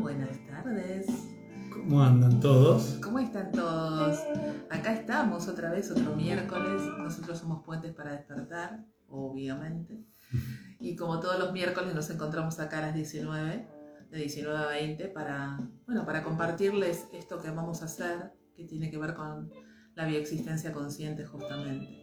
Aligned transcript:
buenas 0.00 0.38
tardes. 0.46 1.06
¿Cómo 1.70 2.02
andan 2.02 2.40
todos? 2.40 2.98
¿Cómo 3.02 3.18
están 3.18 3.52
todos? 3.52 4.18
Acá 4.70 4.94
estamos 4.94 5.46
otra 5.46 5.70
vez, 5.70 5.90
otro 5.90 6.16
miércoles. 6.16 6.82
Nosotros 6.98 7.38
somos 7.38 7.62
Puentes 7.64 7.92
para 7.92 8.12
Despertar, 8.12 8.84
obviamente. 9.08 10.04
Y 10.82 10.96
como 10.96 11.20
todos 11.20 11.38
los 11.38 11.52
miércoles 11.52 11.94
nos 11.94 12.08
encontramos 12.08 12.58
acá 12.58 12.78
a 12.78 12.80
las 12.80 12.94
19, 12.94 13.68
de 14.10 14.18
19 14.18 14.58
a 14.58 14.66
20, 14.66 15.08
para, 15.08 15.60
bueno, 15.84 16.06
para 16.06 16.22
compartirles 16.22 17.06
esto 17.12 17.38
que 17.38 17.50
vamos 17.50 17.82
a 17.82 17.84
hacer, 17.84 18.32
que 18.56 18.64
tiene 18.64 18.90
que 18.90 18.96
ver 18.96 19.12
con 19.12 19.52
la 19.94 20.06
bioexistencia 20.06 20.72
consciente 20.72 21.26
justamente. 21.26 22.00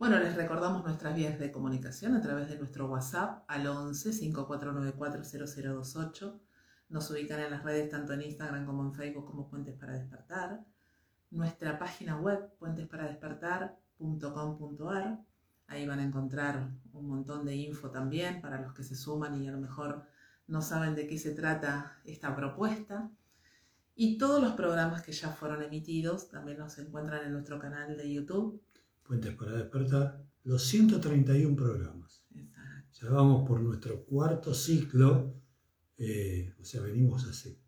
Bueno, 0.00 0.18
les 0.18 0.34
recordamos 0.34 0.82
nuestras 0.82 1.14
vías 1.14 1.38
de 1.38 1.52
comunicación 1.52 2.16
a 2.16 2.20
través 2.20 2.48
de 2.48 2.58
nuestro 2.58 2.88
WhatsApp 2.90 3.44
al 3.46 3.68
11 3.68 4.12
5494 4.12 5.22
0028. 5.22 6.47
Nos 6.88 7.10
ubican 7.10 7.40
en 7.40 7.50
las 7.50 7.64
redes 7.64 7.90
tanto 7.90 8.12
en 8.12 8.22
Instagram 8.22 8.66
como 8.66 8.82
en 8.82 8.94
Facebook 8.94 9.26
como 9.26 9.48
Puentes 9.48 9.74
para 9.74 9.94
Despertar. 9.94 10.64
Nuestra 11.30 11.78
página 11.78 12.16
web 12.16 12.50
puentesparadespertar.com.ar. 12.58 15.20
Ahí 15.66 15.86
van 15.86 16.00
a 16.00 16.04
encontrar 16.04 16.70
un 16.92 17.08
montón 17.08 17.44
de 17.44 17.56
info 17.56 17.90
también 17.90 18.40
para 18.40 18.58
los 18.60 18.72
que 18.72 18.82
se 18.82 18.96
suman 18.96 19.42
y 19.42 19.48
a 19.48 19.52
lo 19.52 19.58
mejor 19.58 20.06
no 20.46 20.62
saben 20.62 20.94
de 20.94 21.06
qué 21.06 21.18
se 21.18 21.34
trata 21.34 22.00
esta 22.04 22.34
propuesta. 22.34 23.10
Y 23.94 24.16
todos 24.16 24.42
los 24.42 24.52
programas 24.52 25.02
que 25.02 25.12
ya 25.12 25.28
fueron 25.28 25.62
emitidos 25.62 26.28
también 26.28 26.58
los 26.58 26.78
encuentran 26.78 27.26
en 27.26 27.32
nuestro 27.32 27.58
canal 27.58 27.96
de 27.96 28.12
YouTube 28.12 28.62
Puentes 29.08 29.34
para 29.36 29.52
despertar, 29.52 30.22
los 30.44 30.64
131 30.64 31.56
programas. 31.56 32.22
Ya 32.92 33.08
vamos 33.08 33.48
por 33.48 33.58
nuestro 33.58 34.04
cuarto 34.04 34.52
ciclo, 34.52 35.34
eh, 35.98 36.54
o 36.60 36.64
sea, 36.64 36.82
venimos 36.82 37.26
hace, 37.26 37.58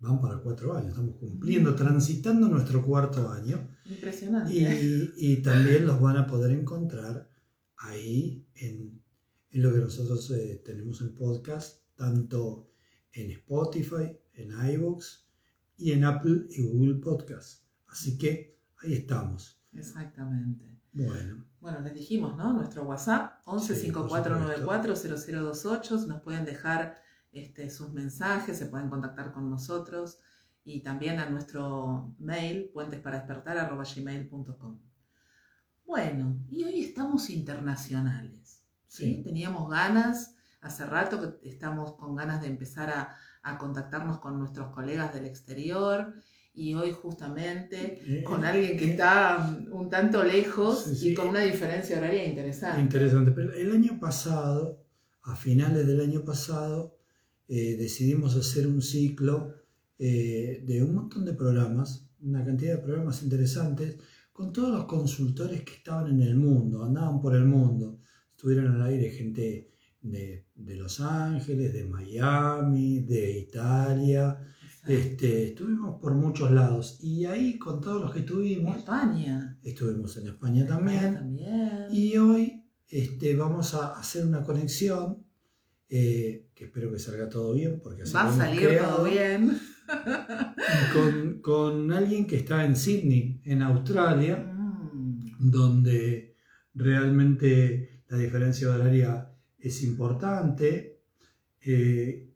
van 0.00 0.20
para 0.20 0.38
cuatro 0.38 0.76
años, 0.76 0.90
estamos 0.90 1.14
cumpliendo, 1.16 1.76
transitando 1.76 2.48
nuestro 2.48 2.84
cuarto 2.84 3.30
año. 3.30 3.68
Impresionante. 3.84 5.12
Y, 5.16 5.36
también 5.42 5.86
los 5.86 6.00
van 6.00 6.16
a 6.16 6.26
poder 6.26 6.50
encontrar 6.50 7.30
ahí 7.76 8.44
en, 8.54 9.00
lo 9.52 9.72
que 9.72 9.78
nosotros 9.78 10.28
eh, 10.32 10.60
tenemos 10.64 11.00
en 11.00 11.14
podcast, 11.14 11.84
tanto 11.94 12.72
en 13.12 13.30
Spotify, 13.30 14.18
en 14.34 14.50
iVoox 14.74 15.28
y 15.76 15.92
en 15.92 16.02
Apple 16.04 16.46
y 16.50 16.62
Google 16.62 16.96
Podcast. 16.96 17.62
Así 17.86 18.18
que 18.18 18.58
ahí 18.82 18.94
estamos. 18.94 19.62
Exactamente. 19.72 20.68
Bueno. 20.92 21.46
Bueno, 21.60 21.78
les 21.80 21.94
dijimos, 21.94 22.36
¿no? 22.36 22.52
Nuestro 22.52 22.82
WhatsApp, 22.84 23.44
1154940028, 23.44 26.06
nos 26.06 26.20
pueden 26.22 26.44
dejar 26.44 27.00
este, 27.32 27.70
sus 27.70 27.92
mensajes, 27.92 28.58
se 28.58 28.66
pueden 28.66 28.88
contactar 28.88 29.32
con 29.32 29.50
nosotros 29.50 30.18
y 30.64 30.82
también 30.82 31.18
a 31.18 31.30
nuestro 31.30 32.14
mail, 32.18 32.70
puentesparadespertar.gmail.com. 32.72 34.80
Bueno, 35.84 36.38
y 36.50 36.64
hoy 36.64 36.84
estamos 36.84 37.30
internacionales, 37.30 38.62
¿sí? 38.86 39.22
Teníamos 39.24 39.70
ganas, 39.70 40.36
hace 40.60 40.84
rato 40.86 41.20
que 41.20 41.38
estamos 41.48 41.94
con 41.94 42.14
ganas 42.14 42.42
de 42.42 42.48
empezar 42.48 42.90
a, 42.90 43.16
a 43.42 43.58
contactarnos 43.58 44.20
con 44.20 44.38
nuestros 44.38 44.72
colegas 44.72 45.12
del 45.14 45.26
exterior 45.26 46.14
y 46.52 46.74
hoy 46.74 46.92
justamente 46.92 48.02
eh, 48.06 48.22
con 48.22 48.44
alguien 48.44 48.76
que 48.76 48.86
eh, 48.86 48.90
está 48.90 49.56
un 49.70 49.88
tanto 49.88 50.22
lejos 50.22 51.02
y 51.02 51.14
con 51.14 51.28
una 51.28 51.40
diferencia 51.40 51.98
horaria 51.98 52.24
interesante. 52.24 52.80
Interesante, 52.80 53.30
pero 53.30 53.52
el 53.54 53.72
año 53.72 53.98
pasado, 53.98 54.84
a 55.22 55.36
finales 55.36 55.86
del 55.86 56.00
año 56.00 56.24
pasado, 56.24 56.99
eh, 57.50 57.76
decidimos 57.76 58.34
hacer 58.36 58.66
un 58.66 58.80
ciclo 58.80 59.54
de 59.98 60.82
un 60.82 60.94
montón 60.94 61.26
de 61.26 61.34
programas, 61.34 62.08
una 62.22 62.42
cantidad 62.42 62.76
de 62.76 62.82
programas 62.82 63.22
interesantes, 63.22 63.98
con 64.32 64.50
todos 64.50 64.70
los 64.70 64.86
consultores 64.86 65.60
que 65.60 65.74
estaban 65.74 66.10
en 66.10 66.22
el 66.22 66.36
mundo, 66.36 66.82
andaban 66.82 67.20
por 67.20 67.36
el 67.36 67.44
mundo, 67.44 68.00
estuvieron 68.30 68.72
al 68.72 68.82
aire 68.84 69.10
gente 69.10 69.74
de, 70.00 70.46
de 70.54 70.76
Los 70.76 71.00
Ángeles, 71.00 71.74
de 71.74 71.84
Miami, 71.84 73.00
de 73.00 73.40
Italia, 73.40 74.38
este, 74.86 75.48
estuvimos 75.48 76.00
por 76.00 76.14
muchos 76.14 76.50
lados 76.50 76.98
y 77.00 77.26
ahí 77.26 77.58
con 77.58 77.80
todos 77.80 78.00
los 78.00 78.12
que 78.12 78.20
estuvimos. 78.20 78.78
España. 78.78 79.58
Estuvimos 79.62 80.16
en 80.16 80.28
España 80.28 80.66
también. 80.66 81.38
Y 81.90 82.16
hoy 82.16 82.64
este, 82.88 83.36
vamos 83.36 83.74
a 83.74 83.98
hacer 83.98 84.24
una 84.24 84.42
conexión 84.42 85.24
eh, 85.90 86.50
que 86.54 86.64
espero 86.64 86.90
que 86.90 86.98
salga 86.98 87.28
todo 87.28 87.52
bien 87.52 87.80
porque 87.82 88.04
va 88.04 88.28
a 88.28 88.36
salir 88.36 88.78
todo 88.78 89.04
bien. 89.04 89.60
Con, 90.92 91.40
con, 91.42 91.92
alguien 91.92 92.24
que 92.24 92.36
está 92.36 92.64
en 92.64 92.76
Sydney, 92.76 93.40
en 93.44 93.62
Australia, 93.62 94.36
mm. 94.36 95.50
donde 95.50 96.36
realmente 96.74 98.04
la 98.08 98.16
diferencia 98.16 98.70
horaria 98.70 99.32
es 99.58 99.82
importante. 99.82 101.02
Eh, 101.60 102.32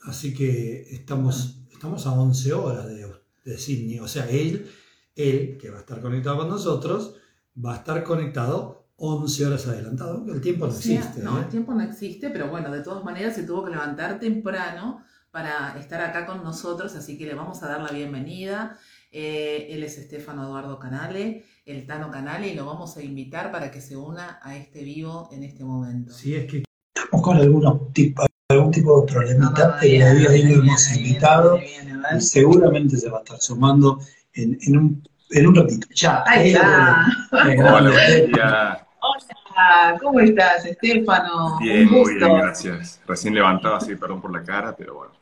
así 0.00 0.32
que 0.32 0.86
estamos 0.90 1.66
estamos 1.76 2.06
a 2.06 2.12
11 2.12 2.52
horas 2.54 2.86
de, 2.88 3.06
de 3.44 3.58
Sydney. 3.58 3.98
O 4.00 4.08
sea, 4.08 4.28
él, 4.28 4.66
él, 5.14 5.58
que 5.60 5.70
va 5.70 5.78
a 5.78 5.80
estar 5.80 6.00
conectado 6.00 6.38
con 6.38 6.48
nosotros, 6.48 7.16
va 7.62 7.74
a 7.74 7.76
estar 7.76 8.02
conectado 8.02 8.85
11 8.96 9.46
horas 9.46 9.66
adelantado. 9.66 10.24
El 10.32 10.40
tiempo 10.40 10.66
no 10.66 10.72
existe. 10.72 11.22
no, 11.22 11.38
¿eh? 11.38 11.42
el 11.42 11.48
tiempo 11.48 11.74
no 11.74 11.82
existe, 11.82 12.30
pero 12.30 12.48
bueno, 12.48 12.70
de 12.70 12.82
todas 12.82 13.04
maneras 13.04 13.34
se 13.34 13.42
tuvo 13.42 13.64
que 13.64 13.70
levantar 13.70 14.18
temprano 14.18 15.02
para 15.30 15.78
estar 15.78 16.00
acá 16.00 16.24
con 16.24 16.42
nosotros, 16.42 16.94
así 16.96 17.18
que 17.18 17.26
le 17.26 17.34
vamos 17.34 17.62
a 17.62 17.68
dar 17.68 17.82
la 17.82 17.90
bienvenida. 17.90 18.78
Eh, 19.12 19.68
él 19.70 19.82
es 19.82 19.98
Estefano 19.98 20.44
Eduardo 20.44 20.78
Canale, 20.78 21.44
el 21.66 21.86
Tano 21.86 22.10
Canale, 22.10 22.48
y 22.48 22.54
lo 22.54 22.64
vamos 22.64 22.96
a 22.96 23.02
invitar 23.02 23.52
para 23.52 23.70
que 23.70 23.80
se 23.80 23.96
una 23.96 24.40
a 24.42 24.56
este 24.56 24.82
vivo 24.82 25.28
en 25.32 25.42
este 25.42 25.62
momento. 25.64 26.12
Sí, 26.12 26.34
es 26.34 26.50
que 26.50 26.62
estamos 26.94 27.22
con 27.22 27.36
algunos 27.36 27.92
tipos 27.92 28.26
algún 28.48 28.70
tipo 28.70 29.00
de 29.00 29.12
problemita, 29.12 29.76
pero 29.80 30.06
ahí 30.06 30.42
lo 30.44 30.62
hemos 30.62 30.96
invitado 30.96 31.58
y 31.58 32.20
seguramente 32.20 32.96
se 32.96 33.10
va 33.10 33.18
a 33.18 33.22
estar 33.22 33.40
sumando 33.40 33.98
en, 34.34 34.56
en, 34.62 34.76
un, 34.76 35.08
en 35.30 35.46
un 35.48 35.54
ratito. 35.54 35.88
Ya, 35.94 36.22
ahí 36.26 36.52
está. 36.52 37.06
Hola, 37.32 38.85
Hola, 39.08 39.98
¿cómo 40.00 40.20
estás, 40.20 40.66
Estefano? 40.66 41.58
Bien, 41.60 41.88
muy 41.88 42.16
bien, 42.16 42.34
gracias. 42.38 43.00
Recién 43.06 43.34
levantado 43.34 43.76
así, 43.76 43.94
perdón 43.94 44.20
por 44.20 44.32
la 44.32 44.42
cara, 44.42 44.74
pero 44.76 44.94
bueno, 44.94 45.12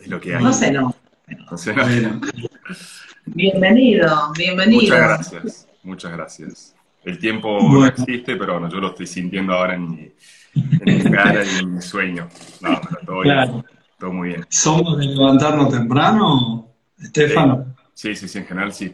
es 0.00 0.08
lo 0.08 0.20
que 0.20 0.34
hay. 0.34 0.42
No 0.42 0.52
sé, 0.52 0.72
no. 0.72 0.94
no, 1.50 1.56
sé, 1.56 1.74
no. 1.74 2.20
Bienvenido, 3.26 4.32
bienvenido. 4.36 4.82
Muchas 4.82 4.98
gracias, 4.98 5.68
muchas 5.82 6.12
gracias. 6.12 6.74
El 7.04 7.18
tiempo 7.18 7.60
no 7.62 7.86
existe, 7.86 8.36
pero 8.36 8.54
bueno, 8.54 8.68
yo 8.68 8.78
lo 8.78 8.88
estoy 8.88 9.06
sintiendo 9.06 9.52
ahora 9.52 9.74
en 9.74 9.90
mi 9.90 10.12
en 10.54 10.98
mi 10.98 11.10
cara 11.10 11.44
y 11.44 11.58
en 11.58 11.74
mi 11.74 11.82
sueño. 11.82 12.28
No, 12.60 12.80
pero 12.80 13.00
todo 13.06 13.20
bien. 13.20 13.64
Todo 13.98 14.12
muy 14.12 14.28
bien. 14.30 14.46
¿Somos 14.48 14.98
de 14.98 15.06
levantarnos 15.06 15.70
temprano, 15.70 16.68
Estefano? 16.98 17.76
Sí, 17.92 18.16
sí, 18.16 18.26
sí, 18.26 18.38
en 18.38 18.46
general 18.46 18.72
sí. 18.72 18.92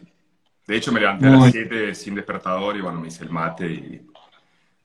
De 0.67 0.77
hecho, 0.77 0.91
me 0.91 0.99
levanté 0.99 1.25
a 1.25 1.31
las 1.31 1.51
7 1.51 1.95
sin 1.95 2.15
despertador 2.15 2.77
y 2.77 2.81
bueno, 2.81 3.01
me 3.01 3.07
hice 3.07 3.23
el 3.23 3.31
mate 3.31 3.65
y 3.65 4.10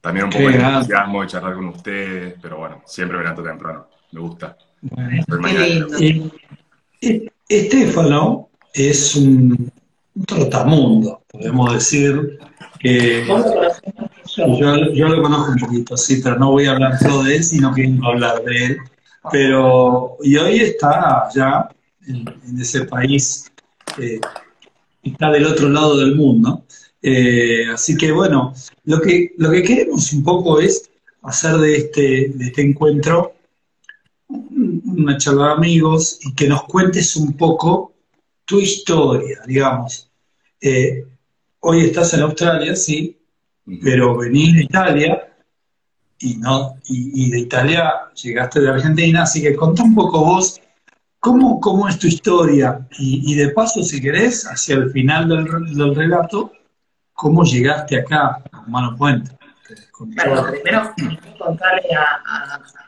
también 0.07 0.27
un 0.27 0.31
poco 0.31 0.49
de 0.49 0.55
entusiasmo 0.55 1.23
de 1.23 1.27
charlar 1.27 1.55
con 1.55 1.67
ustedes, 1.67 2.35
pero 2.41 2.59
bueno, 2.59 2.81
siempre 2.87 3.19
levanto 3.19 3.43
temprano. 3.43 3.89
Me 4.13 4.21
gusta. 4.21 4.57
Estefano 7.49 8.49
es 8.73 9.17
un, 9.17 9.73
trotamundo, 10.25 11.23
podemos 11.27 11.75
decir 11.75 12.39
que 12.79 13.27
yo, 14.37 14.93
yo, 14.93 15.09
lo 15.09 15.23
conozco 15.23 15.51
un 15.51 15.59
poquito, 15.59 15.97
sí, 15.97 16.21
pero 16.23 16.39
no 16.39 16.53
voy 16.53 16.67
a 16.67 16.73
hablar 16.73 16.99
solo 16.99 17.25
de 17.25 17.37
él, 17.37 17.45
sino 17.45 17.75
que 17.75 17.93
a 18.01 18.07
hablar 18.07 18.45
de 18.45 18.65
él. 18.65 18.77
Pero, 19.33 20.19
y 20.23 20.37
hoy 20.37 20.61
está 20.61 21.29
ya 21.35 21.69
en, 22.07 22.61
ese 22.61 22.85
país, 22.85 23.51
eh, 23.99 24.21
está 25.03 25.33
del 25.33 25.47
otro 25.47 25.69
lado 25.69 25.97
del 25.99 26.15
mundo. 26.15 26.63
Eh, 27.09 27.69
así 27.73 27.97
que 27.97 28.11
bueno, 28.11 28.53
lo 28.83 29.01
que, 29.01 29.33
lo 29.39 29.53
que 29.53 29.63
queremos 29.63 30.13
un 30.13 30.25
poco 30.25 30.59
es 30.59 30.91
hacer 31.23 31.57
de 31.59 31.77
este, 31.77 32.33
de 32.35 32.47
este 32.47 32.63
encuentro 32.63 33.37
una 34.29 35.17
charla 35.17 35.47
de 35.47 35.53
amigos 35.53 36.19
y 36.23 36.35
que 36.35 36.49
nos 36.49 36.65
cuentes 36.65 37.15
un 37.15 37.35
poco 37.35 37.93
tu 38.45 38.59
historia, 38.59 39.41
digamos. 39.47 40.11
Eh, 40.61 41.07
hoy 41.61 41.83
estás 41.83 42.13
en 42.15 42.23
Australia, 42.23 42.75
sí, 42.75 43.17
pero 43.85 44.17
venís 44.17 44.57
de 44.57 44.65
Italia 44.65 45.33
y, 46.19 46.39
no, 46.39 46.75
y, 46.89 47.31
de 47.31 47.39
Italia 47.39 47.93
llegaste 48.21 48.61
de 48.61 48.71
Argentina, 48.71 49.23
así 49.23 49.41
que 49.41 49.55
contá 49.55 49.85
un 49.85 49.95
poco 49.95 50.25
vos 50.25 50.61
cómo, 51.21 51.61
cómo 51.61 51.89
es 51.89 52.01
tu 52.01 52.09
historia 52.09 52.85
y, 52.99 53.33
de 53.37 53.51
paso, 53.51 53.85
si 53.85 54.01
querés, 54.01 54.45
hacia 54.45 54.75
el 54.75 54.91
final 54.91 55.29
del, 55.29 55.77
del 55.77 55.95
relato, 55.95 56.51
cómo 57.17 57.43
llegaste 57.43 57.99
acá 57.99 58.41
a 58.53 58.61
Humano 58.61 58.95
Puente. 58.97 59.37
Bueno, 59.99 60.47
primero 60.51 60.95
contarle 61.39 61.89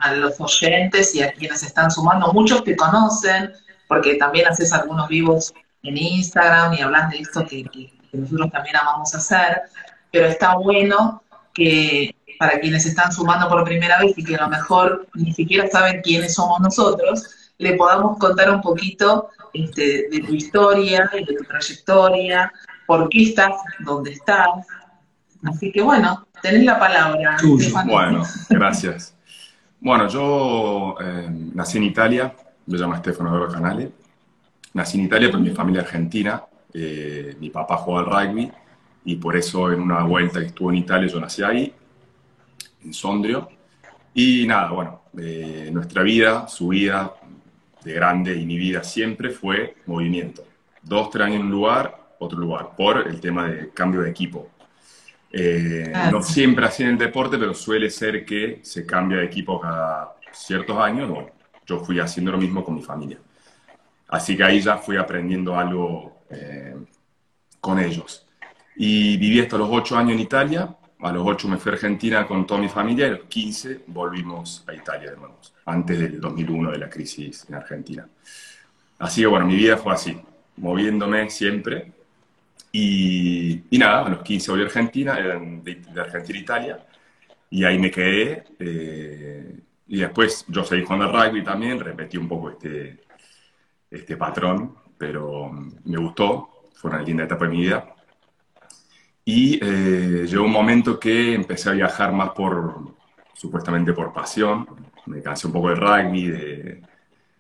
a, 0.01 0.13
los 0.13 0.41
oyentes 0.41 1.15
y 1.15 1.23
a 1.23 1.33
quienes 1.33 1.63
están 1.63 1.91
sumando, 1.91 2.33
muchos 2.33 2.63
que 2.63 2.77
conocen, 2.77 3.51
porque 3.89 4.15
también 4.15 4.47
haces 4.47 4.73
algunos 4.73 5.09
vivos 5.09 5.53
en 5.83 5.97
Instagram 5.97 6.75
y 6.75 6.83
hablas 6.83 7.11
de 7.11 7.19
esto 7.19 7.45
que, 7.47 7.65
nosotros 8.13 8.51
también 8.53 8.77
amamos 8.77 9.15
hacer, 9.15 9.63
pero 10.13 10.27
está 10.27 10.57
bueno 10.57 11.23
que 11.53 12.15
para 12.39 12.59
quienes 12.61 12.87
están 12.87 13.13
sumando 13.13 13.49
por 13.49 13.65
primera 13.65 13.99
vez 14.01 14.17
y 14.17 14.25
que 14.25 14.37
a 14.37 14.43
lo 14.43 14.49
mejor 14.49 15.07
ni 15.15 15.33
siquiera 15.33 15.69
saben 15.69 16.01
quiénes 16.03 16.35
somos 16.35 16.61
nosotros, 16.61 17.53
le 17.59 17.75
podamos 17.75 18.19
contar 18.19 18.51
un 18.51 18.63
poquito 18.63 19.31
este, 19.53 20.09
de 20.11 20.21
tu 20.21 20.35
historia 20.35 21.11
y 21.13 21.25
de 21.25 21.35
tu 21.35 21.45
trayectoria, 21.45 22.53
por 22.89 23.07
qué 23.11 23.25
estás 23.25 23.53
donde 23.81 24.13
estás. 24.13 24.49
Así 25.45 25.71
que 25.71 25.83
bueno, 25.83 26.27
tenés 26.41 26.65
la 26.65 26.79
palabra. 26.79 27.37
Bueno, 27.85 28.23
gracias. 28.49 29.15
Bueno, 29.79 30.09
yo 30.09 30.97
eh, 30.99 31.29
nací 31.55 31.77
en 31.77 31.85
Italia, 31.85 32.35
me 32.65 32.79
llamo 32.79 32.97
Stefano 32.97 33.31
Vero 33.31 33.53
Canale. 33.53 33.93
Nací 34.73 34.99
en 34.99 35.05
Italia, 35.05 35.29
pero 35.29 35.39
mi 35.39 35.51
familia 35.51 35.83
argentina. 35.83 36.43
Eh, 36.73 37.37
mi 37.39 37.51
papá 37.51 37.77
jugó 37.77 37.99
al 37.99 38.07
rugby 38.07 38.51
y 39.05 39.17
por 39.17 39.37
eso 39.37 39.71
en 39.71 39.83
una 39.83 40.03
vuelta 40.05 40.41
que 40.41 40.47
estuvo 40.47 40.71
en 40.71 40.77
Italia 40.79 41.09
yo 41.09 41.21
nací 41.21 41.43
ahí, 41.43 41.75
en 42.85 42.95
Sondrio. 42.95 43.51
Y 44.15 44.47
nada, 44.47 44.71
bueno, 44.71 45.03
eh, 45.19 45.69
nuestra 45.71 46.03
vida, 46.03 46.49
su 46.49 46.69
vida 46.69 47.13
de 47.85 47.93
grande 47.93 48.35
y 48.35 48.47
mi 48.47 48.57
vida 48.57 48.83
siempre 48.83 49.29
fue 49.29 49.77
movimiento. 49.85 50.43
Dos, 50.83 51.11
tres 51.11 51.27
años 51.27 51.41
en 51.41 51.47
un 51.47 51.51
lugar, 51.51 51.98
otro 52.19 52.39
lugar, 52.39 52.71
por 52.77 53.07
el 53.07 53.21
tema 53.21 53.49
de 53.49 53.71
cambio 53.71 54.03
de 54.03 54.11
equipo. 54.11 54.51
Eh, 55.31 55.93
no 56.11 56.23
siempre 56.23 56.65
así 56.65 56.83
en 56.83 56.91
el 56.91 56.99
deporte, 56.99 57.39
pero 57.39 57.55
suele 57.55 57.91
ser 57.91 58.25
que 58.25 58.61
se 58.63 58.87
cambia 58.87 59.19
de 59.19 59.25
equipo 59.25 59.61
cada 59.61 60.17
ciertos 60.33 60.79
años. 60.79 61.11
Yo 61.67 61.81
fui 61.81 62.01
haciendo 62.01 62.33
lo 62.33 62.39
mismo 62.39 62.65
con 62.65 62.75
mi 62.75 62.83
familia. 62.83 63.19
Así 64.09 64.37
que 64.37 64.45
ahí 64.45 64.61
ya 64.61 64.79
fui 64.79 64.97
aprendiendo 64.97 65.59
algo 65.59 66.23
eh, 66.31 66.75
con 67.61 67.79
ellos. 67.79 68.27
Y 68.77 69.17
viví 69.19 69.41
hasta 69.41 69.59
los 69.59 69.69
ocho 69.71 69.97
años 69.97 70.13
en 70.13 70.21
Italia. 70.21 70.75
A 71.01 71.13
los 71.13 71.27
ocho 71.27 71.47
me 71.49 71.59
fui 71.59 71.71
a 71.71 71.75
Argentina 71.75 72.27
con 72.27 72.47
toda 72.47 72.61
mi 72.61 72.69
familia 72.69 73.07
y 73.07 73.11
a 73.11 73.13
los 73.15 73.25
15 73.25 73.85
volvimos 73.87 74.65
a 74.67 74.75
Italia 74.75 75.11
de 75.11 75.17
nuevo, 75.17 75.39
antes 75.67 75.99
del 75.99 76.21
2001 76.21 76.73
de 76.73 76.79
la 76.79 76.91
crisis 76.91 77.45
en 77.49 77.55
Argentina. 77.55 78.09
Así 78.99 79.21
que 79.21 79.27
bueno, 79.29 79.47
mi 79.47 79.55
vida 79.55 79.77
fue 79.77 79.93
así, 79.93 80.21
moviéndome 80.57 81.31
siempre 81.31 81.93
y, 82.73 83.79
nada, 83.79 84.07
a 84.07 84.09
los 84.11 84.23
15 84.23 84.51
volví 84.51 84.63
a 84.63 84.67
Argentina, 84.67 85.15
de, 85.15 86.01
Argentina 86.01 86.39
a 86.39 86.43
Italia, 86.43 86.87
y 87.51 87.65
ahí 87.65 87.79
me 87.79 87.91
quedé. 87.91 88.45
Eh, 88.59 89.61
y 89.89 90.01
después 90.01 90.45
yo 90.49 90.65
seguí 90.65 90.83
jugando 90.83 91.07
al 91.07 91.31
rugby 91.31 91.43
también, 91.43 91.81
repetí 91.81 92.19
un 92.19 92.29
poco 92.29 92.51
este, 92.51 93.01
este 93.91 94.17
patrón, 94.17 94.75
pero 94.99 95.51
me 95.85 95.97
gustó, 95.99 96.67
fue 96.75 96.91
una 96.91 97.03
linda 97.03 97.25
etapa 97.25 97.47
de 97.47 97.51
mi 97.51 97.63
vida. 97.63 97.95
Y 99.25 99.59
eh, 99.63 100.27
llegó 100.27 100.45
un 100.45 100.53
momento 100.53 100.99
que 100.99 101.35
empecé 101.35 101.71
a 101.71 101.73
viajar 101.73 102.13
más 102.13 102.31
por, 102.31 102.95
supuestamente 103.35 103.93
por 103.93 104.13
pasión, 104.13 104.67
me 105.07 105.23
cansé 105.23 105.47
un 105.47 105.53
poco 105.55 105.71
del 105.71 105.79
rugby, 105.79 106.27
de, 106.29 106.83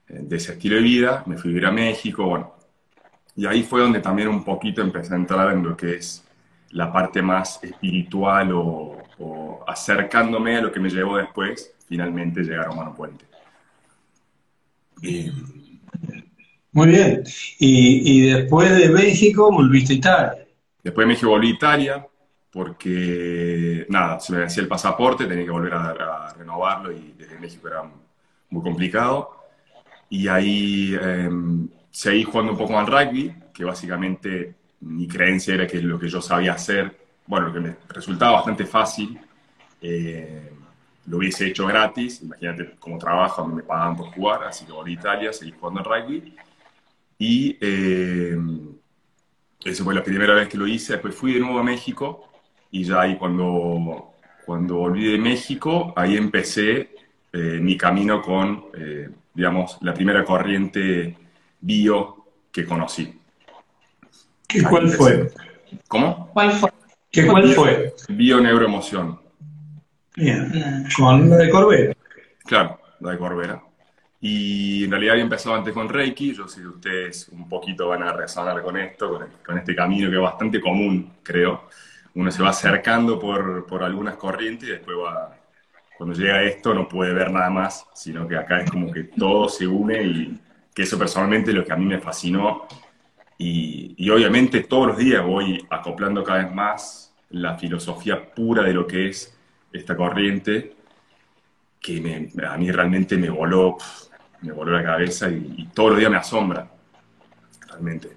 de 0.08 0.36
ese 0.36 0.52
estilo 0.52 0.76
de 0.76 0.82
vida, 0.82 1.22
me 1.26 1.36
fui 1.36 1.50
a 1.50 1.52
vivir 1.52 1.66
a 1.66 1.70
México, 1.70 2.25
bueno, 2.25 2.57
y 3.38 3.46
ahí 3.46 3.62
fue 3.62 3.81
donde 3.81 4.00
también 4.00 4.26
un 4.26 4.43
poquito 4.43 4.82
empecé 4.82 5.14
a 5.14 5.17
entrar 5.17 5.52
en 5.52 5.62
lo 5.62 5.76
que 5.76 5.94
es 5.94 6.25
la 6.70 6.93
parte 6.93 7.23
más 7.23 7.62
espiritual 7.62 8.50
o, 8.52 9.64
acercándome 9.64 10.56
a 10.56 10.62
lo 10.62 10.73
que 10.73 10.81
me 10.81 10.90
llevó 10.90 11.19
después, 11.19 11.73
finalmente 11.87 12.43
llegar 12.43 12.67
a 12.67 12.70
Humano 12.73 12.94
Puente. 12.96 13.25
Muy 16.73 16.88
bien. 16.88 17.23
Y, 17.61 18.29
después 18.29 18.76
de 18.76 18.88
México 18.88 19.52
volviste 19.52 19.93
a 19.93 19.96
Italia. 19.96 20.46
Después 20.82 21.05
de 21.05 21.08
México 21.08 21.31
volví 21.31 21.46
a 21.49 21.55
Italia 21.55 22.06
porque, 22.50 23.87
nada, 23.88 24.19
se 24.19 24.32
me 24.32 24.44
hacía 24.46 24.64
el 24.64 24.69
pasaporte, 24.69 25.26
tenía 25.26 25.44
que 25.44 25.52
volver 25.52 25.75
a, 25.75 26.35
renovarlo 26.37 26.90
y 26.90 27.14
desde 27.17 27.38
México 27.38 27.69
era 27.69 27.85
muy 28.50 28.62
complicado. 28.64 29.31
Y 30.11 30.26
ahí 30.26 30.96
em, 31.00 31.69
seguí 31.90 32.25
jugando 32.25 32.52
un 32.52 32.58
poco 32.58 32.79
al 32.79 32.87
rugby, 32.87 33.35
que 33.52 33.64
básicamente 33.64 34.55
mi 34.81 35.08
creencia 35.08 35.55
era 35.55 35.67
que 35.67 35.81
lo 35.81 35.99
que 35.99 36.08
yo 36.08 36.20
sabía 36.20 36.52
hacer, 36.52 36.96
bueno, 37.26 37.49
lo 37.49 37.52
que 37.52 37.61
me 37.61 37.76
resultaba 37.88 38.32
bastante 38.32 38.64
fácil, 38.64 39.19
eh, 39.81 40.50
lo 41.06 41.19
hubiese 41.19 41.46
hecho 41.46 41.67
gratis. 41.67 42.23
Imagínate 42.23 42.75
como 42.79 42.99
trabajo, 42.99 43.46
me 43.46 43.62
pagaban 43.62 43.96
por 43.96 44.06
jugar, 44.08 44.44
así 44.44 44.64
que 44.64 44.73
volví 44.73 44.93
a 44.93 44.94
Italia, 44.94 45.32
seguí 45.32 45.52
jugando 45.52 45.81
al 45.81 45.87
rugby. 45.87 46.35
Y 47.19 47.58
eh, 47.61 48.37
esa 49.64 49.85
fue 49.85 49.94
la 49.94 50.05
primera 50.05 50.35
vez 50.35 50.49
que 50.49 50.58
lo 50.58 50.67
hice. 50.67 50.94
Después 50.94 51.14
fui 51.14 51.35
de 51.35 51.40
nuevo 51.40 51.58
a 51.58 51.64
México 51.64 52.29
y 52.70 52.85
ya 52.85 53.02
ahí 53.02 53.17
cuando, 53.17 54.12
cuando 54.46 54.76
volví 54.76 55.11
de 55.11 55.19
México, 55.19 55.93
ahí 55.96 56.17
empecé 56.17 56.94
eh, 57.32 57.58
mi 57.61 57.76
camino 57.76 58.23
con, 58.23 58.67
digamos, 59.35 59.79
la 59.82 59.94
primera 59.94 60.25
corriente 60.25 61.17
bio 61.60 62.25
que 62.52 62.64
conocí. 62.64 63.20
¿Qué, 64.46 64.62
¿Cuál 64.62 64.88
fue? 64.88 65.31
¿Cómo? 65.88 66.31
¿Cuál 66.32 66.52
fue? 66.52 66.70
¿Qué 67.10 67.26
cuál 67.26 67.49
fue? 67.52 67.94
Bio 68.08 68.40
neuroemoción. 68.40 69.20
Bien, 70.16 70.87
con 70.96 71.31
la 71.31 71.37
de 71.37 71.50
Corbera. 71.50 71.94
Claro, 72.44 72.81
la 73.00 73.12
de 73.12 73.19
Corbera. 73.19 73.62
Y 74.20 74.84
en 74.84 74.90
realidad 74.90 75.12
había 75.12 75.25
empezado 75.25 75.55
antes 75.55 75.72
con 75.72 75.88
Reiki, 75.88 76.34
yo 76.34 76.49
sé 76.49 76.60
que 76.60 76.66
ustedes 76.66 77.28
un 77.28 77.49
poquito 77.49 77.88
van 77.88 78.02
a 78.02 78.12
resonar 78.12 78.61
con 78.62 78.76
esto, 78.76 79.28
con, 79.44 79.58
este 79.58 79.76
camino 79.76 80.11
que 80.11 80.16
es 80.16 80.22
bastante 80.22 80.61
común, 80.61 81.12
creo. 81.22 81.69
Uno 82.14 82.31
se 82.32 82.43
va 82.43 82.49
acercando 82.49 83.19
por, 83.19 83.64
por 83.66 83.84
algunas 83.84 84.16
corrientes 84.16 84.69
y 84.69 84.72
después 84.72 84.96
va, 84.96 85.38
cuando 85.96 86.16
llega 86.16 86.37
a 86.37 86.43
esto 86.43 86.75
no 86.75 86.88
puede 86.88 87.12
ver 87.12 87.31
nada 87.31 87.50
más, 87.50 87.87
sino 87.94 88.26
que 88.26 88.37
acá 88.37 88.61
es 88.61 88.70
como 88.70 88.90
que 88.90 89.04
todo 89.04 89.49
se 89.49 89.66
une 89.66 90.02
y 90.02 90.40
que 90.78 90.84
eso 90.84 90.96
personalmente 90.96 91.50
es 91.50 91.56
lo 91.56 91.64
que 91.64 91.72
a 91.72 91.76
mí 91.76 91.86
me 91.86 91.98
fascinó. 91.98 92.69
Y, 93.36 94.08
obviamente 94.10 94.60
todos 94.60 94.86
los 94.86 94.96
días 94.96 95.25
voy 95.26 95.66
acoplando 95.70 96.22
cada 96.22 96.44
vez 96.44 96.54
más 96.54 97.12
la 97.30 97.58
filosofía 97.58 98.32
pura 98.32 98.62
de 98.62 98.75
lo 98.75 98.86
que 98.86 99.08
es 99.08 99.36
esta 99.72 99.96
corriente, 99.96 100.76
que 101.80 102.30
a 102.48 102.56
mí 102.56 102.70
realmente 102.70 103.16
me 103.16 103.28
voló, 103.28 103.76
me 104.42 104.52
voló 104.52 104.70
la 104.70 104.84
cabeza 104.84 105.28
y, 105.28 105.69
todos 105.75 105.90
los 105.90 105.98
días 105.98 106.12
me 106.12 106.19
asombra, 106.19 106.70
realmente. 107.66 108.11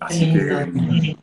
Así 0.00 0.32
que, 0.32 1.16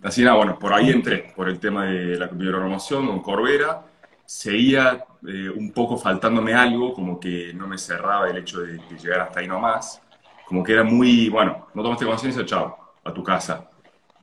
así 0.00 0.22
nada, 0.22 0.36
bueno, 0.36 0.60
por 0.60 0.74
ahí 0.74 0.90
entré, 0.90 1.32
por 1.34 1.48
el 1.48 1.58
tema 1.58 1.86
de 1.86 2.16
la 2.16 2.28
promoción 2.28 3.08
con 3.08 3.20
Corbera, 3.20 3.82
seguía 4.26 5.04
eh, 5.26 5.48
un 5.48 5.72
poco 5.72 5.96
faltándome 5.96 6.54
algo, 6.54 6.92
como 6.92 7.18
que 7.18 7.52
no 7.54 7.66
me 7.66 7.78
cerraba 7.78 8.28
el 8.28 8.38
hecho 8.38 8.60
de, 8.60 8.80
llegar 9.00 9.20
hasta 9.20 9.40
ahí 9.40 9.48
nomás, 9.48 10.02
como 10.46 10.62
que 10.62 10.72
era 10.72 10.84
muy, 10.84 11.28
bueno, 11.28 11.68
no 11.74 11.82
tomaste 11.82 12.06
conciencia, 12.06 12.44
chao, 12.44 12.76
a 13.04 13.12
tu 13.12 13.22
casa. 13.22 13.68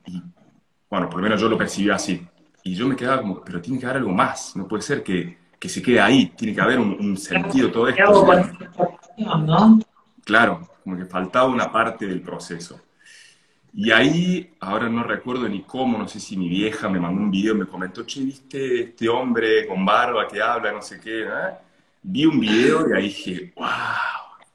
Y 0.05 0.21
bueno, 0.89 1.09
por 1.09 1.17
lo 1.19 1.23
menos 1.23 1.41
yo 1.41 1.49
lo 1.49 1.57
percibía 1.57 1.95
así. 1.95 2.25
Y 2.63 2.75
yo 2.75 2.87
me 2.87 2.95
quedaba 2.95 3.21
como, 3.21 3.41
pero 3.41 3.61
tiene 3.61 3.79
que 3.79 3.85
haber 3.85 3.97
algo 3.97 4.11
más, 4.11 4.55
no 4.55 4.67
puede 4.67 4.83
ser 4.83 5.03
que, 5.03 5.37
que 5.59 5.69
se 5.69 5.81
quede 5.81 5.99
ahí, 5.99 6.27
tiene 6.35 6.53
que 6.53 6.61
haber 6.61 6.79
un, 6.79 7.17
sentido 7.17 7.71
todo 7.71 7.87
esto. 7.87 8.25
Claro, 10.23 10.69
como 10.83 10.97
que 10.97 11.05
faltaba 11.05 11.47
una 11.47 11.71
parte 11.71 12.05
del 12.05 12.21
proceso. 12.21 12.79
Y 13.75 13.91
ahí, 13.91 14.53
ahora 14.59 14.87
no 14.87 15.03
recuerdo 15.03 15.49
ni 15.49 15.63
cómo, 15.63 15.97
no 15.97 16.07
sé 16.07 16.19
si 16.19 16.37
mi 16.37 16.47
vieja 16.47 16.87
me 16.89 16.99
mandó 16.99 17.19
un 17.19 17.31
video, 17.31 17.55
me 17.55 17.65
comentó, 17.65 18.03
che, 18.03 18.23
¿viste 18.23 18.81
este 18.81 19.09
hombre 19.09 19.65
con 19.65 19.83
barba 19.83 20.27
que 20.27 20.39
habla, 20.39 20.71
no 20.71 20.81
sé 20.81 20.99
qué? 20.99 21.23
¿eh? 21.23 21.53
Vi 22.03 22.25
un 22.25 22.39
video 22.39 22.87
y 22.87 22.93
ahí 22.95 23.03
dije, 23.03 23.53
wow, 23.55 23.67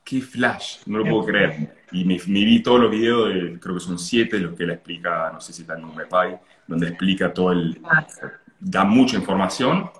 qué 0.05 0.21
flash, 0.21 0.79
no 0.87 0.99
lo 0.99 1.05
puedo 1.05 1.27
creer. 1.27 1.79
Y 1.91 2.05
me, 2.05 2.17
vi 2.17 2.63
todos 2.63 2.81
los 2.81 2.91
videos, 2.93 3.35
de, 3.35 3.59
creo 3.59 3.75
que 3.75 3.81
son 3.81 3.99
siete, 3.99 4.39
los 4.39 4.55
que 4.55 4.67
la 4.67 4.75
explica, 4.75 5.33
no 5.33 5.41
sé 5.41 5.53
si 5.53 5.63
está 5.63 5.75
en 5.75 5.83
Numepai, 5.83 6.39
donde 6.69 6.89
explica 6.89 7.35
todo 7.35 7.51
el... 7.51 7.81
da 8.61 8.85
mucha 8.85 9.17
información. 9.17 9.91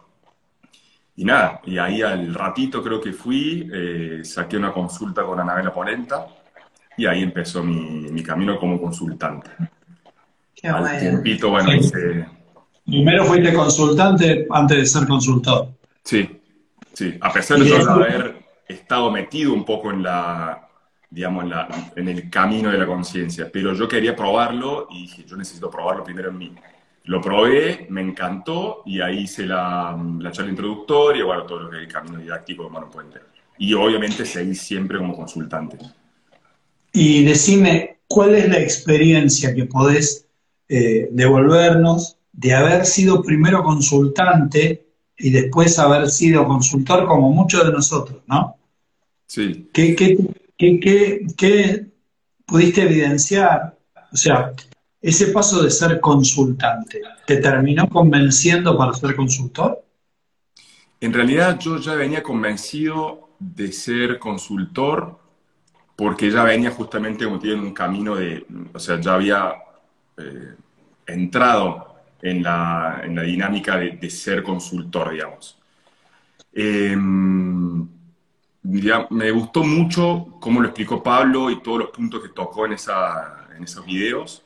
Y 1.17 1.25
nada, 1.25 1.61
y 1.65 1.79
ahí 1.79 2.03
al 2.03 2.33
ratito 2.33 2.85
creo 2.85 3.01
que 3.01 3.13
fui, 3.13 3.69
eh, 3.73 4.21
saqué 4.23 4.57
una 4.57 4.73
consulta 4.73 5.25
con 5.25 5.41
Anabela 5.41 5.75
Polenta, 5.75 6.25
y 6.99 7.07
ahí 7.07 7.23
empezó 7.23 7.63
mi, 7.65 8.11
mi 8.11 8.23
camino 8.23 8.59
como 8.59 8.79
consultante. 8.81 9.51
Qué 10.55 10.69
Al 10.69 10.81
bueno. 10.83 10.99
tiempito, 10.99 11.51
bueno, 11.51 11.71
Primero 12.85 13.25
fuiste 13.25 13.53
consultante 13.55 14.47
antes 14.51 14.79
de 14.79 14.87
ser 14.87 15.07
consultor. 15.07 15.69
Sí, 16.03 16.41
sí. 16.95 17.17
A 17.21 17.33
pesar 17.33 17.59
de 17.61 17.77
haber 17.77 18.45
estado 18.67 19.11
metido 19.11 19.53
un 19.55 19.65
poco 19.65 19.91
en 19.91 20.03
la, 20.03 20.69
digamos, 21.11 21.45
en, 21.45 21.51
la, 21.51 21.69
en 21.95 22.09
el 22.09 22.31
camino 22.31 22.71
de 22.71 22.79
la 22.79 22.87
conciencia, 22.87 23.49
pero 23.53 23.75
yo 23.75 23.87
quería 23.87 24.17
probarlo 24.17 24.89
y 24.91 25.03
dije, 25.03 25.25
yo 25.25 25.37
necesito 25.37 25.71
probarlo 25.71 26.03
primero 26.03 26.31
en 26.31 26.39
mí. 26.39 26.55
lo 27.05 27.21
probé, 27.21 27.87
me 27.91 28.01
encantó 28.03 28.83
y 28.87 29.01
ahí 29.01 29.21
hice 29.21 29.47
la, 29.47 29.97
la 30.21 30.33
charla 30.33 30.51
introductoria, 30.51 31.25
bueno, 31.25 31.45
todo 31.45 31.61
lo 31.61 31.71
que 31.71 31.77
es 31.77 31.83
el 31.83 31.93
camino 31.93 32.19
didáctico 32.19 32.65
de 32.65 32.71
Mano 32.71 32.91
Puente. 32.91 33.21
Y 33.59 33.75
obviamente 33.75 34.25
seguí 34.25 34.55
siempre 34.55 34.99
como 34.99 35.15
consultante. 35.15 35.79
Y 37.01 37.23
decime, 37.23 38.01
¿cuál 38.09 38.35
es 38.35 38.49
la 38.49 38.59
experiencia 38.59 39.55
que 39.55 39.67
podés 39.67 40.27
eh, 40.69 41.09
devolvernos 41.13 42.17
de 42.33 42.55
haber 42.55 42.87
sido 42.87 43.23
primero 43.23 43.63
consultante 43.63 44.85
y 45.17 45.31
después 45.31 45.79
haber 45.79 46.11
sido 46.11 46.45
consultor 46.49 47.07
como 47.07 47.31
muchos 47.31 47.65
de 47.65 47.71
nosotros, 47.71 48.25
¿no? 48.27 48.57
Sí. 49.29 49.71
¿Qué, 49.73 49.95
qué, 49.95 50.19
qué, 50.57 51.27
qué 51.37 51.87
pudiste 52.45 52.83
evidenciar? 52.83 53.79
O 54.13 54.17
sea, 54.17 54.53
ese 55.01 55.29
paso 55.29 55.63
de 55.63 55.71
ser 55.71 56.01
consultante, 56.01 57.01
¿te 57.29 57.37
terminó 57.37 57.89
convenciendo 57.89 58.77
para 58.77 58.93
ser 58.95 59.15
consultor? 59.15 59.85
En 61.01 61.13
realidad 61.13 61.61
yo 61.61 61.79
ya 61.79 61.95
venía 61.95 62.25
convencido 62.25 63.29
de 63.39 63.71
ser 63.71 64.19
consultor 64.19 65.28
porque 65.99 66.31
ya 66.31 66.45
venía 66.45 66.71
justamente 66.71 67.25
como 67.25 67.43
en 67.43 67.59
un 67.59 67.75
camino 67.75 68.15
de, 68.15 68.47
o 68.73 68.79
sea, 68.79 69.01
ya 69.01 69.15
había 69.15 69.53
eh, 70.17 70.55
entrado 71.05 71.97
en 72.23 72.41
la, 72.41 73.01
en 73.03 73.17
la 73.17 73.23
dinámica 73.23 73.77
de, 73.77 74.09
ser 74.09 74.45
consultor, 74.45 75.11
digamos. 75.11 75.59
Em, 76.53 77.85
me 79.11 79.31
gustó 79.33 79.65
mucho 79.65 80.37
cómo 80.41 80.61
lo 80.61 80.69
explicó 80.69 81.03
Pablo 81.03 81.51
y 81.51 81.61
todos 81.61 81.81
los 81.81 81.91
puntos 81.91 82.23
que 82.23 82.29
tocó 82.29 82.67
en, 82.67 82.75
esa, 82.75 83.49
en 83.57 83.65
esos 83.65 83.85
videos, 83.85 84.45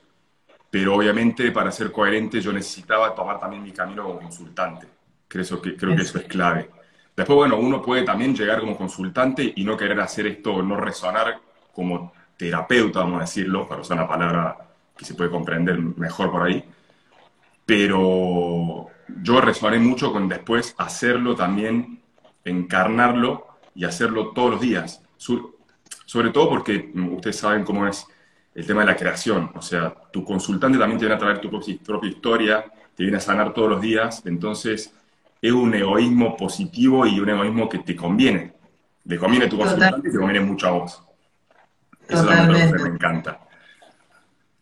pero 0.70 0.94
obviamente 0.94 1.52
para 1.52 1.70
ser 1.70 1.92
coherente 1.92 2.40
yo 2.40 2.50
necesitaba 2.50 3.14
tomar 3.14 3.38
también 3.38 3.62
mi 3.62 3.72
camino 3.72 4.04
como 4.04 4.20
consultante. 4.20 4.86
Creo 5.28 5.60
que, 5.60 5.76
creo 5.76 5.94
que 5.94 6.00
eso 6.00 6.16
es 6.16 6.24
clave. 6.24 6.70
Después, 7.16 7.36
bueno, 7.36 7.56
uno 7.58 7.82
puede 7.82 8.02
también 8.02 8.34
llegar 8.34 8.60
como 8.60 8.76
consultante 8.76 9.52
y 9.54 9.64
no 9.64 9.76
querer 9.76 10.00
hacer 10.00 10.26
esto, 10.26 10.62
no 10.62 10.76
resonar 10.76 11.40
como 11.74 12.12
terapeuta, 12.36 13.00
vamos 13.00 13.18
a 13.18 13.20
decirlo, 13.22 13.68
para 13.68 13.82
usar 13.82 13.98
una 13.98 14.08
palabra 14.08 14.56
que 14.96 15.04
se 15.04 15.14
puede 15.14 15.30
comprender 15.30 15.78
mejor 15.78 16.30
por 16.30 16.42
ahí. 16.42 16.64
Pero 17.66 18.86
yo 19.22 19.40
resoné 19.40 19.78
mucho 19.78 20.12
con 20.12 20.28
después 20.28 20.74
hacerlo 20.78 21.34
también, 21.36 22.00
encarnarlo 22.44 23.46
y 23.74 23.84
hacerlo 23.84 24.32
todos 24.32 24.52
los 24.52 24.60
días. 24.60 25.02
Sobre 26.06 26.30
todo 26.30 26.48
porque 26.48 26.90
ustedes 26.94 27.38
saben 27.38 27.64
cómo 27.64 27.86
es 27.86 28.06
el 28.54 28.66
tema 28.66 28.80
de 28.80 28.88
la 28.88 28.96
creación. 28.96 29.50
O 29.54 29.62
sea, 29.62 29.94
tu 30.12 30.24
consultante 30.24 30.78
también 30.78 30.98
te 30.98 31.04
viene 31.04 31.16
a 31.16 31.18
traer 31.18 31.40
tu 31.40 31.50
propia 31.50 32.10
historia, 32.10 32.64
te 32.94 33.02
viene 33.02 33.18
a 33.18 33.20
sanar 33.20 33.54
todos 33.54 33.70
los 33.70 33.80
días. 33.80 34.22
Entonces, 34.26 34.94
es 35.42 35.52
un 35.52 35.74
egoísmo 35.74 36.36
positivo 36.36 37.04
y 37.04 37.18
un 37.18 37.28
egoísmo 37.28 37.68
que 37.68 37.80
te 37.80 37.96
conviene. 37.96 38.52
Le 39.04 39.18
conviene 39.18 39.46
a 39.46 39.48
tu 39.48 39.58
consultante 39.58 40.08
y 40.08 40.12
te 40.12 40.18
conviene 40.18 40.46
mucho 40.46 40.68
a 40.68 40.70
vos. 40.70 41.02
Eso 42.08 42.30
es 42.30 42.48
lo 42.48 42.76
que 42.76 42.82
me 42.84 42.88
encanta. 42.90 43.40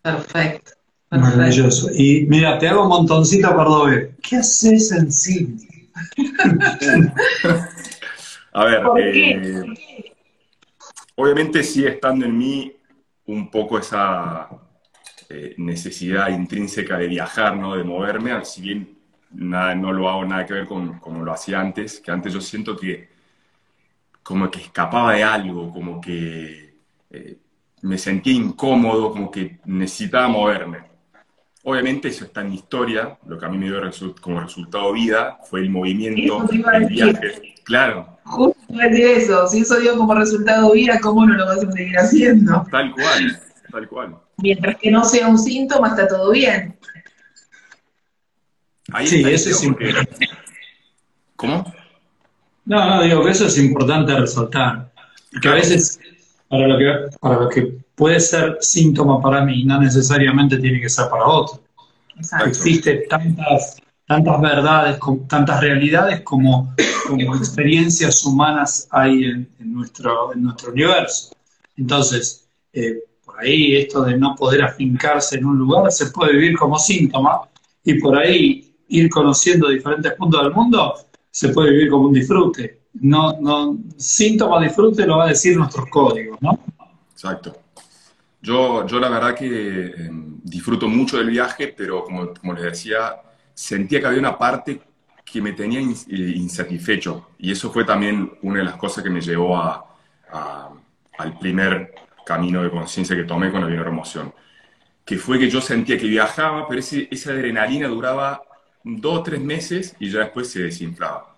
Perfecto. 0.01 0.73
Maravilloso. 1.11 1.91
Y 1.93 2.25
mira, 2.29 2.59
te 2.59 2.69
hago 2.69 2.85
un 2.85 2.89
montoncito 2.89 3.85
ver 3.85 4.17
¿Qué 4.23 4.37
haces 4.37 4.93
en 4.93 5.13
cine? 5.13 5.59
a 8.53 8.65
ver, 8.65 8.83
eh, 8.97 9.65
obviamente 11.17 11.63
sigue 11.63 11.91
estando 11.91 12.25
en 12.25 12.39
mí 12.39 12.73
un 13.27 13.51
poco 13.51 13.79
esa 13.79 14.49
eh, 15.29 15.55
necesidad 15.59 16.31
intrínseca 16.31 16.97
de 16.97 17.09
viajar, 17.09 17.57
¿no? 17.57 17.77
de 17.77 17.85
moverme, 17.85 18.43
si 18.45 18.63
bien 18.63 19.00
nada, 19.33 19.75
no 19.75 19.93
lo 19.93 20.09
hago 20.09 20.25
nada 20.25 20.47
que 20.47 20.55
ver 20.55 20.67
con 20.67 20.99
como 20.99 21.25
lo 21.25 21.33
hacía 21.33 21.61
antes, 21.61 22.01
que 22.01 22.11
antes 22.11 22.33
yo 22.33 22.41
siento 22.41 22.77
que 22.77 23.09
como 24.23 24.51
que 24.51 24.61
escapaba 24.61 25.15
de 25.15 25.25
algo, 25.25 25.73
como 25.73 26.01
que 26.01 26.75
eh, 27.11 27.39
me 27.83 27.99
sentía 27.99 28.35
incómodo, 28.35 29.11
como 29.11 29.31
que 29.31 29.59
necesitaba 29.65 30.29
moverme. 30.29 30.91
Obviamente 31.63 32.09
eso 32.09 32.25
está 32.25 32.41
en 32.41 32.51
mi 32.51 32.55
historia, 32.55 33.19
lo 33.27 33.39
que 33.39 33.45
a 33.45 33.49
mí 33.49 33.59
me 33.59 33.67
dio 33.67 33.81
como 34.21 34.41
resultado 34.41 34.93
vida 34.93 35.39
fue 35.45 35.61
el 35.61 35.71
movimiento, 35.71 36.49
el 36.73 36.87
viaje. 36.87 37.55
Claro. 37.65 38.19
Justo 38.25 38.61
decir 38.69 39.07
eso, 39.07 39.47
si 39.47 39.61
eso 39.61 39.79
dio 39.79 39.97
como 39.97 40.15
resultado 40.15 40.73
vida, 40.73 40.99
¿cómo 41.03 41.27
no 41.27 41.35
lo 41.35 41.47
vas 41.47 41.63
a 41.63 41.73
seguir 41.73 41.99
haciendo? 41.99 42.65
Tal 42.71 42.93
cual, 42.93 43.41
tal 43.71 43.89
cual. 43.89 44.17
Mientras 44.39 44.77
que 44.77 44.91
no 44.91 45.05
sea 45.05 45.29
un 45.29 45.39
síntoma, 45.39 45.89
está 45.89 46.09
todo 46.09 46.31
bien. 46.31 46.77
Sí, 49.05 49.23
eso 49.27 49.51
es 49.51 49.63
importante. 49.65 50.29
¿Cómo? 51.37 51.73
No, 52.65 52.89
no, 52.89 53.03
digo 53.03 53.25
que 53.25 53.31
eso 53.31 53.47
es 53.47 53.59
importante 53.59 54.15
resaltar. 54.15 54.93
Que 55.41 55.49
a 55.49 55.55
veces 55.55 55.99
para 56.51 56.67
lo 56.67 56.79
que, 56.79 57.17
para 57.21 57.41
lo 57.41 57.49
que 57.49 57.63
puede 57.95 58.19
ser 58.19 58.59
síntoma 58.61 59.21
para 59.21 59.45
mí, 59.45 59.65
no 59.65 59.81
necesariamente 59.81 60.59
tiene 60.59 60.81
que 60.81 60.89
ser 60.89 61.09
para 61.09 61.25
otro. 61.25 61.63
Existen 62.45 63.03
tantas, 63.09 63.77
tantas 64.07 64.41
verdades, 64.41 64.99
tantas 65.29 65.61
realidades 65.61 66.23
como, 66.23 66.75
como 67.07 67.37
experiencias 67.37 68.25
humanas 68.25 68.89
hay 68.91 69.25
en, 69.25 69.49
nuestro, 69.61 70.35
en 70.35 70.43
nuestro 70.43 70.73
universo. 70.73 71.31
Entonces, 71.77 72.49
eh, 72.73 72.99
por 73.25 73.41
ahí 73.41 73.77
esto 73.77 74.03
de 74.03 74.19
no 74.19 74.35
poder 74.35 74.65
afincarse 74.65 75.39
en 75.39 75.45
un 75.45 75.57
lugar 75.57 75.91
se 75.93 76.07
puede 76.07 76.33
vivir 76.33 76.59
como 76.59 76.79
síntoma 76.79 77.43
y 77.85 77.95
por 78.01 78.19
ahí 78.19 78.70
ir 78.91 79.09
conociendo 79.09 79.69
diferentes 79.69 80.13
puntos 80.15 80.43
del 80.43 80.53
mundo 80.53 80.95
se 81.31 81.49
puede 81.49 81.71
vivir 81.71 81.91
como 81.91 82.09
un 82.09 82.13
disfrute 82.13 82.81
no, 82.95 83.39
no, 83.41 83.79
síntoma 83.97 84.61
disfrute 84.61 85.07
lo 85.07 85.19
va 85.19 85.25
a 85.25 85.29
decir 85.29 85.57
nuestros 85.57 85.89
códigos, 85.89 86.41
¿no? 86.41 86.59
Exacto. 87.13 87.57
Yo, 88.43 88.87
yo 88.87 88.99
la 88.99 89.09
verdad 89.09 89.35
que 89.35 89.87
em, 89.87 90.41
disfruto 90.43 90.89
mucho 90.89 91.19
del 91.19 91.29
viaje, 91.29 91.75
pero 91.77 92.05
como, 92.05 92.33
como 92.35 92.55
les 92.55 92.65
decía, 92.65 93.17
sentía 93.55 94.01
que 94.01 94.07
había 94.07 94.19
una 94.19 94.39
parte 94.39 94.81
que 95.25 95.41
me 95.41 95.53
tenía 95.53 95.81
eh, 95.81 96.33
insatisfecho. 96.37 97.31
Y 97.39 97.53
eso 97.53 97.71
fue 97.71 97.85
también 97.85 98.33
una 98.43 98.59
de 98.59 98.65
las 98.65 98.77
cosas 98.77 99.05
que 99.05 99.11
me 99.11 99.21
llevó 99.21 99.57
a, 99.57 99.87
al 101.19 101.39
primer 101.39 101.95
camino 102.25 102.63
de 102.63 102.71
conciencia 102.71 103.15
que 103.15 103.25
tomé 103.25 103.53
con 103.53 103.61
la 103.61 103.67
bioremoción. 103.67 104.33
Que 105.05 105.19
fue 105.19 105.39
que 105.39 105.51
yo 105.51 105.61
sentía 105.61 105.99
que 105.99 106.07
viajaba, 106.07 106.67
pero 106.67 106.81
ese, 106.81 107.09
esa 107.11 107.33
adrenalina 107.33 107.89
duraba 107.89 108.43
dos 108.85 109.19
o 109.19 109.23
tres 109.23 109.41
meses 109.41 109.95
y 109.99 110.11
ya 110.11 110.21
después 110.21 110.51
se 110.51 110.63
desinflaba. 110.63 111.37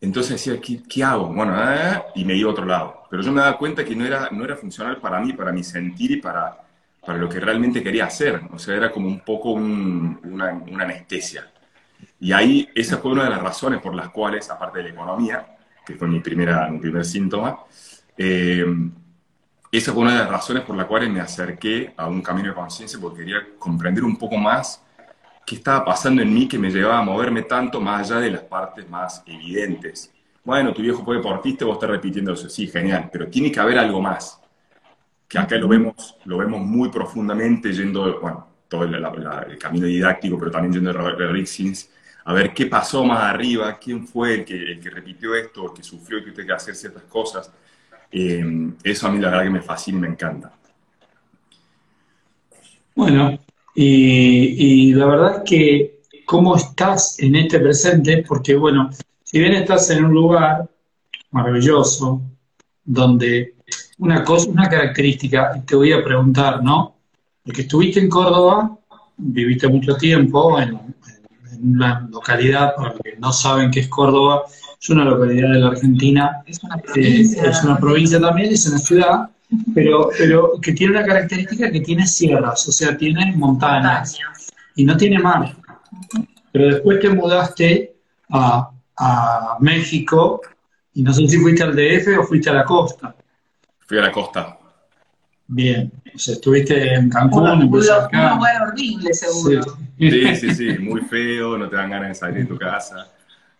Entonces 0.00 0.44
decía, 0.44 0.60
¿qué, 0.88 1.04
hago? 1.04 1.28
Bueno, 1.28 1.54
ah", 1.56 2.06
y 2.14 2.24
me 2.24 2.34
iba 2.34 2.50
a 2.50 2.52
otro 2.52 2.66
lado. 2.66 3.04
Pero 3.08 3.22
yo 3.22 3.30
me 3.30 3.40
daba 3.40 3.56
cuenta 3.56 3.84
que 3.84 3.94
no 3.94 4.04
era, 4.04 4.28
no 4.32 4.44
era 4.44 4.56
funcional 4.56 4.98
para 5.00 5.20
mí, 5.20 5.32
para 5.32 5.52
mi 5.52 5.62
sentir 5.62 6.10
y 6.10 6.16
para, 6.16 6.58
para 7.06 7.18
lo 7.18 7.28
que 7.28 7.38
realmente 7.38 7.82
quería 7.82 8.06
hacer. 8.06 8.40
O 8.52 8.58
sea, 8.58 8.74
era 8.76 8.90
como 8.90 9.06
un 9.06 9.20
poco 9.20 9.52
una, 9.52 10.60
anestesia. 10.80 11.50
Y 12.18 12.32
ahí 12.32 12.68
esa 12.74 12.98
fue 12.98 13.12
una 13.12 13.24
de 13.24 13.30
las 13.30 13.42
razones 13.42 13.80
por 13.80 13.94
las 13.94 14.08
cuales, 14.08 14.50
aparte 14.50 14.78
de 14.78 14.84
la 14.84 14.90
economía, 14.90 15.46
que 15.86 15.94
fue 15.94 16.08
mi, 16.08 16.18
primera, 16.18 16.68
mi 16.68 16.78
primer 16.78 17.04
síntoma, 17.04 17.60
eh, 18.16 18.64
esa 19.70 19.92
fue 19.92 20.02
una 20.02 20.12
de 20.12 20.18
las 20.18 20.28
razones 20.28 20.64
por 20.64 20.76
las 20.76 20.86
cuales 20.86 21.10
me 21.10 21.20
acerqué 21.20 21.94
a 21.96 22.06
un 22.06 22.22
camino 22.22 22.48
de 22.48 22.54
conciencia 22.54 22.98
porque 23.00 23.20
quería 23.20 23.38
comprender 23.58 24.04
un 24.04 24.16
poco 24.16 24.36
más 24.36 24.82
qué 25.44 25.56
estaba 25.56 25.84
pasando 25.84 26.22
en 26.22 26.32
mí 26.32 26.48
que 26.48 26.58
me 26.58 26.70
llevaba 26.70 26.98
a 26.98 27.02
moverme 27.02 27.42
tanto 27.42 27.80
más 27.80 28.10
allá 28.10 28.20
de 28.20 28.30
las 28.30 28.42
partes 28.42 28.88
más 28.88 29.22
evidentes. 29.26 30.12
Bueno, 30.44 30.72
tu 30.72 30.82
viejo 30.82 31.04
fue 31.04 31.16
deportista, 31.16 31.64
vos 31.64 31.74
estás 31.74 31.90
repitiendo 31.90 32.32
eso. 32.32 32.48
Sí, 32.48 32.66
genial, 32.66 33.08
pero 33.12 33.28
tiene 33.28 33.50
que 33.50 33.60
haber 33.60 33.78
algo 33.78 34.00
más. 34.00 34.40
Que 35.28 35.38
acá 35.38 35.56
lo 35.56 35.68
vemos, 35.68 36.16
lo 36.24 36.38
vemos 36.38 36.60
muy 36.60 36.90
profundamente 36.90 37.72
yendo, 37.72 38.20
bueno, 38.20 38.46
todo 38.68 38.84
el, 38.84 39.58
camino 39.58 39.86
didáctico, 39.86 40.38
pero 40.38 40.50
también 40.50 40.72
yendo 40.72 40.92
Robert 40.92 41.30
Rixins, 41.30 41.90
a 42.24 42.32
ver 42.32 42.52
qué 42.54 42.66
pasó 42.66 43.04
más 43.04 43.22
arriba, 43.22 43.78
quién 43.78 44.06
fue 44.06 44.34
el 44.34 44.44
que, 44.44 44.54
el 44.54 44.82
repitió 44.82 45.34
esto, 45.34 45.66
el 45.66 45.72
que 45.74 45.82
sufrió 45.82 46.18
y 46.18 46.24
que 46.24 46.32
tuvo 46.32 46.46
que 46.46 46.52
hacer 46.52 46.74
ciertas 46.74 47.04
cosas. 47.04 47.52
Eh, 48.10 48.72
eso 48.82 49.06
a 49.06 49.10
mí 49.10 49.18
la 49.18 49.30
verdad 49.30 49.44
que 49.44 49.50
me 49.50 49.62
fascina 49.62 49.98
y 49.98 50.00
me 50.02 50.08
encanta. 50.08 50.52
Bueno, 52.94 53.38
y, 53.74 54.92
la 54.94 55.06
verdad 55.06 55.36
es 55.36 55.42
que 55.48 56.00
cómo 56.26 56.56
estás 56.56 57.18
en 57.18 57.36
este 57.36 57.58
presente, 57.58 58.24
porque 58.26 58.54
bueno, 58.54 58.90
si 59.22 59.38
bien 59.38 59.52
estás 59.52 59.88
en 59.90 60.04
un 60.04 60.12
lugar 60.12 60.68
maravilloso, 61.30 62.20
donde 62.84 63.54
una 63.98 64.24
cosa, 64.24 64.50
una 64.50 64.68
característica, 64.68 65.62
te 65.66 65.76
voy 65.76 65.92
a 65.92 66.02
preguntar, 66.02 66.62
¿no? 66.62 66.96
Porque 67.44 67.62
estuviste 67.62 68.00
en 68.00 68.08
Córdoba, 68.08 68.76
viviste 69.16 69.68
mucho 69.68 69.96
tiempo 69.96 70.60
en, 70.60 70.78
una 71.62 72.08
localidad, 72.10 72.74
para 72.74 72.88
los 72.88 73.00
que 73.00 73.16
no 73.18 73.32
saben 73.32 73.70
qué 73.70 73.80
es 73.80 73.88
Córdoba, 73.88 74.42
es 74.82 74.90
una 74.90 75.04
localidad 75.04 75.52
de 75.52 75.60
la 75.60 75.68
Argentina, 75.68 76.42
es 76.44 76.60
una 76.64 76.76
provincia, 76.78 77.44
es 77.44 77.62
una 77.62 77.78
provincia 77.78 78.20
también, 78.20 78.52
es 78.52 78.66
una 78.66 78.78
ciudad, 78.78 79.30
pero, 79.74 80.10
pero 80.18 80.60
que 80.60 80.72
tiene 80.72 80.96
una 80.96 81.06
característica 81.06 81.70
que 81.70 81.80
tiene 81.80 82.04
sierras, 82.04 82.66
o 82.66 82.72
sea, 82.72 82.96
tiene 82.96 83.32
montañas. 83.36 84.18
y 84.74 84.84
no 84.84 84.96
tiene 84.96 85.20
mar. 85.20 85.56
Pero 86.50 86.66
después 86.66 86.98
te 86.98 87.10
mudaste 87.10 87.94
a, 88.30 88.70
a 88.96 89.56
México 89.60 90.40
y 90.94 91.02
no 91.02 91.12
sé 91.12 91.28
si 91.28 91.38
fuiste 91.38 91.62
al 91.62 91.76
DF 91.76 92.18
o 92.18 92.24
fuiste 92.24 92.50
a 92.50 92.54
la 92.54 92.64
costa. 92.64 93.14
Fui 93.86 93.98
a 93.98 94.02
la 94.02 94.10
costa. 94.10 94.58
Bien, 95.46 95.92
o 96.12 96.18
sea, 96.18 96.34
estuviste 96.34 96.94
en 96.94 97.08
Cancún, 97.08 97.48
Un 97.48 97.70
lugar 97.70 98.62
horrible, 98.66 99.14
seguro. 99.14 99.62
Sí. 99.96 100.10
Sí, 100.10 100.36
sí, 100.36 100.54
sí, 100.54 100.78
muy 100.80 101.02
feo, 101.02 101.56
no 101.56 101.68
te 101.68 101.76
dan 101.76 101.90
ganas 101.90 102.08
de 102.08 102.14
salir 102.16 102.38
de 102.40 102.46
tu 102.46 102.58
casa. 102.58 103.06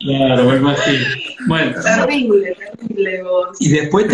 Claro, 0.02 0.44
me 0.50 0.56
imagino. 0.56 1.06
Bueno, 1.46 1.80
Terrible, 1.82 2.56
terrible 2.78 3.22
vos. 3.22 3.56
y 3.60 3.68
después 3.70 4.06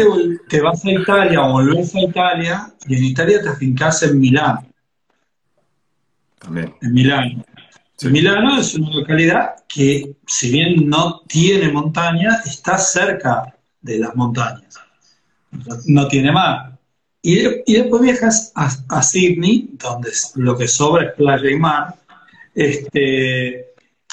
te, 0.49 0.61
vas 0.61 0.85
a 0.85 0.91
Italia 0.91 1.43
o 1.43 1.53
volvés 1.53 1.95
a 1.95 2.01
Italia 2.01 2.73
y 2.87 2.97
en 2.97 3.05
Italia 3.05 3.41
te 3.43 3.49
afincás 3.49 4.03
en 4.03 4.19
Milán. 4.21 4.59
También. 6.39 6.75
En 6.83 6.93
Milán. 6.93 7.45
Sí. 7.97 8.09
Milano 8.09 8.61
es 8.61 8.75
una 8.75 8.91
localidad 8.95 9.57
que, 9.67 10.15
si 10.27 10.53
bien 10.53 10.89
no 10.89 11.21
tiene 11.27 11.71
montaña, 11.73 12.39
está 12.45 12.79
cerca 12.79 13.55
de 13.81 13.99
las 13.99 14.15
montañas. 14.15 14.79
No 15.87 16.07
tiene 16.07 16.31
mar. 16.31 16.79
Y, 17.23 17.37
de- 17.37 17.63
y 17.67 17.75
después 17.75 18.03
viajas 18.03 18.53
a, 18.55 18.71
a 18.91 19.03
Sydney, 19.03 19.71
donde 19.73 20.11
lo 20.37 20.57
que 20.57 20.69
sobra 20.69 21.07
es 21.07 21.13
playa 21.15 21.51
y 21.51 21.57
mar. 21.57 21.95
Este, 22.55 23.68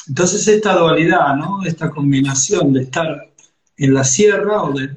entonces 0.07 0.47
esta 0.47 0.73
dualidad, 0.75 1.35
¿no? 1.35 1.63
Esta 1.63 1.89
combinación 1.89 2.73
de 2.73 2.83
estar 2.83 3.31
en 3.77 3.93
la 3.93 4.03
sierra 4.03 4.63
o 4.63 4.73
de, 4.73 4.95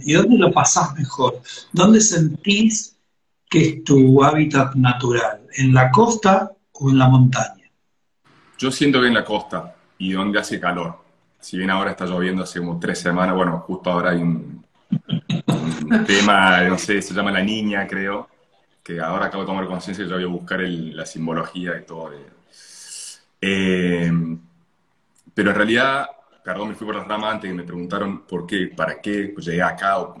y 0.00 0.12
dónde 0.14 0.38
lo 0.38 0.52
pasás 0.52 0.94
mejor, 0.96 1.40
dónde 1.72 2.00
sentís 2.00 2.96
que 3.48 3.68
es 3.68 3.84
tu 3.84 4.22
hábitat 4.22 4.74
natural, 4.74 5.40
en 5.56 5.74
la 5.74 5.90
costa 5.90 6.52
o 6.72 6.90
en 6.90 6.98
la 6.98 7.08
montaña. 7.08 7.70
Yo 8.58 8.70
siento 8.70 9.00
que 9.00 9.08
en 9.08 9.14
la 9.14 9.24
costa 9.24 9.74
y 9.98 10.12
donde 10.12 10.38
hace 10.38 10.60
calor. 10.60 10.98
Si 11.40 11.56
bien 11.56 11.70
ahora 11.70 11.92
está 11.92 12.04
lloviendo 12.04 12.42
hace 12.42 12.60
como 12.60 12.78
tres 12.78 12.98
semanas, 12.98 13.34
bueno, 13.34 13.58
justo 13.66 13.90
ahora 13.90 14.10
hay 14.10 14.22
un, 14.22 14.64
tema, 16.06 16.62
no 16.62 16.78
sé, 16.78 17.00
se 17.02 17.14
llama 17.14 17.32
La 17.32 17.42
Niña, 17.42 17.86
creo, 17.86 18.28
que 18.82 19.00
ahora 19.00 19.26
acabo 19.26 19.42
de 19.42 19.48
tomar 19.48 19.66
conciencia 19.66 20.04
que 20.04 20.10
yo 20.10 20.16
voy 20.16 20.24
a 20.24 20.28
buscar 20.28 20.60
la 20.60 21.06
simbología 21.06 21.78
y 21.80 21.86
todo. 21.86 22.10
de- 22.10 22.39
Eh, 23.40 24.10
pero 25.34 25.50
en 25.50 25.56
realidad, 25.56 26.06
perdón, 26.44 26.68
me 26.68 26.74
fui 26.74 26.86
por 26.86 26.96
las 26.96 27.06
ramas 27.06 27.34
antes 27.34 27.50
que 27.50 27.56
me 27.56 27.62
preguntaron 27.62 28.22
por 28.26 28.46
qué, 28.46 28.66
para 28.76 29.00
qué 29.00 29.30
pues 29.32 29.46
llegué 29.46 29.62
acá 29.62 29.98
o 29.98 30.14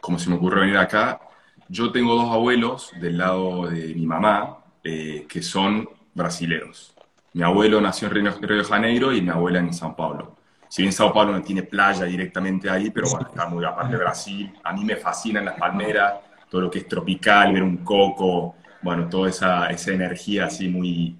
cómo 0.00 0.18
se 0.18 0.30
me 0.30 0.36
ocurrió 0.36 0.62
venir 0.62 0.78
acá. 0.78 1.20
Yo 1.68 1.92
tengo 1.92 2.14
dos 2.14 2.32
abuelos 2.32 2.92
del 3.00 3.18
lado 3.18 3.68
de 3.68 3.94
mi 3.94 4.06
mamá 4.06 4.58
eh, 4.82 5.26
que 5.28 5.42
son 5.42 5.88
brasileros. 6.14 6.94
Mi 7.34 7.42
abuelo 7.42 7.80
nació 7.80 8.08
en 8.08 8.14
Río, 8.14 8.34
Río 8.40 8.58
de 8.58 8.64
Janeiro 8.64 9.12
y 9.12 9.20
mi 9.20 9.28
abuela 9.28 9.58
en 9.58 9.72
Sao 9.72 9.94
Paulo. 9.94 10.36
Si 10.68 10.82
bien 10.82 10.92
Sao 10.92 11.12
Paulo 11.12 11.32
no 11.32 11.42
tiene 11.42 11.62
playa 11.62 12.04
directamente 12.04 12.68
ahí, 12.68 12.90
pero 12.90 13.08
bueno, 13.08 13.28
está 13.28 13.46
muy 13.48 13.64
aparte 13.64 13.92
de 13.92 13.98
Brasil. 13.98 14.52
A 14.64 14.72
mí 14.72 14.84
me 14.84 14.96
fascinan 14.96 15.44
las 15.44 15.58
palmeras, 15.58 16.14
todo 16.50 16.62
lo 16.62 16.70
que 16.70 16.80
es 16.80 16.88
tropical, 16.88 17.52
ver 17.52 17.62
un 17.62 17.78
coco, 17.78 18.56
bueno, 18.82 19.08
toda 19.08 19.28
esa, 19.28 19.68
esa 19.68 19.92
energía 19.92 20.46
así 20.46 20.68
muy, 20.68 21.16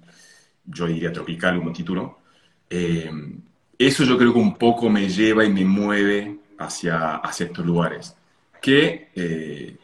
yo 0.69 0.87
diría 0.87 1.11
tropical 1.11 1.57
como 1.57 1.73
título. 1.73 2.19
Eh, 2.69 3.11
eso 3.77 4.03
yo 4.03 4.17
creo 4.17 4.33
que 4.33 4.39
un 4.39 4.55
poco 4.55 4.89
me 4.89 5.07
lleva 5.09 5.43
y 5.45 5.49
me 5.49 5.65
mueve 5.65 6.37
hacia, 6.59 7.15
hacia 7.17 7.47
estos 7.47 7.65
lugares. 7.65 8.15
Que, 8.61 9.09
eh, 9.15 9.77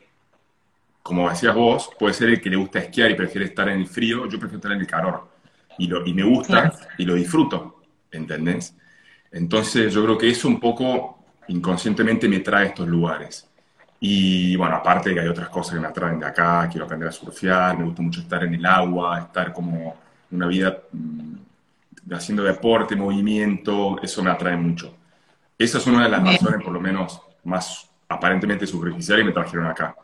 como 1.01 1.29
decías 1.29 1.55
vos, 1.55 1.89
puede 1.97 2.13
ser 2.13 2.29
el 2.29 2.41
que 2.41 2.49
le 2.49 2.57
gusta 2.57 2.79
esquiar 2.79 3.11
y 3.11 3.15
prefiere 3.15 3.45
estar 3.47 3.69
en 3.69 3.79
el 3.79 3.87
frío, 3.87 4.27
yo 4.27 4.39
prefiero 4.39 4.57
estar 4.57 4.71
en 4.73 4.81
el 4.81 4.87
calor. 4.87 5.29
Y, 5.77 5.87
lo, 5.87 6.05
y 6.05 6.13
me 6.13 6.23
gusta 6.23 6.73
y 6.97 7.05
lo 7.05 7.15
disfruto, 7.15 7.81
¿entendés? 8.11 8.75
Entonces 9.31 9.93
yo 9.93 10.03
creo 10.03 10.17
que 10.17 10.29
eso 10.29 10.47
un 10.47 10.59
poco 10.59 11.19
inconscientemente 11.47 12.27
me 12.27 12.39
trae 12.39 12.65
a 12.65 12.67
estos 12.69 12.87
lugares. 12.87 13.49
Y 13.99 14.55
bueno, 14.55 14.75
aparte 14.75 15.09
de 15.09 15.15
que 15.15 15.21
hay 15.21 15.27
otras 15.27 15.49
cosas 15.49 15.75
que 15.75 15.79
me 15.79 15.87
atraen 15.87 16.19
de 16.19 16.25
acá, 16.25 16.67
quiero 16.69 16.85
aprender 16.85 17.09
a 17.09 17.11
surfear, 17.11 17.77
me 17.77 17.85
gusta 17.85 18.01
mucho 18.01 18.21
estar 18.21 18.43
en 18.43 18.53
el 18.53 18.65
agua, 18.65 19.19
estar 19.19 19.53
como 19.53 19.95
una 20.31 20.47
vida 20.47 20.83
mm, 20.91 22.13
haciendo 22.13 22.43
deporte, 22.43 22.95
movimiento, 22.95 23.97
eso 24.01 24.23
me 24.23 24.31
atrae 24.31 24.57
mucho. 24.57 24.95
Esa 25.57 25.77
es 25.79 25.87
una 25.87 26.03
de 26.03 26.09
las 26.09 26.23
Bien. 26.23 26.35
razones, 26.41 26.61
por 26.63 26.73
lo 26.73 26.81
menos, 26.81 27.21
más 27.43 27.89
aparentemente 28.09 28.67
superficiales 28.67 29.23
que 29.23 29.27
me 29.27 29.33
trajeron 29.33 29.67
acá. 29.67 29.95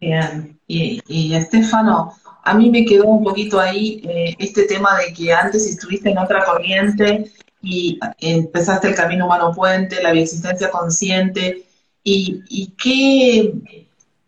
Bien, 0.00 0.58
y, 0.66 1.00
y 1.08 1.34
Estefano, 1.34 2.12
a 2.44 2.54
mí 2.54 2.70
me 2.70 2.84
quedó 2.84 3.06
un 3.06 3.24
poquito 3.24 3.58
ahí 3.58 4.02
eh, 4.04 4.36
este 4.38 4.64
tema 4.64 4.98
de 4.98 5.12
que 5.12 5.32
antes 5.32 5.66
estuviste 5.66 6.10
en 6.10 6.18
otra 6.18 6.44
corriente 6.44 7.30
y 7.62 7.98
empezaste 8.18 8.88
el 8.88 8.94
camino 8.94 9.26
humano 9.26 9.52
puente, 9.54 10.02
la 10.02 10.12
bioexistencia 10.12 10.70
consciente, 10.70 11.64
y, 12.04 12.42
y 12.48 12.68
qué 12.76 13.54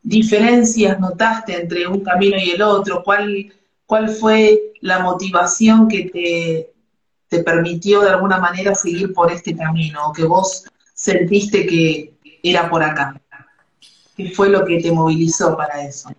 diferencias 0.03 0.99
notaste 0.99 1.61
entre 1.61 1.87
un 1.87 2.01
camino 2.01 2.37
y 2.39 2.51
el 2.51 2.63
otro, 2.63 3.03
cuál, 3.05 3.53
cuál 3.89 4.11
fue 4.11 4.75
la 4.83 4.99
motivación 4.99 5.89
que 5.89 6.11
te, 6.11 6.73
te 7.27 7.43
permitió 7.43 8.03
de 8.03 8.11
alguna 8.11 8.37
manera 8.39 8.75
seguir 8.75 9.15
por 9.15 9.33
este 9.33 9.57
camino, 9.57 10.09
o 10.09 10.13
que 10.13 10.25
vos 10.25 10.67
sentiste 10.93 11.67
que 11.67 12.13
era 12.43 12.69
por 12.69 12.83
acá. 12.83 13.19
¿Qué 14.15 14.31
fue 14.33 14.51
lo 14.51 14.63
que 14.67 14.79
te 14.83 14.93
movilizó 14.93 15.57
para 15.57 15.83
eso? 15.83 16.11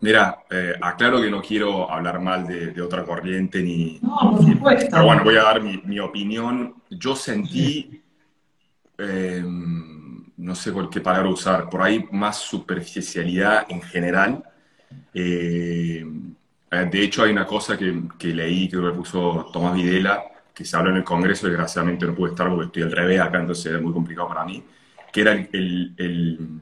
Mira, 0.00 0.38
eh, 0.50 0.74
aclaro 0.80 1.22
que 1.22 1.30
no 1.30 1.40
quiero 1.40 1.88
hablar 1.88 2.20
mal 2.20 2.44
de, 2.44 2.72
de 2.72 2.82
otra 2.82 3.04
corriente 3.04 3.62
ni, 3.62 4.00
No, 4.02 4.32
por 4.32 4.44
supuesto. 4.44 4.88
Pero 4.90 5.04
bueno, 5.04 5.22
voy 5.22 5.36
a 5.36 5.44
dar 5.44 5.62
mi, 5.62 5.80
mi 5.84 6.00
opinión. 6.00 6.74
Yo 6.90 7.14
sentí, 7.14 8.02
eh, 8.98 9.44
no 9.44 10.54
sé 10.56 10.72
cuál 10.72 10.90
qué 10.90 11.00
palabra 11.00 11.28
usar, 11.28 11.70
por 11.70 11.82
ahí 11.82 12.04
más 12.10 12.38
superficialidad 12.38 13.64
en 13.68 13.80
general. 13.80 14.42
Eh, 15.14 16.04
de 16.70 17.02
hecho, 17.02 17.22
hay 17.22 17.32
una 17.32 17.46
cosa 17.46 17.76
que, 17.76 18.02
que 18.18 18.28
leí, 18.28 18.68
que 18.68 18.76
me 18.76 18.92
puso 18.92 19.48
Tomás 19.52 19.74
Videla, 19.74 20.24
que 20.56 20.64
se 20.64 20.74
habló 20.74 20.90
en 20.90 20.96
el 20.96 21.04
Congreso, 21.04 21.46
desgraciadamente 21.48 22.06
no 22.06 22.14
pude 22.14 22.30
estar 22.30 22.48
porque 22.48 22.64
estoy 22.64 22.82
al 22.84 22.92
revés 22.92 23.20
acá, 23.20 23.38
entonces 23.38 23.66
era 23.66 23.78
muy 23.78 23.92
complicado 23.92 24.28
para 24.28 24.42
mí, 24.42 24.64
que 25.12 25.20
era 25.20 25.32
el, 25.32 26.60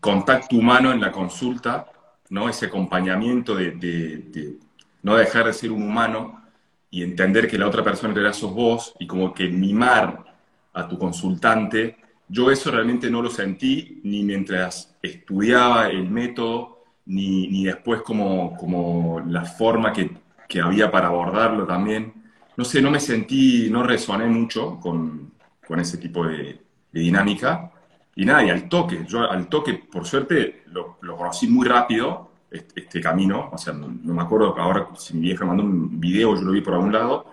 contacto 0.00 0.56
humano 0.56 0.90
en 0.90 1.00
la 1.00 1.12
consulta, 1.12 1.86
¿no? 2.30 2.48
ese 2.48 2.66
acompañamiento 2.66 3.54
de, 3.54 4.56
no 5.02 5.16
dejar 5.16 5.46
de 5.46 5.52
ser 5.52 5.70
un 5.70 5.82
humano 5.82 6.42
y 6.90 7.02
entender 7.02 7.46
que 7.46 7.58
la 7.58 7.66
otra 7.66 7.84
persona 7.84 8.14
realidad 8.14 8.34
sos 8.34 8.54
vos 8.54 8.94
y 8.98 9.06
como 9.06 9.34
que 9.34 9.48
mimar 9.48 10.24
a 10.72 10.88
tu 10.88 10.98
consultante, 10.98 11.98
yo 12.26 12.50
eso 12.50 12.70
realmente 12.70 13.10
no 13.10 13.20
lo 13.20 13.28
sentí 13.28 14.00
ni 14.02 14.22
mientras 14.22 14.96
estudiaba 15.02 15.88
el 15.88 16.08
método, 16.08 16.81
ni, 17.06 17.48
ni 17.48 17.64
después 17.64 18.02
como, 18.02 18.56
como 18.56 19.20
la 19.20 19.44
forma 19.44 19.92
que, 19.92 20.10
que 20.48 20.60
había 20.60 20.90
para 20.90 21.08
abordarlo 21.08 21.66
también. 21.66 22.12
No 22.56 22.64
sé, 22.64 22.82
no 22.82 22.90
me 22.90 23.00
sentí, 23.00 23.68
no 23.70 23.82
resoné 23.82 24.26
mucho 24.26 24.78
con, 24.80 25.32
con 25.66 25.80
ese 25.80 25.98
tipo 25.98 26.26
de, 26.26 26.60
de 26.92 27.00
dinámica. 27.00 27.70
Y 28.14 28.24
nada, 28.24 28.44
y 28.44 28.50
al 28.50 28.68
toque, 28.68 29.04
yo 29.08 29.30
al 29.30 29.48
toque, 29.48 29.74
por 29.74 30.06
suerte, 30.06 30.64
lo, 30.66 30.98
lo 31.00 31.16
conocí 31.16 31.48
muy 31.48 31.66
rápido, 31.66 32.30
este, 32.50 32.82
este 32.82 33.00
camino, 33.00 33.48
o 33.50 33.56
sea, 33.56 33.72
no, 33.72 33.88
no, 33.88 34.12
me 34.12 34.20
acuerdo 34.20 34.54
ahora 34.58 34.88
si 34.98 35.14
mi 35.14 35.22
vieja 35.22 35.46
mandó 35.46 35.62
un 35.62 35.98
video, 35.98 36.34
yo 36.34 36.42
lo 36.42 36.52
vi 36.52 36.60
por 36.60 36.74
algún 36.74 36.92
lado, 36.92 37.32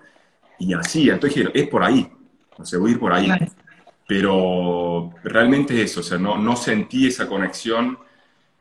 y 0.58 0.74
así, 0.74 1.10
entonces 1.10 1.36
dije, 1.36 1.52
es 1.54 1.68
por 1.68 1.84
ahí, 1.84 2.10
o 2.58 2.64
sea, 2.64 2.80
voy 2.80 2.92
a 2.92 2.94
ir 2.94 3.00
por 3.00 3.12
ahí. 3.12 3.30
Pero 4.08 5.12
realmente 5.24 5.76
es 5.76 5.92
eso, 5.92 6.00
o 6.00 6.04
sea, 6.04 6.18
no, 6.18 6.38
no 6.38 6.56
sentí 6.56 7.08
esa 7.08 7.28
conexión 7.28 8.00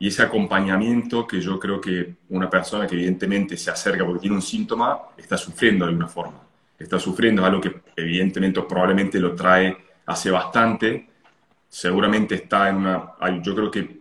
y 0.01 0.07
ese 0.07 0.23
acompañamiento 0.23 1.27
que 1.27 1.41
yo 1.41 1.59
creo 1.59 1.81
que 1.81 2.15
una 2.29 2.49
persona 2.49 2.87
que 2.87 2.95
evidentemente 2.95 3.57
se 3.57 3.69
acerca 3.69 4.05
porque 4.05 4.21
tiene 4.21 4.37
un 4.37 4.41
síntoma, 4.41 4.97
está 5.17 5.35
sufriendo 5.35 5.83
de 5.83 5.89
alguna 5.89 6.07
forma. 6.07 6.41
Está 6.77 6.97
sufriendo, 6.97 7.41
es 7.41 7.47
algo 7.49 7.59
que 7.59 7.81
evidentemente 7.97 8.61
probablemente 8.61 9.19
lo 9.19 9.35
trae 9.35 9.77
hace 10.05 10.31
bastante, 10.31 11.09
seguramente 11.67 12.35
está 12.35 12.69
en 12.69 12.77
una, 12.77 13.11
yo 13.43 13.53
creo 13.53 13.69
que 13.69 13.99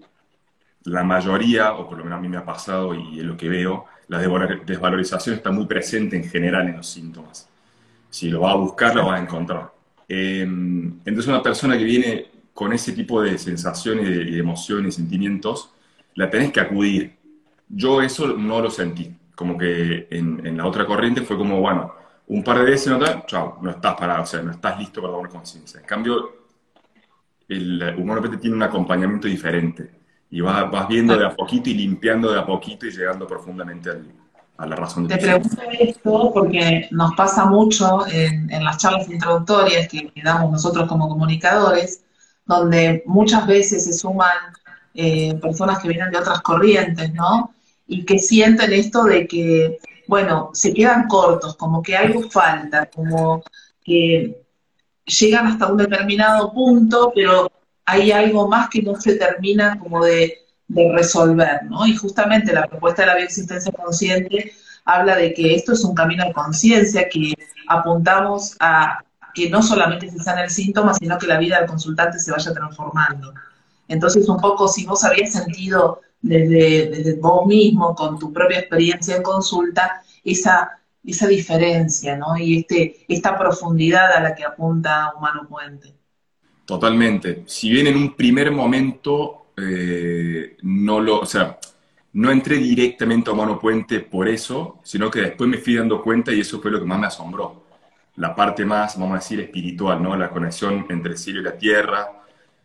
la 0.84 1.02
mayoría, 1.02 1.72
o 1.72 1.88
por 1.88 1.98
lo 1.98 2.04
menos 2.04 2.18
a 2.18 2.22
mí 2.22 2.28
me 2.28 2.36
ha 2.36 2.44
pasado 2.44 2.94
y 2.94 3.18
es 3.18 3.24
lo 3.24 3.36
que 3.36 3.48
veo, 3.48 3.86
la 4.06 4.20
desvalorización 4.20 5.34
está 5.34 5.50
muy 5.50 5.66
presente 5.66 6.16
en 6.16 6.24
general 6.24 6.68
en 6.68 6.76
los 6.76 6.86
síntomas. 6.86 7.48
Si 8.08 8.30
lo 8.30 8.42
va 8.42 8.52
a 8.52 8.56
buscar, 8.56 8.94
lo 8.94 9.06
va 9.06 9.16
a 9.16 9.20
encontrar. 9.20 9.72
Eh, 10.08 10.42
entonces 10.42 11.26
una 11.26 11.42
persona 11.42 11.76
que 11.76 11.84
viene 11.84 12.26
con 12.54 12.72
ese 12.72 12.92
tipo 12.92 13.20
de 13.20 13.36
sensaciones, 13.36 14.08
de, 14.08 14.24
de 14.24 14.38
emociones, 14.38 14.94
sentimientos, 14.94 15.72
la 16.18 16.28
tenés 16.28 16.50
que 16.50 16.60
acudir. 16.60 17.16
Yo 17.68 18.02
eso 18.02 18.26
no 18.26 18.60
lo 18.60 18.70
sentí. 18.70 19.16
Como 19.36 19.56
que 19.56 20.08
en, 20.10 20.44
en 20.44 20.56
la 20.56 20.66
otra 20.66 20.84
corriente 20.84 21.22
fue 21.22 21.38
como, 21.38 21.60
bueno, 21.60 21.94
un 22.26 22.42
par 22.42 22.58
de 22.58 22.64
veces, 22.64 22.88
no, 22.88 22.98
chao, 23.24 23.58
no 23.62 23.70
estás 23.70 23.94
parado, 23.94 24.24
o 24.24 24.26
sea, 24.26 24.42
no 24.42 24.50
estás 24.50 24.76
listo 24.80 25.00
para 25.00 25.14
tomar 25.14 25.30
conciencia. 25.30 25.78
En 25.78 25.86
cambio, 25.86 26.30
el 27.48 27.94
humano 27.96 28.20
tiene 28.36 28.56
un 28.56 28.62
acompañamiento 28.64 29.28
diferente 29.28 29.92
y 30.28 30.40
vas, 30.40 30.68
vas, 30.72 30.88
viendo 30.88 31.16
de 31.16 31.24
a 31.24 31.36
poquito 31.36 31.70
y 31.70 31.74
limpiando 31.74 32.32
de 32.32 32.40
a 32.40 32.44
poquito 32.44 32.86
y 32.86 32.90
llegando 32.90 33.24
profundamente 33.24 33.88
al, 33.90 34.12
a 34.56 34.66
la 34.66 34.74
razón 34.74 35.06
de 35.06 35.14
Te 35.14 35.22
pregunto 35.22 35.62
esto 35.78 36.30
porque 36.34 36.88
nos 36.90 37.14
pasa 37.14 37.44
mucho 37.46 38.08
en, 38.08 38.50
en 38.50 38.64
las 38.64 38.78
charlas 38.78 39.08
introductorias 39.08 39.86
que, 39.86 40.12
damos 40.24 40.50
nosotros 40.50 40.88
como 40.88 41.08
comunicadores, 41.08 42.02
donde 42.44 43.04
muchas 43.06 43.46
veces 43.46 43.84
se 43.84 43.92
suman 43.92 44.32
eh, 45.00 45.32
personas 45.40 45.78
que 45.78 45.86
vienen 45.86 46.10
de 46.10 46.18
otras 46.18 46.40
corrientes, 46.40 47.14
¿no? 47.14 47.54
Y 47.86 48.04
que 48.04 48.18
sienten 48.18 48.72
esto 48.72 49.04
de 49.04 49.28
que, 49.28 49.78
bueno, 50.08 50.50
se 50.54 50.74
quedan 50.74 51.06
cortos, 51.06 51.54
como 51.54 51.80
que 51.80 51.96
algo 51.96 52.28
falta, 52.28 52.86
como 52.86 53.44
que 53.84 54.42
llegan 55.04 55.46
hasta 55.46 55.68
un 55.68 55.76
determinado 55.76 56.52
punto, 56.52 57.12
pero 57.14 57.48
hay 57.84 58.10
algo 58.10 58.48
más 58.48 58.70
que 58.70 58.82
no 58.82 59.00
se 59.00 59.14
termina 59.14 59.78
como 59.78 60.04
de, 60.04 60.34
resolver, 60.68 61.62
¿no? 61.64 61.86
Y 61.86 61.96
justamente 61.96 62.52
la 62.52 62.66
propuesta 62.66 63.02
de 63.02 63.06
la 63.06 63.16
bioexistencia 63.16 63.70
consciente 63.70 64.52
habla 64.84 65.14
de 65.14 65.32
que 65.32 65.54
esto 65.54 65.74
es 65.74 65.84
un 65.84 65.94
camino 65.94 66.24
de 66.24 66.32
conciencia, 66.32 67.08
que 67.08 67.34
apuntamos 67.68 68.56
a 68.58 68.98
que 69.32 69.48
no 69.48 69.62
solamente 69.62 70.10
se 70.10 70.18
sana 70.18 70.42
el 70.42 70.50
síntoma, 70.50 70.92
sino 70.94 71.16
que 71.18 71.28
la 71.28 71.38
vida 71.38 71.60
del 71.60 71.68
consultante 71.68 72.18
se 72.18 72.32
vaya 72.32 72.52
transformando. 72.52 73.32
Entonces, 73.88 74.28
un 74.28 74.38
poco, 74.38 74.68
si 74.68 74.84
vos 74.84 75.02
habías 75.04 75.32
sentido 75.32 76.00
desde, 76.20 76.90
desde 76.90 77.14
vos 77.14 77.46
mismo, 77.46 77.94
con 77.94 78.18
tu 78.18 78.32
propia 78.32 78.60
experiencia 78.60 79.16
en 79.16 79.22
consulta, 79.22 80.02
esa 80.24 80.78
esa 81.04 81.26
diferencia, 81.26 82.16
¿no? 82.16 82.36
Y 82.36 82.58
este, 82.58 83.04
esta 83.08 83.38
profundidad 83.38 84.12
a 84.12 84.20
la 84.20 84.34
que 84.34 84.44
apunta 84.44 85.12
Humano 85.16 85.46
Puente. 85.48 85.94
Totalmente. 86.66 87.44
Si 87.46 87.70
bien 87.70 87.86
en 87.86 87.96
un 87.96 88.14
primer 88.14 88.50
momento 88.50 89.46
eh, 89.56 90.56
no 90.62 91.00
lo, 91.00 91.20
o 91.20 91.26
sea, 91.26 91.58
no 92.12 92.30
entré 92.30 92.56
directamente 92.56 93.30
a 93.30 93.32
Humano 93.32 93.58
Puente 93.58 94.00
por 94.00 94.28
eso, 94.28 94.80
sino 94.82 95.10
que 95.10 95.20
después 95.20 95.48
me 95.48 95.58
fui 95.58 95.76
dando 95.76 96.02
cuenta 96.02 96.32
y 96.32 96.40
eso 96.40 96.60
fue 96.60 96.70
lo 96.70 96.78
que 96.78 96.84
más 96.84 96.98
me 96.98 97.06
asombró. 97.06 97.64
La 98.16 98.34
parte 98.34 98.64
más, 98.64 98.98
vamos 98.98 99.12
a 99.12 99.20
decir, 99.20 99.40
espiritual, 99.40 100.02
¿no? 100.02 100.16
La 100.16 100.28
conexión 100.28 100.86
entre 100.90 101.12
el 101.12 101.18
cielo 101.18 101.40
y 101.40 101.44
la 101.44 101.56
tierra. 101.56 102.06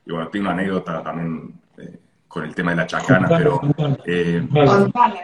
Y 0.06 0.12
bueno, 0.12 0.28
tengo 0.30 0.46
una 0.46 0.54
anécdota 0.54 1.02
también 1.02 1.54
eh, 1.78 2.00
con 2.34 2.44
el 2.44 2.56
tema 2.56 2.72
de 2.72 2.78
la 2.78 2.88
chacana, 2.88 3.28
pero... 3.30 3.62
Eh, 4.06 4.44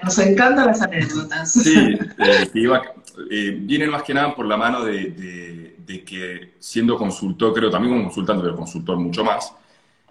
nos 0.04 0.20
encantan 0.20 0.68
las 0.68 0.80
anécdotas. 0.84 1.52
Sí, 1.52 1.98
eh, 2.20 2.52
iba, 2.54 2.84
eh, 3.32 3.58
vienen 3.62 3.90
más 3.90 4.04
que 4.04 4.14
nada 4.14 4.36
por 4.36 4.46
la 4.46 4.56
mano 4.56 4.84
de, 4.84 5.76
que 6.06 6.54
siendo 6.60 6.96
consultor, 6.98 7.52
creo 7.52 7.72
también 7.72 7.96
como 7.96 8.06
consultante, 8.06 8.44
pero 8.44 8.56
consultor 8.56 8.98
mucho 8.98 9.24
más, 9.24 9.56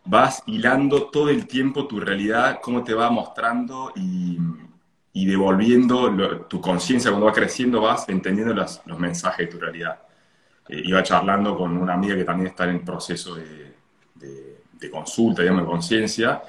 vas 0.05 0.43
hilando 0.47 1.05
todo 1.05 1.29
el 1.29 1.47
tiempo 1.47 1.87
tu 1.87 2.01
realidad, 2.01 2.59
cómo 2.61 2.83
te 2.83 2.95
va 2.95 3.11
mostrando 3.11 3.93
y, 3.95 4.37
devolviendo 5.25 6.47
tu 6.49 6.61
conciencia 6.61 7.11
cuando 7.11 7.27
va 7.27 7.33
creciendo, 7.33 7.81
vas 7.81 8.09
entendiendo 8.09 8.55
los 8.55 8.99
mensajes 8.99 9.47
de 9.47 9.53
tu 9.53 9.59
realidad. 9.59 10.01
iba 10.69 11.03
charlando 11.05 11.57
con 11.57 11.77
una 11.77 11.95
amiga 11.95 12.17
que 12.17 12.25
también 12.25 12.49
está 12.49 12.65
en 12.65 12.71
el 12.71 12.81
proceso 12.81 13.37
de, 13.37 13.68
de 14.79 14.91
consulta, 14.91 15.43
digamos, 15.43 15.63
de 15.63 15.69
conciencia, 15.69 16.43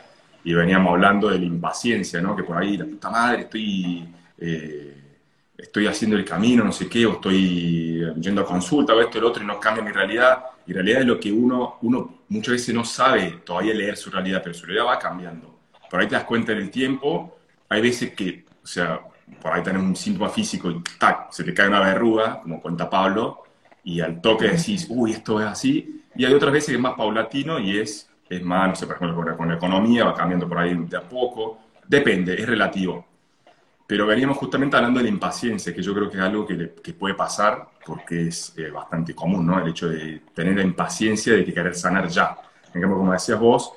y 0.44 0.54
veníamos 0.54 0.92
hablando 0.92 1.30
de 1.30 1.40
la 1.40 1.46
impaciencia, 1.46 2.22
¿no? 2.22 2.36
Que 2.36 2.44
por 2.44 2.58
ahí, 2.58 2.78
la 2.78 2.86
puta 2.86 3.10
madre, 3.10 3.42
estoy, 3.42 4.08
eh, 4.38 4.96
estoy 5.58 5.88
haciendo 5.88 6.16
el 6.16 6.24
camino, 6.24 6.64
no 6.64 6.72
sé 6.72 6.88
qué, 6.88 7.06
o 7.06 7.14
estoy 7.14 8.06
yendo 8.20 8.42
a 8.42 8.46
consulta, 8.46 8.94
o 8.94 9.02
esto, 9.02 9.18
el 9.18 9.26
otro, 9.26 9.44
y 9.44 9.46
no 9.46 9.60
cambia 9.60 9.84
mi 9.84 9.92
realidad. 9.92 10.44
Y 10.66 10.74
realidad 10.74 11.02
es 11.02 11.08
lo 11.08 11.20
que 11.20 11.32
uno, 11.32 11.78
uno 11.82 12.20
muchas 12.30 12.54
veces 12.54 12.74
no 12.74 12.86
sabe 12.86 13.42
todavía 13.44 13.74
leer 13.74 13.98
su 13.98 14.10
realidad, 14.10 14.42
pero 14.44 14.54
su 14.54 14.66
realidad 14.66 14.88
va 14.88 15.00
cambiando. 15.00 15.60
Por 15.90 16.00
ahí 16.00 16.08
te 16.08 16.16
das 16.16 16.24
cuenta 16.24 16.52
en 16.52 16.60
el 16.60 16.70
tiempo, 16.70 17.38
hay 17.68 17.82
veces 17.82 18.14
que, 18.14 18.46
o 18.64 18.68
sea, 18.68 19.02
por 19.42 19.54
ahí 19.54 19.62
tenés 19.62 19.82
un 19.82 19.96
síntoma 19.96 20.30
físico 20.30 20.72
y 20.72 20.82
tac, 20.98 21.32
se 21.32 21.44
te 21.44 21.54
cae 21.54 21.68
una 21.68 21.82
verruga, 21.82 22.42
como 22.42 22.62
cuenta 22.62 22.90
Pablo, 22.90 23.44
y 23.84 24.02
al 24.02 24.22
toque 24.22 24.50
decís, 24.50 24.88
uy, 24.90 25.12
esto 25.12 25.40
es 25.40 25.48
así. 25.48 26.04
Y 26.16 26.26
hay 26.26 26.34
otras 26.34 26.52
veces 26.52 26.70
que 26.70 26.76
es 26.76 26.82
más 26.82 26.96
paulatino 26.96 27.60
y 27.60 27.78
es 27.78 28.09
es 28.30 28.44
más, 28.44 28.70
no 28.70 28.76
sé, 28.76 28.86
por 28.86 28.96
ejemplo, 28.96 29.36
con 29.36 29.48
la 29.48 29.56
economía 29.56 30.06
va 30.06 30.14
cambiando 30.14 30.48
por 30.48 30.60
ahí 30.60 30.76
de 30.76 30.98
a 30.98 31.02
poco, 31.02 31.60
depende, 31.88 32.40
es 32.40 32.48
relativo. 32.48 33.06
Pero 33.88 34.06
veníamos 34.06 34.38
justamente 34.38 34.76
hablando 34.76 35.00
de 35.00 35.06
la 35.06 35.10
impaciencia, 35.10 35.74
que 35.74 35.82
yo 35.82 35.96
creo 35.96 36.10
que 36.10 36.18
es 36.18 36.24
algo 36.24 36.46
que, 36.46 36.76
que 36.84 36.94
puede 36.94 37.16
pasar 37.16 37.70
porque 37.84 38.28
es 38.28 38.54
eh, 38.56 38.70
bastante 38.70 39.16
común, 39.16 39.48
¿no? 39.48 39.60
El 39.60 39.70
hecho 39.70 39.90
de 39.90 40.22
tener 40.36 40.56
la 40.56 40.62
impaciencia 40.62 41.34
de 41.34 41.44
que 41.44 41.52
querer 41.52 41.74
sanar 41.74 42.08
ya. 42.08 42.38
En 42.72 42.82
cambio, 42.82 43.00
como 43.00 43.12
decías 43.12 43.40
vos, 43.40 43.74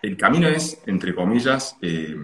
el 0.00 0.16
camino 0.16 0.48
es, 0.48 0.82
entre 0.86 1.14
comillas, 1.14 1.76
eh, 1.82 2.16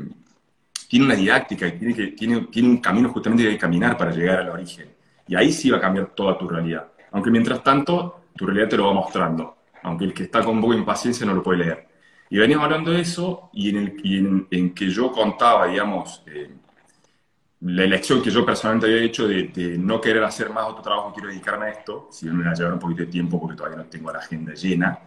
tiene 0.88 1.04
una 1.04 1.14
didáctica 1.14 1.66
y 1.66 1.72
tiene, 1.72 1.94
que, 1.94 2.06
tiene, 2.08 2.40
tiene 2.50 2.68
un 2.70 2.78
camino 2.78 3.10
justamente 3.10 3.42
que 3.42 3.50
hay 3.50 3.54
que 3.56 3.60
caminar 3.60 3.98
para 3.98 4.10
llegar 4.10 4.38
al 4.38 4.48
origen. 4.48 4.88
Y 5.26 5.36
ahí 5.36 5.52
sí 5.52 5.68
va 5.68 5.76
a 5.76 5.80
cambiar 5.82 6.06
toda 6.14 6.38
tu 6.38 6.48
realidad. 6.48 6.88
Aunque 7.12 7.30
mientras 7.30 7.62
tanto, 7.62 8.22
tu 8.34 8.46
realidad 8.46 8.70
te 8.70 8.78
lo 8.78 8.86
va 8.86 8.94
mostrando 8.94 9.57
aunque 9.82 10.04
el 10.04 10.14
que 10.14 10.24
está 10.24 10.42
con 10.44 10.60
de 10.60 10.76
impaciencia 10.76 11.26
no 11.26 11.34
lo 11.34 11.42
puede 11.42 11.58
leer. 11.64 11.88
Y 12.30 12.38
veníamos 12.38 12.64
hablando 12.64 12.90
de 12.90 13.00
eso 13.00 13.50
y 13.52 13.70
en, 13.70 13.76
el, 13.76 14.46
en, 14.50 14.74
que 14.74 14.88
yo 14.90 15.10
contaba, 15.10 15.66
digamos, 15.66 16.22
eh, 16.26 16.50
la 17.60 17.84
elección 17.84 18.22
que 18.22 18.30
yo 18.30 18.44
personalmente 18.44 18.86
había 18.86 19.02
hecho 19.02 19.26
de, 19.26 19.76
no 19.78 20.00
querer 20.00 20.22
hacer 20.22 20.50
más 20.50 20.66
otro 20.66 20.82
trabajo, 20.82 21.12
quiero 21.12 21.28
dedicarme 21.30 21.66
a 21.66 21.70
esto, 21.70 22.08
si 22.10 22.26
bien 22.26 22.38
me 22.38 22.44
va 22.44 22.50
a 22.50 22.54
llevar 22.54 22.74
un 22.74 22.78
poquito 22.78 23.02
de 23.02 23.08
tiempo 23.08 23.40
porque 23.40 23.56
todavía 23.56 23.78
no 23.78 23.84
tengo 23.86 24.12
la 24.12 24.18
agenda 24.18 24.54
llena. 24.54 24.98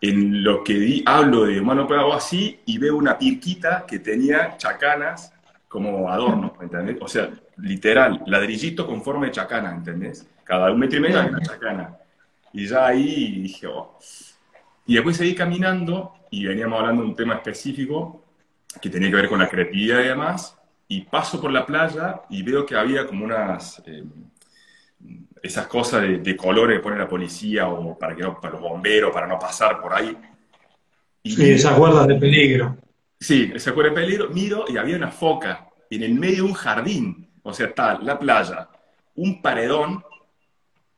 En 0.00 0.42
lo 0.42 0.64
que 0.64 0.74
di, 0.74 1.02
hablo 1.04 1.44
de 1.44 1.60
humano 1.60 1.86
hago 1.90 2.14
así 2.14 2.60
y 2.64 2.78
veo 2.78 2.96
una 2.96 3.18
pirquita 3.18 3.84
que 3.86 3.98
tenía 3.98 4.56
chacanas 4.56 5.34
como 5.68 6.10
adorno, 6.10 6.54
¿entendés? 6.60 6.96
O 7.00 7.08
sea, 7.08 7.28
literal, 7.58 8.22
ladrillito 8.26 8.86
con 8.86 9.02
forma 9.02 9.26
de 9.26 9.32
chacana, 9.32 9.72
¿entendés? 9.72 10.26
Cada 10.42 10.72
un 10.72 10.78
metro 10.78 10.98
y 10.98 11.02
medio 11.02 11.20
hay 11.20 11.28
una 11.28 11.42
chacana. 11.42 11.99
Y 12.52 12.66
ya 12.66 12.86
ahí 12.86 13.40
dije, 13.42 13.66
oh. 13.66 13.98
Y 14.86 14.94
después 14.94 15.16
seguí 15.16 15.34
caminando 15.34 16.14
y 16.30 16.46
veníamos 16.46 16.80
hablando 16.80 17.02
de 17.02 17.08
un 17.08 17.16
tema 17.16 17.34
específico 17.34 18.24
que 18.80 18.90
tenía 18.90 19.10
que 19.10 19.16
ver 19.16 19.28
con 19.28 19.38
la 19.38 19.48
creatividad 19.48 20.00
y 20.00 20.08
demás. 20.08 20.56
Y 20.88 21.02
paso 21.02 21.40
por 21.40 21.52
la 21.52 21.64
playa 21.64 22.22
y 22.28 22.42
veo 22.42 22.66
que 22.66 22.76
había 22.76 23.06
como 23.06 23.24
unas. 23.24 23.82
Eh, 23.86 24.04
esas 25.42 25.66
cosas 25.68 26.02
de, 26.02 26.36
colores 26.36 26.78
que 26.78 26.82
pone 26.82 26.98
la 26.98 27.08
policía 27.08 27.68
o 27.68 27.98
para, 27.98 28.14
que 28.14 28.22
no, 28.22 28.38
para 28.38 28.52
los 28.52 28.60
bomberos, 28.60 29.10
para 29.10 29.26
no 29.26 29.38
pasar 29.38 29.80
por 29.80 29.94
ahí. 29.94 30.14
Y 31.22 31.30
sí, 31.30 31.50
esas 31.52 31.78
guardas 31.78 32.06
de 32.06 32.16
peligro. 32.16 32.76
Sí, 33.18 33.50
esas 33.54 33.74
guardas 33.74 33.94
de 33.94 34.00
peligro. 34.02 34.28
Miro 34.30 34.64
y 34.68 34.76
había 34.76 34.96
una 34.96 35.10
foca 35.10 35.68
en 35.88 36.02
el 36.02 36.14
medio 36.14 36.36
de 36.36 36.50
un 36.50 36.52
jardín. 36.52 37.30
O 37.42 37.52
sea, 37.54 37.68
está 37.68 37.98
la 38.00 38.18
playa, 38.18 38.68
un 39.14 39.40
paredón 39.40 40.04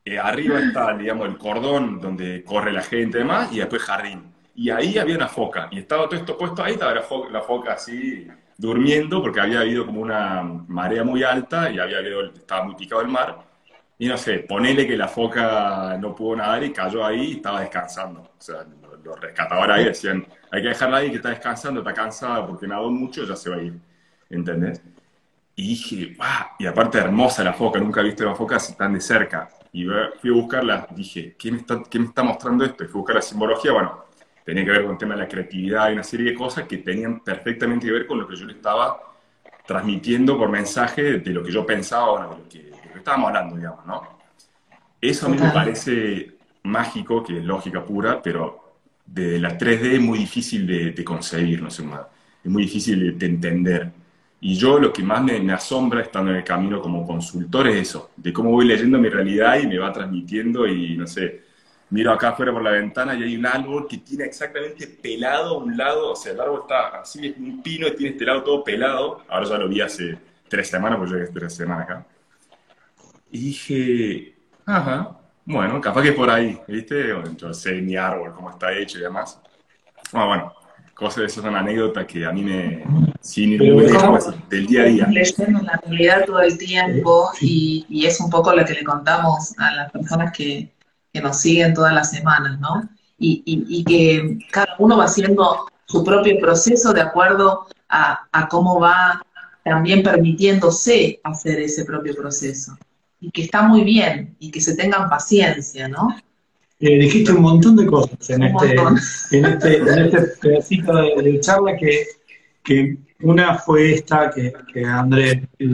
eh, 0.05 0.19
arriba 0.19 0.59
está, 0.59 0.95
digamos, 0.97 1.27
el 1.27 1.37
cordón 1.37 1.99
donde 1.99 2.43
corre 2.43 2.71
la 2.71 2.81
gente 2.81 3.17
y 3.17 3.21
demás, 3.21 3.51
y 3.51 3.59
después 3.59 3.81
jardín. 3.81 4.33
Y 4.55 4.69
ahí 4.69 4.97
había 4.97 5.15
una 5.15 5.27
foca, 5.27 5.69
y 5.71 5.79
estaba 5.79 6.07
todo 6.07 6.19
esto 6.19 6.37
puesto 6.37 6.63
ahí, 6.63 6.73
estaba 6.73 6.93
la 6.93 7.41
foca, 7.41 7.73
así 7.73 8.27
durmiendo, 8.57 9.21
porque 9.21 9.39
había 9.41 9.61
habido 9.61 9.85
como 9.85 10.01
una 10.01 10.43
marea 10.43 11.03
muy 11.03 11.23
alta 11.23 11.71
y 11.71 11.79
había 11.79 11.97
habido, 11.97 12.25
estaba 12.25 12.63
muy 12.65 12.75
picado 12.75 13.01
el 13.01 13.07
mar. 13.07 13.39
Y 13.97 14.07
no 14.07 14.17
sé, 14.17 14.39
ponele 14.39 14.87
que 14.87 14.97
la 14.97 15.07
foca 15.07 15.97
no 15.99 16.15
pudo 16.15 16.37
nadar 16.37 16.63
y 16.63 16.71
cayó 16.71 17.05
ahí 17.05 17.21
y 17.21 17.31
estaba 17.33 17.61
descansando. 17.61 18.21
O 18.21 18.41
sea, 18.41 18.65
los 19.03 19.19
rescatadores 19.19 19.75
ahí 19.75 19.85
decían, 19.85 20.25
hay 20.51 20.61
que 20.61 20.69
dejarla 20.69 20.97
ahí 20.97 21.09
que 21.09 21.17
está 21.17 21.29
descansando, 21.29 21.81
está 21.81 21.93
cansada 21.93 22.45
porque 22.45 22.67
nadó 22.67 22.89
mucho, 22.89 23.23
ya 23.23 23.35
se 23.35 23.49
va 23.49 23.57
a 23.57 23.61
ir. 23.61 23.73
¿Entendés? 24.29 24.81
Y 25.55 25.69
dije, 25.69 26.15
¡guau! 26.15 26.47
Y 26.59 26.65
aparte 26.65 26.97
hermosa 26.97 27.43
la 27.43 27.53
foca, 27.53 27.79
nunca 27.79 28.01
he 28.01 28.03
visto 28.05 28.23
una 28.23 28.35
foca 28.35 28.55
así 28.55 28.75
tan 28.75 28.93
de 28.93 29.01
cerca. 29.01 29.49
Y 29.73 29.85
fui 30.21 30.29
a 30.29 30.33
buscarla, 30.33 30.87
dije, 30.91 31.35
¿qué 31.37 31.51
me, 31.51 31.57
está, 31.57 31.81
¿qué 31.89 31.99
me 31.99 32.05
está 32.05 32.23
mostrando 32.23 32.63
esto? 32.63 32.83
Y 32.83 32.87
fui 32.87 32.99
a 32.99 33.01
buscar 33.01 33.15
la 33.15 33.21
simbología, 33.21 33.73
bueno, 33.73 34.05
tenía 34.45 34.63
que 34.63 34.71
ver 34.71 34.83
con 34.83 34.91
el 34.91 34.97
tema 34.97 35.15
de 35.15 35.21
la 35.21 35.27
creatividad 35.27 35.89
y 35.89 35.93
una 35.93 36.03
serie 36.03 36.31
de 36.31 36.37
cosas 36.37 36.67
que 36.67 36.77
tenían 36.77 37.21
perfectamente 37.21 37.87
que 37.87 37.91
ver 37.91 38.07
con 38.07 38.19
lo 38.19 38.27
que 38.27 38.35
yo 38.35 38.45
le 38.45 38.53
estaba 38.53 39.01
transmitiendo 39.65 40.37
por 40.37 40.49
mensaje 40.49 41.19
de 41.19 41.31
lo 41.31 41.43
que 41.43 41.51
yo 41.51 41.65
pensaba, 41.65 42.11
bueno, 42.11 42.29
de 42.29 42.37
lo 42.37 42.49
que, 42.49 42.73
estábamos 42.97 43.29
hablando, 43.29 43.55
digamos, 43.55 43.85
¿no? 43.85 44.01
Eso 45.01 45.25
a 45.25 45.29
mí 45.29 45.37
me 45.37 45.49
parece 45.49 46.37
mágico, 46.63 47.23
que 47.23 47.39
es 47.39 47.43
lógica 47.43 47.83
pura, 47.83 48.21
pero 48.21 48.77
de 49.05 49.39
la 49.39 49.57
3D 49.57 49.93
es 49.93 50.01
muy 50.01 50.19
difícil 50.19 50.65
de, 50.67 50.91
de 50.91 51.03
conseguir, 51.03 51.61
no 51.61 51.69
sé, 51.69 51.83
es 52.43 52.51
muy 52.51 52.63
difícil 52.63 53.17
de 53.17 53.25
entender. 53.25 53.91
Y 54.45 54.55
yo 54.57 54.77
lo 54.77 54.91
que 54.91 55.01
más 55.03 55.23
me, 55.23 55.53
asombra 55.53 56.01
estando 56.01 56.29
en 56.31 56.37
el 56.37 56.43
camino 56.43 56.81
como 56.81 57.07
consultor 57.07 57.65
es 57.69 57.87
eso, 57.87 58.11
de 58.17 58.33
cómo 58.33 58.51
voy 58.51 58.65
leyendo 58.65 58.99
mi 58.99 59.07
realidad 59.07 59.57
y 59.57 59.67
me 59.67 59.77
va 59.77 59.93
transmitiendo 59.93 60.67
y 60.67 60.97
no 60.97 61.07
sé, 61.07 61.43
miro 61.91 62.11
acá 62.11 62.29
afuera 62.31 62.51
por 62.51 62.61
la 62.61 62.71
ventana 62.71 63.15
y 63.15 63.23
hay 63.23 63.37
un 63.37 63.45
árbol 63.45 63.87
que 63.87 63.99
tiene 63.99 64.25
exactamente 64.25 64.85
pelado 64.85 65.59
un 65.59 65.77
lado, 65.77 66.11
o 66.11 66.15
sea, 66.17 66.33
el 66.33 66.41
árbol 66.41 66.59
está 66.63 66.99
así, 66.99 67.25
es 67.25 67.37
un 67.37 67.63
pino 67.63 67.87
y 67.87 67.95
tiene 67.95 68.11
este 68.11 68.25
lado 68.25 68.43
todo 68.43 68.65
pelado, 68.65 69.23
ahora 69.29 69.47
ya 69.47 69.57
lo 69.57 69.69
vi 69.69 69.79
hace 69.79 70.19
tres 70.49 70.67
semanas, 70.69 70.99
porque 70.99 71.13
yo 71.13 71.19
llegué 71.19 71.31
tres 71.31 71.55
semanas 71.55 71.85
acá. 71.85 72.05
Y 73.31 73.39
dije, 73.39 74.35
ajá, 74.65 75.19
bueno, 75.45 75.79
capaz 75.79 76.03
que 76.03 76.11
por 76.11 76.29
ahí, 76.29 76.59
¿viste? 76.67 77.15
Yo 77.37 77.53
sé 77.53 77.81
mi 77.81 77.95
árbol, 77.95 78.33
cómo 78.33 78.49
está 78.49 78.73
hecho 78.73 78.97
y 78.97 79.03
demás. 79.03 79.41
Bueno, 80.11 80.27
bueno, 80.27 80.53
cosas, 81.03 81.25
eso 81.25 81.41
es 81.41 81.45
una 81.45 81.59
anécdota 81.59 82.07
que 82.07 82.25
a 82.25 82.31
mí 82.31 82.43
me, 82.43 82.83
sin 83.19 83.57
ningún 83.57 83.85
del 84.49 84.67
día 84.67 84.81
a 84.83 84.85
día. 84.85 85.07
Leyendo 85.07 85.61
la 85.61 85.79
realidad 85.85 86.25
todo 86.25 86.41
el 86.41 86.57
tiempo 86.57 87.29
y, 87.41 87.85
y, 87.89 88.05
es 88.05 88.19
un 88.21 88.29
poco 88.29 88.55
lo 88.55 88.63
que 88.65 88.73
le 88.73 88.83
contamos 88.85 89.53
a 89.57 89.71
las 89.75 89.91
personas 89.91 90.31
que, 90.31 90.73
que 91.11 91.21
nos 91.21 91.39
siguen 91.41 91.73
todas 91.73 91.93
las 91.93 92.09
semanas, 92.09 92.57
¿no? 92.59 92.89
Y, 93.17 93.43
y, 93.45 93.65
y, 93.79 93.83
que 93.83 94.47
cada 94.49 94.75
uno 94.79 94.97
va 94.97 95.05
haciendo 95.05 95.67
su 95.85 96.03
propio 96.03 96.39
proceso 96.39 96.93
de 96.93 97.01
acuerdo 97.01 97.67
a, 97.89 98.27
a 98.31 98.47
cómo 98.47 98.79
va 98.79 99.21
también 99.63 100.03
permitiéndose 100.03 101.19
hacer 101.23 101.59
ese 101.59 101.83
propio 101.83 102.15
proceso. 102.15 102.77
Y 103.19 103.29
que 103.31 103.43
está 103.43 103.61
muy 103.61 103.83
bien 103.83 104.35
y 104.39 104.51
que 104.51 104.61
se 104.61 104.75
tengan 104.75 105.09
paciencia, 105.09 105.87
¿no? 105.87 106.15
Eh, 106.79 106.99
dijiste 106.99 107.31
un 107.31 107.41
montón 107.41 107.75
de 107.75 107.85
cosas 107.85 108.29
en, 108.29 108.43
este, 108.43 108.75
en 109.31 109.45
este, 109.45 109.77
en 109.77 109.99
este, 109.99 110.21
pedacito 110.41 110.93
de, 110.93 111.39
charla 111.39 111.77
que, 111.77 112.07
que, 112.63 112.97
una 113.21 113.57
fue 113.57 113.93
esta 113.93 114.29
que, 114.31 114.51
que 114.73 114.83
André 114.83 115.47
eh, 115.59 115.67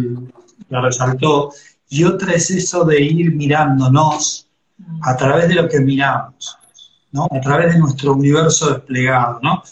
la 0.70 0.82
resaltó 0.82 1.52
y 1.90 2.04
otra 2.04 2.34
es 2.34 2.52
eso 2.52 2.86
de 2.86 3.02
ir 3.02 3.34
mirándonos 3.34 4.48
a 5.02 5.18
través 5.18 5.48
de 5.48 5.56
lo 5.56 5.68
que 5.68 5.80
miramos, 5.80 6.58
¿no? 7.12 7.28
A 7.32 7.42
través 7.42 7.74
de 7.74 7.80
nuestro 7.80 8.14
universo 8.14 8.74
desplegado, 8.74 9.40
¿no? 9.42 9.64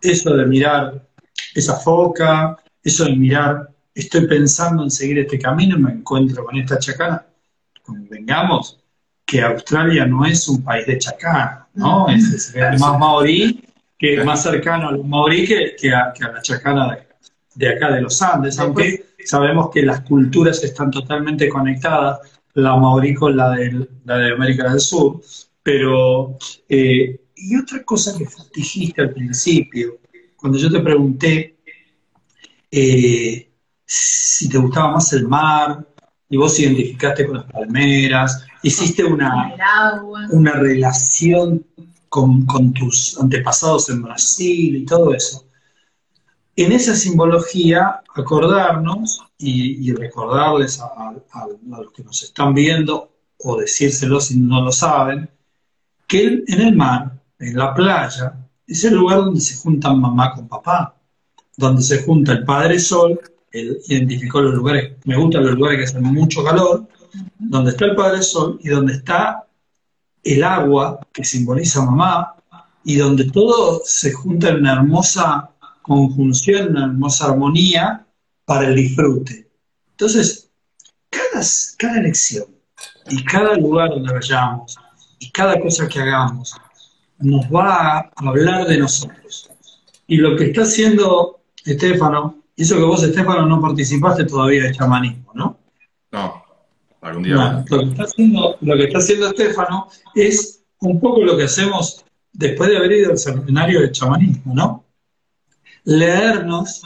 Eso 0.00 0.34
de 0.34 0.46
mirar 0.46 1.08
esa 1.54 1.76
foca, 1.76 2.56
eso 2.82 3.04
de 3.04 3.16
mirar, 3.16 3.70
estoy 3.94 4.26
pensando 4.26 4.82
en 4.82 4.90
seguir 4.90 5.18
este 5.18 5.38
camino 5.38 5.76
y 5.76 5.82
me 5.82 5.92
encuentro 5.92 6.44
con 6.44 6.56
esta 6.56 6.78
chacana. 6.78 7.26
Convengamos 7.82 8.79
que 9.30 9.40
Australia 9.40 10.04
no 10.06 10.24
es 10.24 10.48
un 10.48 10.60
país 10.64 10.84
de 10.88 10.98
chacana, 10.98 11.68
¿no? 11.74 12.08
Es, 12.08 12.52
más 12.80 12.98
maorí, 12.98 13.62
que 13.96 14.24
más 14.24 14.42
cercano 14.42 14.88
a 14.88 14.92
los 14.92 15.06
maorí 15.06 15.46
que, 15.46 15.92
a, 15.92 16.12
la 16.18 16.42
chacana 16.42 16.98
de, 17.54 17.68
acá 17.68 17.92
de 17.92 18.00
los 18.00 18.20
Andes, 18.20 18.58
aunque 18.58 19.06
sabemos 19.24 19.70
que 19.70 19.82
las 19.82 20.00
culturas 20.00 20.64
están 20.64 20.90
totalmente 20.90 21.48
conectadas, 21.48 22.18
la 22.54 22.74
maorí 22.74 23.14
con 23.14 23.36
la 23.36 23.50
de, 23.50 23.86
la 24.04 24.16
de 24.18 24.32
América 24.32 24.68
del 24.68 24.80
Sur, 24.80 25.20
pero... 25.62 26.36
Eh, 26.68 27.20
y 27.42 27.56
otra 27.56 27.84
cosa 27.84 28.18
que 28.18 28.26
dijiste 28.52 29.00
al 29.00 29.12
principio, 29.12 30.00
cuando 30.36 30.58
yo 30.58 30.70
te 30.70 30.80
pregunté 30.80 31.56
eh, 32.70 33.50
si 33.86 34.48
te 34.48 34.58
gustaba 34.58 34.92
más 34.92 35.12
el 35.12 35.26
mar, 35.26 35.86
y 36.30 36.36
vos 36.36 36.58
identificaste 36.58 37.26
con 37.26 37.36
las 37.38 37.44
palmeras, 37.52 38.46
hiciste 38.62 39.04
una, 39.04 39.54
una 40.30 40.52
relación 40.52 41.66
con, 42.08 42.46
tus 42.72 43.18
antepasados 43.20 43.90
en 43.90 44.02
Brasil 44.02 44.76
y 44.76 44.84
todo 44.86 45.12
eso. 45.12 45.44
En 46.56 46.72
esa 46.72 46.94
simbología, 46.94 48.00
acordarnos 48.14 49.22
y, 49.36 49.92
recordarles 49.92 50.80
a, 50.80 51.12
los 51.66 51.92
que 51.92 52.02
nos 52.02 52.22
están 52.22 52.54
viendo, 52.54 53.10
o 53.38 53.56
decírselo 53.56 54.20
si 54.20 54.38
no 54.38 54.62
lo 54.62 54.72
saben, 54.72 55.28
que 56.06 56.42
en 56.46 56.60
el 56.60 56.76
mar, 56.76 57.20
en 57.38 57.56
la 57.56 57.74
playa, 57.74 58.34
es 58.66 58.84
el 58.84 58.94
lugar 58.94 59.18
donde 59.18 59.40
se 59.40 59.56
juntan 59.56 60.00
mamá 60.00 60.32
con 60.34 60.48
papá 60.48 60.94
donde 61.60 61.82
se 61.82 62.02
junta 62.02 62.32
el 62.32 62.44
Padre 62.44 62.78
Sol, 62.80 63.20
él 63.52 63.78
identificó 63.88 64.40
los 64.40 64.54
lugares, 64.54 64.92
me 65.04 65.16
gustan 65.16 65.44
los 65.44 65.54
lugares 65.54 65.78
que 65.78 65.84
hacen 65.84 66.02
mucho 66.02 66.44
calor, 66.44 66.86
donde 67.38 67.70
está 67.70 67.86
el 67.86 67.96
Padre 67.96 68.22
Sol 68.22 68.58
y 68.62 68.68
donde 68.68 68.94
está 68.94 69.46
el 70.22 70.44
agua 70.44 71.00
que 71.12 71.24
simboliza 71.24 71.84
mamá 71.84 72.36
y 72.84 72.96
donde 72.96 73.30
todo 73.30 73.80
se 73.84 74.12
junta 74.12 74.50
en 74.50 74.58
una 74.58 74.74
hermosa 74.74 75.50
conjunción, 75.82 76.70
una 76.70 76.84
hermosa 76.84 77.26
armonía 77.26 78.06
para 78.44 78.68
el 78.68 78.76
disfrute. 78.76 79.48
Entonces, 79.92 80.50
cada, 81.08 81.44
cada 81.78 81.98
elección 81.98 82.46
y 83.08 83.24
cada 83.24 83.56
lugar 83.56 83.90
donde 83.90 84.12
vayamos 84.12 84.76
y 85.18 85.30
cada 85.30 85.60
cosa 85.60 85.88
que 85.88 86.00
hagamos 86.00 86.54
nos 87.18 87.44
va 87.46 87.98
a 87.98 88.10
hablar 88.16 88.66
de 88.66 88.78
nosotros. 88.78 89.50
Y 90.06 90.16
lo 90.16 90.36
que 90.36 90.46
está 90.46 90.62
haciendo 90.62 91.40
Estefano, 91.64 92.42
hizo 92.60 92.76
que 92.76 92.82
vos, 92.82 93.02
Estefano, 93.02 93.46
no 93.46 93.60
participaste 93.60 94.24
todavía 94.24 94.64
de 94.64 94.72
chamanismo, 94.72 95.32
¿no? 95.34 95.58
No, 96.12 96.44
algún 97.00 97.22
día. 97.22 97.64
lo, 97.68 97.78
que 97.78 97.84
está 97.86 98.04
haciendo, 98.04 98.56
lo 98.60 98.76
que 98.76 98.84
está 98.84 98.98
haciendo 98.98 99.28
Estefano 99.28 99.88
es 100.14 100.62
un 100.80 101.00
poco 101.00 101.22
lo 101.22 101.38
que 101.38 101.44
hacemos 101.44 102.04
después 102.32 102.68
de 102.68 102.76
haber 102.76 102.92
ido 102.92 103.12
al 103.12 103.18
seminario 103.18 103.80
de 103.80 103.90
chamanismo, 103.92 104.54
¿no? 104.54 104.84
Leernos 105.84 106.82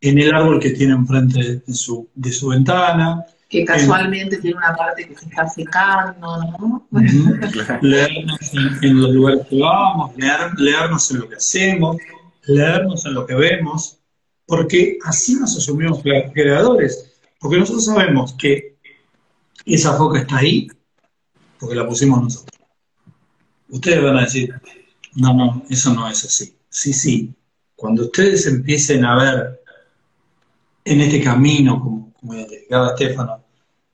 en 0.00 0.18
el 0.18 0.34
árbol 0.34 0.60
que 0.60 0.70
tiene 0.70 0.94
enfrente 0.94 1.60
de 1.66 1.74
su, 1.74 2.08
de 2.14 2.32
su 2.32 2.48
ventana. 2.48 3.24
Que 3.50 3.64
casualmente 3.66 4.38
tiene 4.38 4.56
una 4.56 4.74
parte 4.74 5.06
que 5.06 5.14
se 5.14 5.26
está 5.26 5.46
secando, 5.46 6.38
¿no? 6.58 6.88
leernos 7.82 8.38
en, 8.82 9.00
los 9.00 9.10
lugares 9.10 9.46
que 9.48 9.60
vamos, 9.60 10.12
leernos 10.16 11.10
en 11.10 11.20
lo 11.20 11.28
que 11.28 11.36
hacemos, 11.36 11.96
leernos 12.46 13.04
en 13.04 13.14
lo 13.14 13.26
que 13.26 13.34
vemos, 13.34 13.97
porque 14.48 14.98
así 15.04 15.34
nos 15.34 15.54
asumimos 15.58 16.02
creadores, 16.32 17.12
porque 17.38 17.58
nosotros 17.58 17.84
sabemos 17.84 18.32
que 18.32 18.78
esa 19.66 19.94
foca 19.94 20.20
está 20.20 20.38
ahí 20.38 20.66
porque 21.60 21.74
la 21.74 21.86
pusimos 21.86 22.22
nosotros. 22.22 22.58
Ustedes 23.68 24.02
van 24.02 24.16
a 24.16 24.22
decir, 24.22 24.54
no, 25.16 25.34
no, 25.34 25.62
eso 25.68 25.92
no 25.92 26.08
es 26.08 26.24
así. 26.24 26.56
Sí, 26.70 26.94
sí, 26.94 27.34
cuando 27.76 28.04
ustedes 28.04 28.46
empiecen 28.46 29.04
a 29.04 29.16
ver 29.16 29.60
en 30.82 31.02
este 31.02 31.22
camino, 31.22 31.78
como, 31.78 32.14
como 32.14 32.34
explicaba 32.34 32.94
Estefano, 32.96 33.44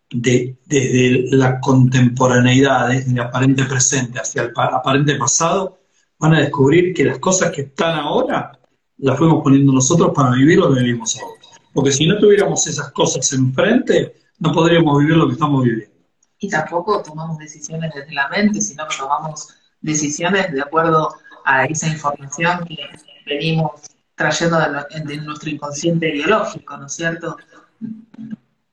de, 0.08 0.56
desde 0.66 1.36
la 1.36 1.58
contemporaneidad, 1.58 2.90
desde 2.90 3.10
el 3.10 3.18
aparente 3.18 3.64
presente 3.64 4.20
hacia 4.20 4.42
el 4.42 4.52
aparente 4.54 5.16
pasado, 5.16 5.80
van 6.20 6.34
a 6.34 6.40
descubrir 6.40 6.94
que 6.94 7.04
las 7.04 7.18
cosas 7.18 7.50
que 7.50 7.62
están 7.62 7.98
ahora 7.98 8.60
la 9.04 9.14
fuimos 9.16 9.42
poniendo 9.42 9.70
nosotros 9.70 10.12
para 10.14 10.30
vivir 10.30 10.58
lo 10.58 10.72
que 10.72 10.80
vivimos 10.80 11.14
ahora. 11.20 11.40
Porque 11.74 11.92
si 11.92 12.06
no 12.06 12.18
tuviéramos 12.18 12.66
esas 12.66 12.90
cosas 12.92 13.30
enfrente, 13.34 14.14
no 14.38 14.50
podríamos 14.50 14.98
vivir 14.98 15.16
lo 15.16 15.26
que 15.26 15.34
estamos 15.34 15.62
viviendo. 15.62 15.94
Y 16.38 16.48
tampoco 16.48 17.02
tomamos 17.02 17.36
decisiones 17.36 17.92
desde 17.94 18.14
la 18.14 18.30
mente, 18.30 18.62
sino 18.62 18.88
que 18.88 18.96
tomamos 18.96 19.48
decisiones 19.82 20.50
de 20.50 20.62
acuerdo 20.62 21.14
a 21.44 21.66
esa 21.66 21.88
información 21.88 22.64
que 22.64 22.78
venimos 23.26 23.72
trayendo 24.14 24.58
de, 24.58 25.16
nuestro 25.18 25.50
inconsciente 25.50 26.10
biológico, 26.10 26.74
¿no 26.78 26.86
es 26.86 26.92
cierto? 26.94 27.36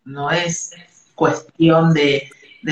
No 0.06 0.32
es 0.32 0.72
cuestión 1.13 1.94
de, 1.94 2.30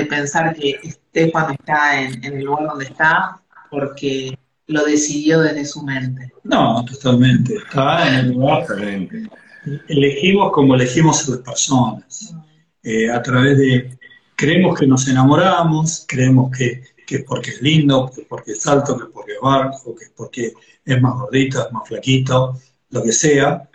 pensar 0.09 0.55
que 0.55 0.79
Estefano 0.81 1.53
está 1.59 2.01
en 2.01 2.23
el 2.23 2.45
lugar 2.45 2.67
donde 2.69 2.85
está 2.85 3.41
porque 3.69 4.37
lo 4.69 4.85
decidió 4.85 5.41
desde 5.41 5.65
su 5.65 5.83
mente. 5.83 6.31
No, 6.43 6.85
totalmente. 6.85 7.55
Está 7.55 8.07
en 8.07 8.15
el 8.15 8.31
lugar. 8.33 8.65
Elegimos 9.87 10.51
como 10.53 10.75
elegimos 10.75 11.27
a 11.27 11.31
las 11.31 11.39
personas. 11.39 12.35
Eh, 12.83 13.09
a 13.11 13.21
través 13.21 13.57
de. 13.57 13.97
Creemos 14.35 14.79
que 14.79 14.87
nos 14.87 15.07
enamoramos, 15.07 16.05
creemos 16.07 16.55
que, 16.55 16.83
es 17.09 17.23
porque 17.25 17.49
es 17.49 17.61
lindo, 17.61 18.09
que 18.13 18.21
es 18.21 18.27
porque 18.27 18.51
es 18.51 18.65
alto, 18.67 18.95
que 18.95 19.03
es 19.05 19.09
porque 19.11 19.31
es 19.33 19.39
bajo, 19.41 19.95
que 19.95 20.05
es 20.05 20.11
porque 20.15 20.53
es 20.85 21.01
más 21.01 21.13
gordito, 21.13 21.65
es 21.65 21.73
más 21.73 21.87
flaquito, 21.87 22.57
lo 22.91 23.03
que 23.03 23.11
sea. 23.11 23.69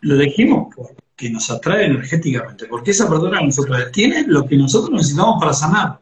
Lo 0.00 0.16
elegimos 0.16 0.74
porque 0.74 1.30
nos 1.30 1.50
atrae 1.50 1.86
energéticamente, 1.86 2.66
porque 2.66 2.90
esa 2.90 3.08
persona 3.08 3.40
nosotros 3.40 3.78
tiene 3.92 4.24
lo 4.26 4.44
que 4.44 4.56
nosotros 4.56 4.90
necesitamos 4.90 5.40
para 5.40 5.54
sanar. 5.54 6.00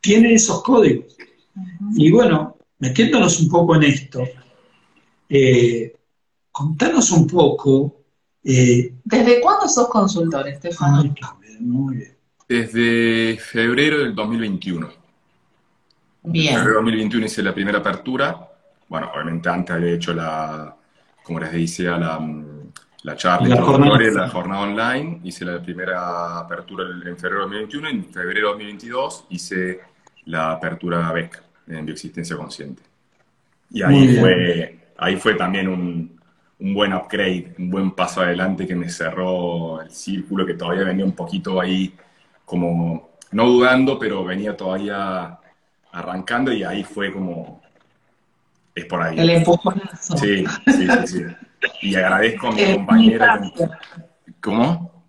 Tiene 0.00 0.34
esos 0.34 0.62
códigos. 0.62 1.14
Y 1.94 2.10
bueno, 2.10 2.55
metiéndonos 2.78 3.40
un 3.40 3.48
poco 3.48 3.76
en 3.76 3.82
esto, 3.84 4.22
eh, 5.28 5.94
contanos 6.50 7.10
un 7.10 7.26
poco. 7.26 8.02
Eh, 8.42 8.94
¿Desde 9.04 9.40
cuándo 9.40 9.68
sos 9.68 9.88
consultor, 9.88 10.48
Estefano? 10.48 11.04
muy 11.60 11.96
bien. 11.96 12.16
Desde 12.48 13.38
febrero 13.38 13.98
del 13.98 14.14
2021. 14.14 14.88
Bien. 16.24 16.54
En 16.54 16.60
febrero 16.60 16.76
del 16.76 16.84
2021 16.84 17.26
hice 17.26 17.42
la 17.42 17.54
primera 17.54 17.78
apertura. 17.78 18.48
Bueno, 18.88 19.10
obviamente 19.12 19.48
antes 19.48 19.74
había 19.74 19.92
hecho 19.92 20.14
la, 20.14 20.76
como 21.24 21.40
les 21.40 21.52
decía, 21.52 21.96
la, 21.96 22.20
la 23.02 23.16
charla 23.16 23.48
la 23.56 23.62
jornada. 23.62 23.98
la 23.98 24.28
jornada 24.28 24.60
online. 24.62 25.20
Hice 25.24 25.44
la 25.44 25.60
primera 25.60 26.38
apertura 26.38 26.84
en 26.84 27.16
febrero 27.18 27.48
del 27.48 27.50
2021. 27.50 27.88
En 27.88 28.04
febrero 28.04 28.50
del 28.50 28.58
2022 28.58 29.24
hice 29.30 29.80
la 30.26 30.52
apertura 30.52 31.10
beca 31.12 31.45
en 31.66 31.84
bioexistencia 31.84 32.36
consciente. 32.36 32.82
Y 33.70 33.82
ahí 33.82 34.16
fue, 34.16 34.78
ahí 34.96 35.16
fue 35.16 35.34
también 35.34 35.68
un, 35.68 36.20
un, 36.60 36.74
buen 36.74 36.92
upgrade, 36.92 37.54
un 37.58 37.70
buen 37.70 37.90
paso 37.92 38.20
adelante 38.20 38.66
que 38.66 38.74
me 38.74 38.88
cerró 38.88 39.80
el 39.82 39.90
círculo, 39.90 40.46
que 40.46 40.54
todavía 40.54 40.84
venía 40.84 41.04
un 41.04 41.16
poquito 41.16 41.60
ahí 41.60 41.94
como, 42.44 43.10
no 43.32 43.48
dudando, 43.48 43.98
pero 43.98 44.24
venía 44.24 44.56
todavía 44.56 45.38
arrancando 45.92 46.52
y 46.52 46.62
ahí 46.62 46.84
fue 46.84 47.12
como 47.12 47.60
es 48.76 48.84
por 48.84 49.02
ahí. 49.02 49.18
El 49.18 49.30
empujonazo. 49.30 50.18
Sí, 50.18 50.44
sí, 50.66 50.86
sí, 50.86 51.06
sí. 51.06 51.24
Y 51.80 51.94
agradezco 51.96 52.48
a 52.48 52.52
mi 52.52 52.74
compañera. 52.74 53.40
¿Cómo? 54.40 55.04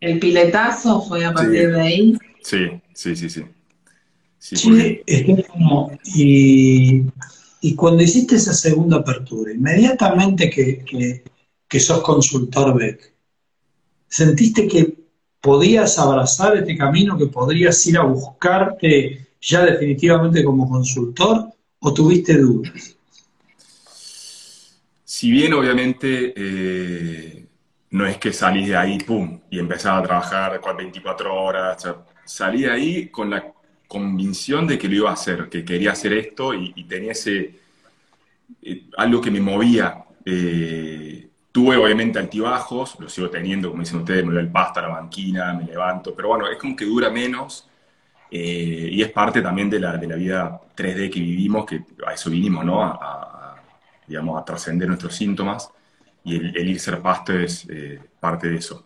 El 0.00 0.18
piletazo 0.18 1.00
fue 1.02 1.24
a 1.24 1.32
partir 1.32 1.72
de 1.72 1.80
ahí. 1.80 2.18
Sí, 2.42 2.80
sí, 2.92 3.14
sí, 3.14 3.30
sí. 3.30 3.44
Sí, 4.38 4.56
sí 4.56 5.02
y, 6.14 7.02
y, 7.60 7.74
cuando 7.74 8.02
hiciste 8.02 8.36
esa 8.36 8.54
segunda 8.54 8.98
apertura, 8.98 9.52
inmediatamente 9.52 10.48
que, 10.48 10.84
que, 10.84 11.24
que 11.66 11.80
sos 11.80 12.02
consultor 12.02 12.78
BEC, 12.78 13.12
¿sentiste 14.08 14.68
que 14.68 14.96
podías 15.40 15.98
abrazar 15.98 16.56
este 16.56 16.76
camino, 16.76 17.18
que 17.18 17.26
podrías 17.26 17.84
ir 17.86 17.98
a 17.98 18.02
buscarte 18.02 19.26
ya 19.40 19.64
definitivamente 19.64 20.44
como 20.44 20.68
consultor 20.68 21.48
o 21.80 21.94
tuviste 21.94 22.36
dudas? 22.38 22.96
Si 25.04 25.30
bien 25.30 25.52
obviamente 25.52 26.32
eh, 26.36 27.46
no 27.90 28.06
es 28.06 28.18
que 28.18 28.32
salís 28.32 28.68
de 28.68 28.76
ahí, 28.76 28.98
pum, 28.98 29.40
y 29.50 29.58
empezaba 29.58 29.98
a 29.98 30.02
trabajar 30.02 30.60
24 30.76 31.34
horas, 31.34 31.88
salí 32.24 32.62
de 32.62 32.70
ahí 32.70 33.08
con 33.08 33.30
la 33.30 33.52
convicción 33.88 34.66
de 34.66 34.78
que 34.78 34.86
lo 34.86 34.94
iba 34.94 35.10
a 35.10 35.14
hacer, 35.14 35.48
que 35.48 35.64
quería 35.64 35.92
hacer 35.92 36.12
esto 36.12 36.54
y, 36.54 36.84
tenía 36.84 37.12
ese, 37.12 37.58
eh, 38.62 38.84
algo 38.96 39.20
que 39.20 39.30
me 39.30 39.40
movía. 39.40 40.04
Eh, 40.24 41.28
tuve 41.50 41.76
obviamente 41.76 42.18
altibajos, 42.18 42.96
lo 43.00 43.08
sigo 43.08 43.30
teniendo, 43.30 43.70
como 43.70 43.82
dicen 43.82 44.00
ustedes, 44.00 44.24
me 44.24 44.34
doy 44.34 44.42
el 44.42 44.52
pasto 44.52 44.80
a 44.80 44.82
la 44.82 44.88
banquina, 44.88 45.54
me 45.54 45.64
levanto, 45.64 46.14
pero 46.14 46.28
bueno, 46.28 46.46
es 46.48 46.58
como 46.58 46.76
que 46.76 46.84
dura 46.84 47.10
menos 47.10 47.68
eh, 48.30 48.90
y 48.92 49.02
es 49.02 49.10
parte 49.10 49.40
también 49.40 49.70
de 49.70 49.80
la, 49.80 49.96
de 49.96 50.06
la, 50.06 50.16
vida 50.16 50.60
3D 50.76 51.10
que 51.10 51.20
vivimos, 51.20 51.64
que 51.64 51.82
a 52.06 52.12
eso 52.12 52.28
vinimos, 52.30 52.64
¿no? 52.64 52.84
A, 52.84 53.56
digamos, 54.06 54.40
a 54.40 54.44
trascender 54.44 54.88
nuestros 54.88 55.14
síntomas 55.14 55.70
y 56.24 56.36
el, 56.36 56.56
el 56.56 56.68
ir 56.68 56.80
ser 56.80 57.00
pasto 57.00 57.32
es 57.32 57.66
parte 58.20 58.48
de 58.48 58.56
eso. 58.56 58.84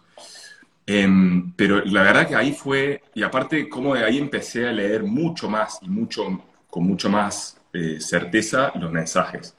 Em, 0.87 1.53
pero 1.53 1.85
la 1.85 2.03
verdad 2.03 2.29
que 2.29 2.35
ahí 2.35 2.53
fue, 2.53 3.03
y 3.15 3.23
aparte 3.23 3.69
como 3.69 3.95
de 3.95 4.05
ahí 4.05 4.19
empecé 4.19 4.69
a 4.69 4.73
leer 4.73 5.05
mucho 5.05 5.49
más 5.49 5.79
y 5.81 5.89
mucho, 5.89 6.45
con 6.69 6.85
mucho 6.85 7.09
más 7.09 7.57
eh, 7.73 8.01
certeza 8.01 8.73
los 8.75 8.91
mensajes. 8.91 9.55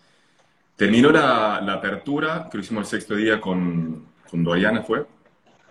Terminó 0.75 1.11
la, 1.11 1.61
la, 1.61 1.73
apertura, 1.73 2.47
que 2.51 2.57
lo 2.57 2.63
hicimos 2.63 2.83
el 2.85 2.99
sexto 2.99 3.15
día 3.15 3.39
con, 3.39 4.05
con 4.29 4.43
Doriana, 4.43 4.81
fue. 4.83 5.05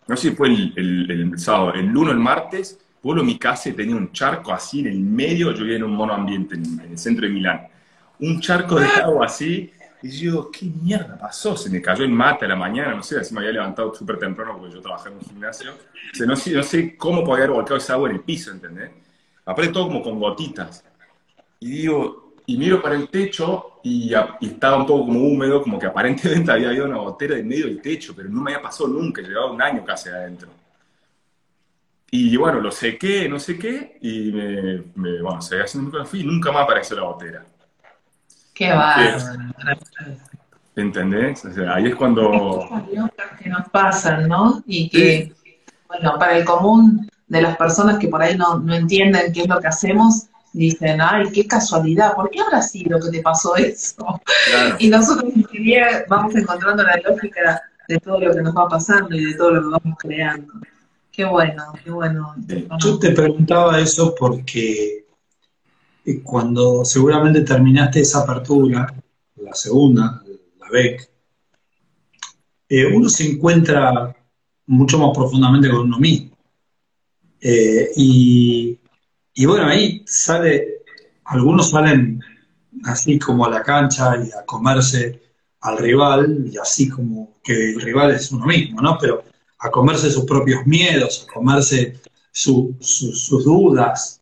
No 0.06 0.16
sé 0.16 0.30
si 0.30 0.36
fue 0.36 0.48
el, 0.48 1.10
el, 1.10 1.38
sábado, 1.38 1.74
el 1.74 1.86
lunes, 1.86 2.14
el 2.14 2.20
martes, 2.20 2.78
vuelo 3.02 3.22
mi 3.22 3.38
casa 3.38 3.68
y 3.68 3.72
tenía 3.72 3.96
un 3.96 4.12
charco 4.12 4.52
así 4.52 4.80
en 4.80 4.86
el 4.86 5.00
medio, 5.00 5.52
yo 5.52 5.62
vivía 5.62 5.76
en 5.76 5.84
un 5.84 5.94
mono 5.94 6.14
ambiente 6.14 6.54
en, 6.54 6.80
en 6.80 6.92
el 6.92 6.98
centro 6.98 7.26
de 7.26 7.32
Milán. 7.32 7.68
Un 8.20 8.40
charco 8.40 8.78
de 8.78 8.86
agua 8.86 9.26
así, 9.26 9.72
y 10.02 10.10
yo, 10.10 10.50
¿qué 10.50 10.66
mierda 10.66 11.16
pasó? 11.16 11.56
Se 11.56 11.70
me 11.70 11.80
cayó 11.80 12.02
el 12.04 12.10
mate 12.10 12.44
a 12.44 12.48
la 12.48 12.56
mañana, 12.56 12.94
no 12.94 13.02
sé, 13.04 13.20
así 13.20 13.32
me 13.32 13.40
había 13.40 13.52
levantado 13.52 13.94
súper 13.94 14.18
temprano 14.18 14.58
porque 14.58 14.74
yo 14.74 14.80
trabajaba 14.80 15.10
en 15.10 15.18
un 15.18 15.22
gimnasio. 15.22 15.72
O 15.72 16.24
no, 16.26 16.34
sé, 16.34 16.52
no 16.52 16.62
sé 16.64 16.96
cómo 16.96 17.22
podía 17.22 17.44
haber 17.44 17.56
volcado 17.56 17.76
esa 17.76 17.92
agua 17.94 18.10
en 18.10 18.16
el 18.16 18.22
piso, 18.22 18.50
¿entendés? 18.50 18.90
Aparte 19.44 19.72
todo 19.72 19.86
como 19.86 20.02
con 20.02 20.18
gotitas. 20.18 20.84
Y 21.60 21.70
digo, 21.70 22.34
y 22.46 22.56
miro 22.56 22.82
para 22.82 22.96
el 22.96 23.08
techo 23.08 23.80
y, 23.84 24.12
estaba 24.40 24.78
un 24.78 24.86
poco 24.86 25.06
como 25.06 25.20
húmedo, 25.20 25.62
como 25.62 25.78
que 25.78 25.86
aparentemente 25.86 26.50
había 26.52 26.70
habido 26.70 26.86
una 26.86 26.98
gotera 26.98 27.38
en 27.38 27.46
medio 27.46 27.66
del 27.66 27.80
techo, 27.80 28.12
pero 28.16 28.28
no 28.28 28.40
me 28.40 28.52
había 28.52 28.62
pasado 28.62 28.88
nunca, 28.88 29.22
llevaba 29.22 29.52
un 29.52 29.62
año 29.62 29.84
casi 29.84 30.08
adentro. 30.08 30.48
Y 32.10 32.36
bueno, 32.36 32.60
lo 32.60 32.70
sequé, 32.70 33.28
no 33.28 33.38
sé 33.38 33.58
qué, 33.58 33.98
y 34.02 34.32
me, 34.32 34.82
me 34.96 35.22
bueno, 35.22 35.40
seguí 35.40 35.62
haciendo 35.62 36.04
y 36.12 36.24
nunca 36.24 36.52
más 36.52 36.64
apareció 36.64 36.96
la 36.96 37.04
gotera. 37.04 37.46
Qué 38.54 38.72
bárbaro. 38.72 39.52
¿Entendés? 40.74 41.44
ahí 41.68 41.86
es 41.86 41.94
cuando... 41.94 42.66
que 43.42 43.48
nos 43.48 43.68
pasan, 43.68 44.28
¿no? 44.28 44.62
Y 44.66 44.88
que, 44.88 45.32
bueno, 45.88 46.18
para 46.18 46.38
el 46.38 46.44
común 46.44 47.08
de 47.28 47.42
las 47.42 47.56
personas 47.56 47.98
que 47.98 48.08
por 48.08 48.22
ahí 48.22 48.36
no, 48.36 48.58
no 48.58 48.74
entienden 48.74 49.32
qué 49.32 49.42
es 49.42 49.48
lo 49.48 49.60
que 49.60 49.68
hacemos, 49.68 50.28
dicen, 50.52 51.00
ay, 51.00 51.30
qué 51.32 51.46
casualidad, 51.46 52.14
¿por 52.14 52.30
qué 52.30 52.40
habrá 52.40 52.62
sido 52.62 53.00
que 53.00 53.10
te 53.10 53.22
pasó 53.22 53.56
eso? 53.56 54.20
Y 54.78 54.88
nosotros 54.88 55.32
vamos 56.08 56.34
encontrando 56.34 56.82
la 56.82 56.96
lógica 56.96 57.62
de 57.88 57.98
todo 57.98 58.20
lo 58.20 58.34
que 58.34 58.42
nos 58.42 58.54
va 58.54 58.68
pasando 58.68 59.14
y 59.14 59.24
de 59.24 59.34
todo 59.34 59.50
lo 59.52 59.62
que 59.62 59.68
vamos 59.68 59.98
creando. 59.98 60.52
Qué 61.10 61.24
bueno, 61.24 61.72
qué 61.84 61.90
bueno. 61.90 62.34
Yo 62.78 62.98
te 62.98 63.10
preguntaba 63.10 63.78
eso 63.78 64.14
porque 64.18 65.01
cuando 66.24 66.84
seguramente 66.84 67.42
terminaste 67.42 68.00
esa 68.00 68.20
apertura, 68.20 68.92
la 69.36 69.54
segunda, 69.54 70.22
la 70.58 70.68
BEC, 70.70 71.10
eh, 72.68 72.86
uno 72.86 73.08
se 73.08 73.30
encuentra 73.30 74.16
mucho 74.66 74.98
más 74.98 75.10
profundamente 75.14 75.68
con 75.68 75.80
uno 75.80 75.98
mismo. 75.98 76.36
Eh, 77.40 77.90
y, 77.96 79.46
bueno, 79.46 79.66
ahí 79.66 80.02
sale, 80.06 80.82
algunos 81.24 81.70
salen 81.70 82.20
así 82.84 83.18
como 83.18 83.44
a 83.44 83.50
la 83.50 83.62
cancha 83.62 84.16
y 84.16 84.30
a 84.32 84.44
comerse 84.46 85.20
al 85.60 85.78
rival, 85.78 86.48
y 86.50 86.56
así 86.56 86.88
como 86.88 87.34
que 87.44 87.72
el 87.72 87.80
rival 87.80 88.12
es 88.12 88.32
uno 88.32 88.46
mismo, 88.46 88.80
¿no? 88.80 88.98
Pero 88.98 89.22
a 89.58 89.70
comerse 89.70 90.10
sus 90.10 90.24
propios 90.24 90.66
miedos, 90.66 91.26
a 91.28 91.32
comerse 91.32 92.00
sus 92.32 93.44
dudas. 93.44 94.20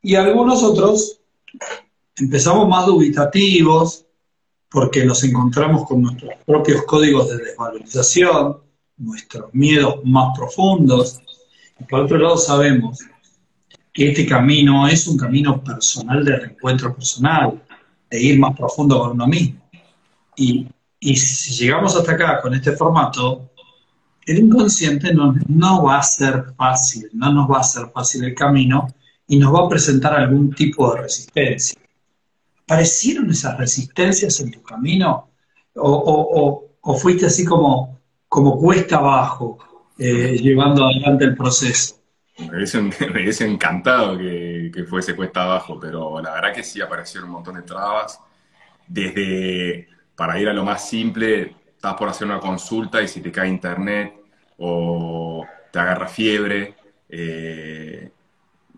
Y 0.00 0.14
algunos 0.14 0.62
otros 0.62 1.17
empezamos 2.16 2.68
más 2.68 2.86
dubitativos 2.86 4.06
porque 4.70 5.04
nos 5.04 5.22
encontramos 5.24 5.86
con 5.86 6.02
nuestros 6.02 6.32
propios 6.44 6.82
códigos 6.84 7.30
de 7.30 7.38
desvalorización, 7.38 8.58
nuestros 8.98 9.52
miedos 9.54 10.00
más 10.04 10.36
profundos. 10.36 11.20
Y 11.80 11.84
por 11.84 12.00
otro 12.00 12.18
lado 12.18 12.36
sabemos 12.36 12.98
que 13.92 14.10
este 14.10 14.26
camino 14.26 14.86
es 14.86 15.06
un 15.06 15.16
camino 15.16 15.62
personal 15.62 16.24
de 16.24 16.36
reencuentro 16.36 16.94
personal, 16.94 17.62
de 18.10 18.20
ir 18.20 18.38
más 18.38 18.56
profundo 18.56 18.98
con 19.00 19.12
uno 19.12 19.26
mismo. 19.26 19.60
Y, 20.36 20.66
si 21.00 21.52
llegamos 21.54 21.94
hasta 21.96 22.12
acá 22.12 22.40
con 22.40 22.54
este 22.54 22.72
formato, 22.72 23.50
el 24.26 24.38
inconsciente 24.38 25.14
no, 25.14 25.34
no 25.46 25.84
va 25.84 25.98
a 25.98 26.02
ser 26.02 26.52
fácil, 26.56 27.08
no 27.12 27.32
nos 27.32 27.48
va 27.48 27.60
a 27.60 27.62
ser 27.62 27.88
fácil 27.90 28.24
el 28.24 28.34
camino 28.34 28.88
y 29.28 29.38
nos 29.38 29.54
va 29.54 29.66
a 29.66 29.68
presentar 29.68 30.14
algún 30.14 30.52
tipo 30.52 30.92
de 30.92 31.02
resistencia. 31.02 31.78
¿Parecieron 32.66 33.30
esas 33.30 33.56
resistencias 33.58 34.40
en 34.40 34.50
tu 34.50 34.62
camino? 34.62 35.30
¿O, 35.74 36.64
fuiste 36.98 37.26
así 37.26 37.44
como, 37.44 38.00
como 38.28 38.58
cuesta 38.58 38.96
abajo, 38.96 39.58
eh, 39.98 40.36
llevando 40.40 40.84
adelante 40.84 41.26
el 41.26 41.36
proceso? 41.36 41.96
Me 42.38 42.56
hubiese, 42.56 43.46
encantado 43.46 44.16
que, 44.16 44.70
que, 44.72 44.84
fuese 44.84 45.14
cuesta 45.14 45.44
abajo, 45.44 45.78
pero 45.80 46.20
la 46.20 46.34
verdad 46.34 46.54
que 46.54 46.62
sí 46.62 46.80
aparecieron 46.80 47.28
un 47.28 47.34
montón 47.36 47.56
de 47.56 47.62
trabas. 47.62 48.20
Desde, 48.86 49.88
para 50.16 50.40
ir 50.40 50.48
a 50.48 50.52
lo 50.54 50.64
más 50.64 50.88
simple, 50.88 51.54
estás 51.74 51.94
por 51.94 52.08
hacer 52.08 52.26
una 52.26 52.40
consulta 52.40 53.02
y 53.02 53.08
si 53.08 53.20
te 53.20 53.30
cae 53.30 53.48
internet 53.48 54.14
o 54.56 55.44
te 55.70 55.78
agarra 55.78 56.06
fiebre, 56.06 56.74
eh, 57.08 58.10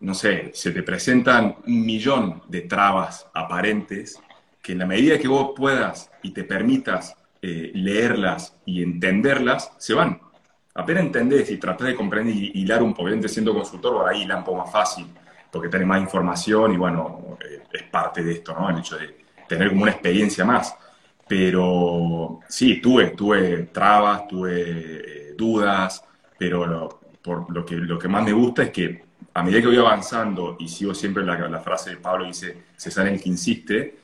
no 0.01 0.15
sé, 0.15 0.51
se 0.55 0.73
te 0.73 0.83
presentan 0.83 1.57
un 1.67 1.85
millón 1.85 2.43
de 2.49 2.63
trabas 2.63 3.27
aparentes 3.35 4.21
que 4.63 4.73
en 4.73 4.79
la 4.79 4.87
medida 4.87 5.19
que 5.19 5.29
vos 5.29 5.53
puedas 5.55 6.11
y 6.23 6.31
te 6.31 6.45
permitas 6.45 7.17
eh, 7.43 7.71
leerlas 7.75 8.57
y 8.65 8.83
entenderlas, 8.83 9.73
se 9.79 9.95
van. 9.95 10.21
Apenas 10.75 11.05
entendés 11.05 11.51
y 11.51 11.59
tratás 11.59 11.89
de 11.89 11.95
comprender 11.95 12.35
y 12.35 12.53
hilar 12.55 12.83
un 12.83 12.95
poco, 12.95 13.09
siendo 13.29 13.55
consultor, 13.55 13.95
por 13.95 14.09
ahí 14.09 14.23
hila 14.23 14.37
un 14.37 14.45
poco 14.45 14.59
más 14.59 14.73
fácil, 14.73 15.07
porque 15.51 15.69
tenés 15.69 15.87
más 15.87 16.01
información 16.01 16.73
y 16.73 16.77
bueno, 16.77 17.39
eh, 17.45 17.63
es 17.73 17.83
parte 17.85 18.23
de 18.23 18.33
esto, 18.33 18.55
¿no? 18.55 18.71
El 18.71 18.79
hecho 18.79 18.97
de 18.97 19.19
tener 19.49 19.69
como 19.69 19.83
una 19.83 19.93
experiencia 19.93 20.45
más. 20.45 20.77
Pero 21.29 22.41
sí, 22.49 22.81
tuve, 22.81 23.11
tuve 23.11 23.65
trabas, 23.73 24.27
tuve 24.29 24.61
eh, 24.61 25.35
dudas, 25.37 26.05
pero 26.39 27.01
por 27.23 27.51
lo 27.55 27.65
que, 27.65 27.77
lo 27.77 27.99
que 27.99 28.09
más 28.09 28.25
me 28.25 28.33
gusta 28.33 28.65
es 28.65 28.71
que 28.71 29.10
a 29.33 29.43
medida 29.43 29.61
que 29.61 29.69
voy 29.69 29.77
avanzando, 29.77 30.57
y 30.59 30.69
sigo 30.69 30.95
siempre 30.95 31.25
la, 31.25 31.37
la 31.49 31.61
frase 31.61 31.91
de 31.91 31.97
Pablo 31.97 32.25
que 32.25 32.29
dice, 32.29 32.63
se 32.77 32.91
sale 32.91 33.13
el 33.13 33.21
que 33.21 33.29
insiste, 33.29 34.01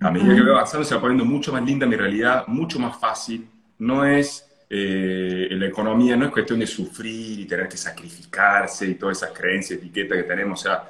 a 0.00 0.10
medida 0.10 0.34
que 0.34 0.42
voy 0.42 0.50
avanzando 0.50 0.84
se 0.84 0.94
va 0.94 1.00
poniendo 1.00 1.24
mucho 1.24 1.52
más 1.52 1.62
linda 1.62 1.86
mi 1.86 1.96
realidad, 1.96 2.46
mucho 2.46 2.78
más 2.78 2.98
fácil. 2.98 3.48
No 3.78 4.04
es, 4.04 4.48
eh, 4.70 5.48
la 5.50 5.66
economía 5.66 6.16
no 6.16 6.26
es 6.26 6.30
cuestión 6.30 6.60
de 6.60 6.66
sufrir 6.66 7.40
y 7.40 7.44
tener 7.46 7.68
que 7.68 7.76
sacrificarse 7.76 8.86
y 8.86 8.94
todas 8.94 9.18
esas 9.18 9.36
creencias, 9.36 9.80
etiquetas 9.80 10.18
que 10.18 10.24
tenemos. 10.24 10.60
O 10.60 10.62
sea, 10.62 10.84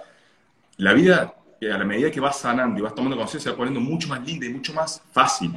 la 0.77 0.93
vida, 0.93 1.35
eh, 1.59 1.73
a 1.73 1.79
la 1.79 1.85
medida 1.85 2.11
que 2.11 2.21
vas 2.21 2.39
sanando 2.39 2.79
y 2.79 2.83
vas 2.83 2.95
tomando 2.95 3.17
conciencia, 3.17 3.51
se 3.51 3.53
va 3.53 3.57
poniendo 3.57 3.81
mucho 3.81 4.09
más 4.09 4.25
linda 4.25 4.45
y 4.45 4.51
mucho 4.51 4.75
más 4.75 5.03
fácil. 5.11 5.53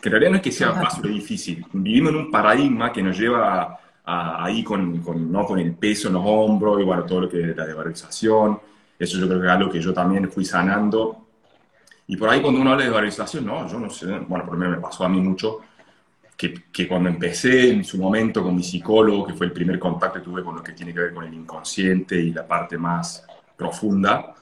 Que 0.00 0.08
en 0.08 0.12
realidad 0.12 0.30
no 0.30 0.36
es 0.38 0.42
que 0.42 0.52
sea 0.52 0.72
fácil 0.72 1.04
o 1.06 1.08
difícil. 1.08 1.64
Vivimos 1.72 2.10
en 2.10 2.16
un 2.16 2.30
paradigma 2.30 2.92
que 2.92 3.02
nos 3.02 3.16
lleva 3.16 3.62
a 3.62 3.80
ahí 4.04 4.64
con, 4.64 4.98
con, 5.00 5.30
¿no? 5.30 5.46
con 5.46 5.58
el 5.58 5.74
peso 5.74 6.08
en 6.08 6.14
los 6.14 6.22
hombros 6.24 6.80
y 6.80 6.84
bueno, 6.84 7.04
todo 7.04 7.22
lo 7.22 7.28
que 7.28 7.50
es 7.50 7.56
la 7.56 7.66
devalorización. 7.66 8.60
Eso 8.98 9.18
yo 9.18 9.26
creo 9.26 9.40
que 9.40 9.46
es 9.46 9.52
algo 9.52 9.70
que 9.70 9.80
yo 9.80 9.94
también 9.94 10.30
fui 10.30 10.44
sanando. 10.44 11.26
Y 12.06 12.16
por 12.16 12.28
ahí 12.28 12.42
cuando 12.42 12.60
uno 12.60 12.72
habla 12.72 12.84
de 12.84 12.90
valorización, 12.90 13.46
no, 13.46 13.68
yo 13.68 13.78
no 13.78 13.88
sé, 13.88 14.06
bueno, 14.06 14.44
por 14.44 14.54
lo 14.54 14.58
menos 14.58 14.76
me 14.76 14.82
pasó 14.82 15.04
a 15.04 15.08
mí 15.08 15.20
mucho, 15.20 15.60
que, 16.36 16.54
que, 16.72 16.88
cuando 16.88 17.08
empecé 17.08 17.70
en 17.70 17.84
su 17.84 17.98
momento 17.98 18.42
con 18.42 18.56
mi 18.56 18.62
psicólogo, 18.62 19.26
que 19.26 19.34
fue 19.34 19.46
el 19.46 19.52
primer 19.52 19.78
contacto 19.78 20.18
que 20.18 20.24
tuve 20.24 20.42
con 20.42 20.56
lo 20.56 20.62
que 20.62 20.72
tiene 20.72 20.92
que 20.92 21.00
ver 21.00 21.14
con 21.14 21.24
el 21.24 21.34
inconsciente 21.34 22.16
y 22.16 22.32
la 22.32 22.46
parte 22.46 22.76
más 22.78 23.24
profunda, 23.56 24.34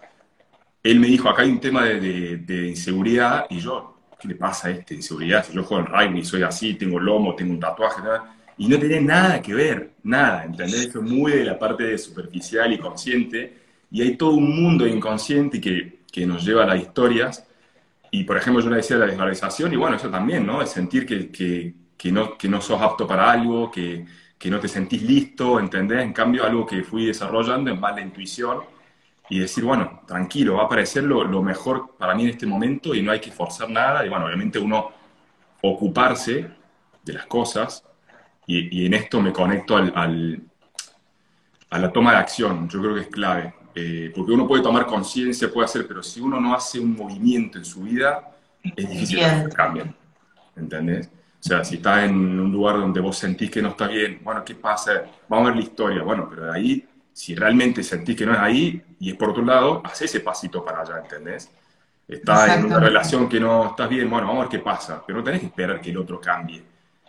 él 0.83 1.01
me 1.01 1.09
dijo, 1.09 1.29
acá 1.29 1.43
hay 1.43 1.51
un 1.51 1.61
tema 1.61 1.85
de, 1.85 2.39
de, 2.39 2.69
inseguridad, 2.69 3.47
y 3.51 3.59
yo, 3.59 3.99
¿qué 4.19 4.29
le 4.29 4.37
pasa 4.37 4.69
a 4.69 4.71
este 4.71 4.95
inseguridad? 4.95 5.45
Si 5.45 5.53
yo 5.53 5.65
juego 5.65 5.85
en 5.85 5.93
rugby, 5.93 6.25
soy 6.25 6.43
así, 6.43 6.75
tengo 6.75 6.99
lomo, 6.99 7.35
tengo 7.35 7.53
un 7.53 7.61
tatuaje, 7.61 8.01
y 8.59 8.69
no 8.69 8.79
tenía 8.79 9.01
nada 9.01 9.41
que 9.41 9.55
ver, 9.55 9.93
nada, 10.03 10.45
¿entendés? 10.45 10.87
Eso 10.87 11.01
muy 11.01 11.33
de 11.33 11.45
la 11.45 11.59
parte 11.59 11.97
superficial 11.97 12.73
y 12.73 12.79
consciente, 12.79 13.57
y 13.91 14.03
hay 14.03 14.17
todo 14.17 14.33
un 14.33 14.63
mundo 14.63 14.87
inconsciente 14.87 15.61
que, 15.61 16.01
que 16.11 16.27
nos 16.27 16.45
lleva 16.45 16.65
a 16.65 16.67
las 16.67 16.81
historias, 16.81 17.47
y 18.11 18.25
por 18.25 18.37
ejemplo 18.37 18.63
yo 18.63 18.71
le 18.71 18.77
decía 18.77 18.97
la 18.97 19.07
desvalorización, 19.07 19.73
y 19.73 19.77
bueno, 19.77 19.97
eso 19.97 20.11
también, 20.11 20.45
¿no? 20.45 20.61
Es 20.61 20.71
sentir 20.71 21.07
que, 21.07 21.31
que, 21.31 21.75
que, 21.97 22.11
no, 22.11 22.37
que 22.37 22.49
no 22.49 22.61
sos 22.61 22.81
apto 22.83 23.07
para 23.07 23.31
algo, 23.31 23.71
que, 23.71 24.05
que 24.37 24.51
no 24.51 24.59
te 24.59 24.69
sentís 24.69 25.03
listo, 25.03 25.61
¿entendés? 25.61 26.03
En 26.03 26.13
cambio, 26.13 26.45
algo 26.45 26.67
que 26.67 26.83
fui 26.83 27.07
desarrollando 27.07 27.71
en 27.71 27.79
más 27.79 27.95
la 27.95 28.03
intuición, 28.03 28.59
y 29.31 29.39
decir, 29.41 29.63
bueno, 29.63 30.03
tranquilo, 30.07 30.55
va 30.55 30.63
a 30.63 30.67
aparecer 30.67 31.05
lo, 31.05 31.23
lo, 31.23 31.43
mejor 31.43 31.97
para 31.99 32.15
mí 32.15 32.23
en 32.25 32.31
este 32.31 32.47
momento 32.47 32.95
y 32.95 33.03
no 33.03 33.13
hay 33.13 33.21
que 33.21 33.31
forzar 33.31 33.69
nada. 33.69 34.05
Y 34.05 34.09
bueno, 34.09 34.25
obviamente 34.25 34.59
uno 34.59 34.91
ocuparse 35.61 36.49
de 37.05 37.13
las 37.13 37.27
cosas 37.27 37.85
y, 38.49 38.83
y 38.83 38.87
en 38.87 38.95
esto 38.95 39.23
me 39.23 39.33
conecto 39.33 39.77
al, 39.77 39.93
al, 39.95 40.43
a 41.71 41.79
la 41.79 41.93
toma 41.93 42.11
de 42.11 42.17
acción. 42.17 42.69
Yo 42.69 42.81
creo 42.81 42.95
que 42.97 43.03
es 43.03 43.07
clave. 43.07 43.55
Eh, 43.77 44.11
porque 44.13 44.33
uno 44.33 44.49
puede 44.49 44.65
tomar 44.65 44.87
conciencia, 44.87 45.53
puede 45.53 45.67
hacer, 45.67 45.87
pero 45.87 46.03
si 46.03 46.21
uno 46.21 46.41
no 46.41 46.53
hace 46.53 46.81
un 46.81 46.97
movimiento 46.97 47.59
en 47.59 47.65
su 47.65 47.83
vida, 47.83 48.35
es 48.65 48.91
difícil 48.91 49.21
que 49.21 49.55
cambien. 49.55 49.95
¿Entendés? 50.57 51.07
O 51.07 51.43
sea, 51.49 51.63
si 51.65 51.77
estás 51.77 52.03
en 52.03 52.17
un 52.17 52.51
lugar 52.51 52.79
donde 52.79 52.99
vos 52.99 53.17
sentís 53.17 53.49
que 53.49 53.63
no 53.63 53.69
está 53.69 53.87
bien, 53.87 54.19
bueno, 54.25 54.45
¿qué 54.45 54.57
pasa? 54.57 55.05
Vamos 55.29 55.47
a 55.47 55.51
ver 55.51 55.61
la 55.61 55.63
historia. 55.63 56.03
Bueno, 56.03 56.27
pero 56.29 56.47
de 56.47 56.59
ahí 56.59 56.89
si 57.19 57.35
realmente 57.35 57.83
sentís 57.83 58.17
que 58.17 58.25
no 58.25 58.33
es 58.33 58.39
ahí, 58.39 58.81
y 59.01 59.11
es 59.11 59.17
por 59.17 59.31
otro 59.31 59.45
lado, 59.45 59.83
haz 59.85 60.03
ese 60.03 60.21
pasito 60.21 60.65
para 60.65 60.83
allá, 60.83 61.01
¿entendés? 61.03 61.51
Estás 62.07 62.57
en 62.57 62.67
una 62.67 62.79
relación 62.79 63.29
que 63.29 63.41
no 63.41 63.71
estás 63.71 63.89
bien, 63.89 64.09
bueno, 64.09 64.29
vamos 64.29 64.43
a 64.43 64.49
ver 64.49 64.51
qué 64.57 64.65
pasa, 64.65 65.03
pero 65.05 65.19
no 65.19 65.25
tenés 65.25 65.41
que 65.41 65.47
esperar 65.47 65.81
que 65.81 65.91
el 65.91 65.99
otro 65.99 66.21
cambie. 66.21 66.63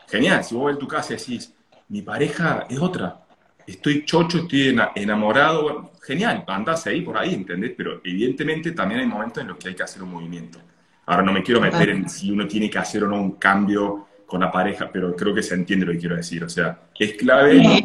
Genial, 0.10 0.43
si 0.43 0.55
vos 0.55 0.68
ves 0.68 0.80
tu 0.80 0.88
casa 0.88 1.14
y 1.14 1.18
decís, 1.18 1.53
mi 1.89 2.01
pareja 2.01 2.66
es 2.70 2.80
otra, 2.80 3.26
estoy 3.66 4.05
chocho, 4.05 4.39
estoy 4.39 4.76
enamorado, 4.95 5.91
genial, 6.01 6.43
andás 6.47 6.88
ahí 6.88 7.01
por 7.01 7.18
ahí, 7.18 7.34
¿entendés? 7.34 7.74
Pero 7.78 8.01
evidentemente 8.03 8.72
también 8.72 9.01
hay 9.01 9.07
momentos 9.07 9.41
en 9.41 9.49
los 9.49 9.57
que 9.57 9.70
hay 9.70 9.76
que 9.76 9.84
hacer 9.84 10.01
un 10.01 10.12
movimiento. 10.12 10.60
Ahora 11.05 11.24
no 11.24 11.34
me 11.34 11.43
quiero 11.43 11.62
meter 11.62 11.89
en 11.89 12.10
si 12.10 12.32
uno 12.32 12.47
tiene 12.47 12.70
que 12.70 12.80
hacer 12.80 13.03
o 13.03 13.07
no 13.07 13.22
un 13.22 13.34
cambio 13.34 14.07
con 14.26 14.41
la 14.41 14.51
pareja, 14.51 14.89
pero 14.91 15.16
creo 15.16 15.34
que 15.34 15.43
se 15.43 15.55
entiende 15.55 15.86
lo 15.86 15.91
que 15.91 15.99
quiero 15.99 16.16
decir. 16.16 16.43
O 16.43 16.49
sea, 16.49 16.89
es 16.97 17.14
clave 17.14 17.84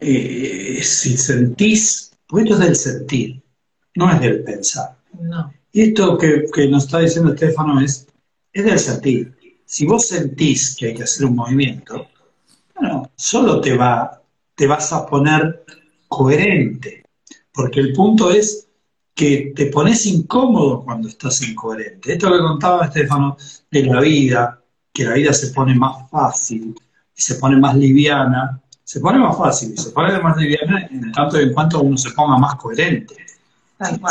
eh, 0.00 0.80
si 0.82 1.16
sentís, 1.16 2.12
porque 2.26 2.44
esto 2.44 2.54
es 2.54 2.66
del 2.66 2.76
sentir, 2.76 3.42
no 3.96 4.10
es 4.10 4.20
del 4.20 4.42
pensar. 4.42 4.96
No. 5.20 5.52
Y 5.72 5.82
esto 5.82 6.16
que, 6.16 6.46
que 6.52 6.68
nos 6.68 6.84
está 6.84 7.00
diciendo 7.00 7.34
Estefano 7.34 7.80
es, 7.80 8.06
es 8.52 8.64
del 8.64 8.78
sentir. 8.78 9.36
Si 9.70 9.86
vos 9.86 10.08
sentís 10.08 10.74
que 10.74 10.86
hay 10.86 10.94
que 10.94 11.04
hacer 11.04 11.26
un 11.26 11.36
movimiento, 11.36 12.08
bueno, 12.74 13.08
solo 13.14 13.60
te, 13.60 13.76
va, 13.76 14.20
te 14.56 14.66
vas 14.66 14.92
a 14.92 15.06
poner 15.06 15.64
coherente, 16.08 17.04
porque 17.52 17.78
el 17.78 17.92
punto 17.92 18.32
es 18.32 18.66
que 19.14 19.52
te 19.54 19.66
pones 19.66 20.06
incómodo 20.06 20.82
cuando 20.82 21.06
estás 21.06 21.40
incoherente. 21.42 22.14
Esto 22.14 22.32
que 22.32 22.38
contaba 22.40 22.86
Estefano 22.86 23.36
de 23.70 23.84
la 23.84 24.00
vida, 24.00 24.60
que 24.92 25.04
la 25.04 25.14
vida 25.14 25.32
se 25.32 25.52
pone 25.52 25.76
más 25.76 26.10
fácil 26.10 26.74
y 27.16 27.22
se 27.22 27.36
pone 27.36 27.56
más 27.56 27.76
liviana 27.76 28.60
se 28.82 28.98
pone 28.98 29.20
más 29.20 29.38
fácil 29.38 29.72
y 29.72 29.76
se 29.76 29.90
pone 29.90 30.18
más 30.18 30.36
liviana 30.36 30.88
en 30.90 31.12
tanto 31.12 31.38
en 31.38 31.54
cuanto 31.54 31.80
uno 31.80 31.96
se 31.96 32.10
ponga 32.10 32.36
más 32.38 32.56
coherente. 32.56 33.14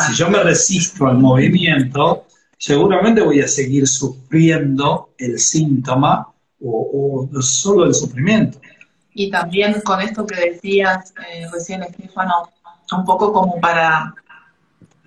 Si 0.08 0.14
yo 0.16 0.30
me 0.30 0.42
resisto 0.42 1.06
al 1.06 1.18
movimiento, 1.18 2.28
seguramente 2.60 3.22
voy 3.22 3.42
a 3.42 3.48
seguir 3.48 3.88
sufriendo 3.88 5.14
el 5.18 5.40
síntoma 5.40 6.28
o, 6.62 7.28
solo 7.42 7.86
el 7.86 7.94
sufrimiento. 7.94 8.60
Y 9.14 9.32
también 9.32 9.82
con 9.82 10.02
esto 10.02 10.28
que 10.28 10.52
decías 10.52 11.14
eh, 11.32 11.48
recién, 11.52 11.82
Estefano, 11.84 12.50
un 12.92 13.06
poco 13.06 13.32
como 13.32 13.60
para 13.62 14.14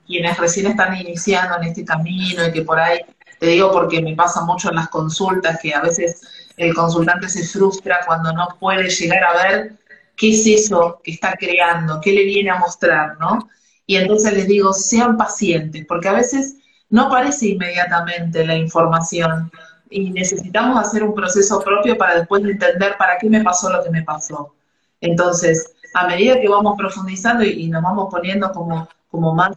quienes 0.07 0.37
recién 0.39 0.67
están 0.67 0.97
iniciando 0.97 1.59
en 1.59 1.65
este 1.65 1.85
camino 1.85 2.47
y 2.47 2.53
que 2.53 2.63
por 2.63 2.81
ahí, 2.81 3.01
te 3.39 3.47
digo 3.47 3.71
porque 3.71 4.01
me 4.01 4.15
pasa 4.17 4.45
mucho 4.45 4.71
en 4.71 4.77
las 4.77 4.89
consultas, 4.89 5.59
que 5.61 5.75
a 5.75 5.83
veces 5.83 6.23
el 6.57 6.75
consultante 6.75 7.29
se 7.29 7.45
frustra 7.45 8.01
cuando 8.07 8.33
no 8.33 8.49
puede 8.59 8.89
llegar 8.89 9.25
a 9.25 9.43
ver 9.43 9.73
qué 10.17 10.31
es 10.31 10.47
eso 10.47 11.01
que 11.05 11.13
está 11.13 11.35
creando, 11.39 12.01
qué 12.01 12.13
le 12.13 12.25
viene 12.25 12.51
a 12.51 12.59
mostrar, 12.59 13.19
¿no? 13.19 13.51
Y 13.87 13.97
entonces 13.97 14.33
les 14.33 14.47
digo, 14.47 14.73
sean 14.73 15.17
pacientes, 15.17 15.85
porque 15.87 16.09
a 16.09 16.13
veces 16.13 16.57
no 16.93 17.07
aparece 17.07 17.49
inmediatamente 17.49 18.47
la 18.47 18.55
información 18.55 19.51
y 19.89 20.11
necesitamos 20.11 20.79
hacer 20.79 21.03
un 21.03 21.15
proceso 21.15 21.61
propio 21.61 21.97
para 21.97 22.17
después 22.17 22.45
entender 22.45 22.97
para 22.99 23.17
qué 23.19 23.31
me 23.31 23.43
pasó 23.43 23.71
lo 23.71 23.83
que 23.83 23.91
me 23.91 24.03
pasó. 24.03 24.55
Entonces, 25.01 25.73
a 25.95 26.07
medida 26.07 26.39
que 26.39 26.49
vamos 26.49 26.75
profundizando 26.77 27.45
y, 27.45 27.67
nos 27.69 27.83
vamos 27.83 28.09
poniendo 28.11 28.53
como, 28.53 28.87
como 29.11 29.35
más 29.35 29.57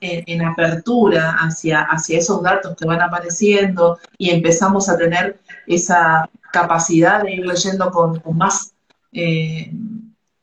en, 0.00 0.42
apertura 0.42 1.36
hacia, 1.40 1.82
hacia 1.82 2.18
esos 2.18 2.42
datos 2.42 2.74
que 2.76 2.86
van 2.86 3.02
apareciendo 3.02 3.98
y 4.16 4.30
empezamos 4.30 4.88
a 4.88 4.96
tener 4.96 5.38
esa 5.66 6.30
capacidad 6.50 7.22
de 7.22 7.34
ir 7.34 7.46
leyendo 7.46 7.90
con, 7.90 8.22
más 8.34 8.72
eh, 9.12 9.70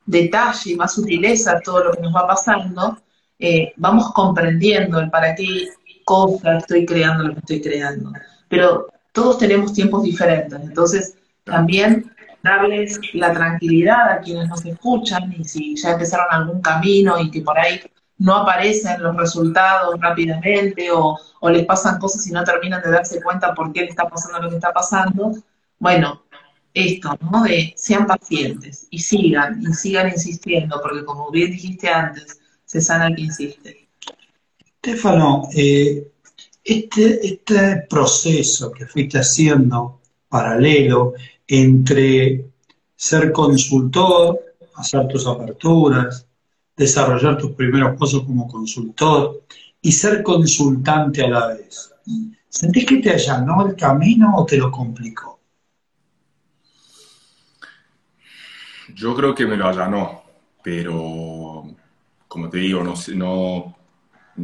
detalle 0.06 0.72
y 0.72 0.76
más 0.76 0.94
sutileza 0.94 1.60
todo 1.62 1.86
lo 1.86 1.94
que 1.94 2.02
nos 2.02 2.16
va 2.16 2.28
pasando, 2.28 3.00
eh, 3.40 3.74
vamos 3.78 4.14
comprendiendo 4.14 5.00
el 5.00 5.10
para 5.10 5.34
qué 5.34 5.68
cosa 6.08 6.58
estoy 6.58 6.86
creando 6.86 7.26
lo 7.26 7.34
que 7.34 7.40
estoy 7.40 7.62
creando. 7.62 8.14
Pero 8.48 8.88
todos 9.12 9.38
tenemos 9.38 9.74
tiempos 9.74 10.04
diferentes, 10.04 10.58
entonces 10.60 11.16
también 11.44 12.10
darles 12.44 13.00
la 13.14 13.34
tranquilidad 13.34 14.10
a 14.10 14.20
quienes 14.22 14.48
nos 14.48 14.66
escuchan 14.66 15.34
y 15.38 15.44
si 15.44 15.76
ya 15.76 15.92
empezaron 15.92 16.28
algún 16.32 16.62
camino 16.62 17.20
y 17.20 17.30
que 17.30 17.42
por 17.42 17.60
ahí 17.60 17.82
no 18.20 18.36
aparecen 18.38 19.04
los 19.04 19.18
resultados 19.18 20.00
rápidamente 20.00 20.90
o, 20.92 21.18
les 21.50 21.66
pasan 21.66 22.00
cosas 22.00 22.26
y 22.28 22.32
no 22.32 22.44
terminan 22.44 22.82
de 22.82 22.92
darse 22.92 23.22
cuenta 23.22 23.54
por 23.54 23.74
qué 23.74 23.82
le 23.82 23.90
está 23.90 24.08
pasando 24.08 24.40
lo 24.40 24.50
que 24.50 24.56
está 24.56 24.72
pasando, 24.72 25.34
bueno, 25.80 26.24
esto, 26.74 27.18
¿no? 27.32 27.44
De 27.44 27.74
sean 27.76 28.08
pacientes 28.08 28.88
y 28.92 29.00
sigan, 29.00 29.62
y 29.62 29.74
sigan 29.74 30.08
insistiendo, 30.10 30.80
porque 30.82 31.04
como 31.06 31.30
bien 31.32 31.52
dijiste 31.52 31.90
antes, 31.90 32.40
se 32.66 32.82
sana 32.82 33.08
el 33.08 33.16
que 33.16 33.22
insiste. 33.24 33.87
Estefano, 34.88 35.50
eh, 35.54 36.14
este, 36.64 37.28
este 37.28 37.88
proceso 37.90 38.72
que 38.72 38.86
fuiste 38.86 39.20
haciendo 39.20 40.00
paralelo 40.30 41.14
entre 41.46 42.46
ser 42.96 43.34
consultor, 43.34 44.56
hacer 44.76 45.06
tus 45.10 45.28
aperturas, 45.28 46.26
desarrollar 46.74 47.38
tus 47.38 47.52
primeros 47.52 48.00
pasos 48.00 48.24
como 48.24 48.48
consultor 48.48 49.44
y 49.82 49.92
ser 49.92 50.24
consultante 50.24 51.26
a 51.26 51.30
la 51.32 51.48
vez. 51.48 51.94
¿Sentís 52.48 52.86
que 52.86 52.98
te 52.98 53.10
allanó 53.10 53.68
el 53.68 53.76
camino 53.76 54.38
o 54.38 54.46
te 54.46 54.56
lo 54.56 54.72
complicó? 54.72 55.42
Yo 58.96 59.14
creo 59.14 59.36
que 59.36 59.46
me 59.46 59.58
lo 59.58 59.68
allanó, 59.68 60.24
pero 60.64 61.76
como 62.30 62.50
te 62.50 62.60
digo, 62.60 62.84
no, 62.84 62.96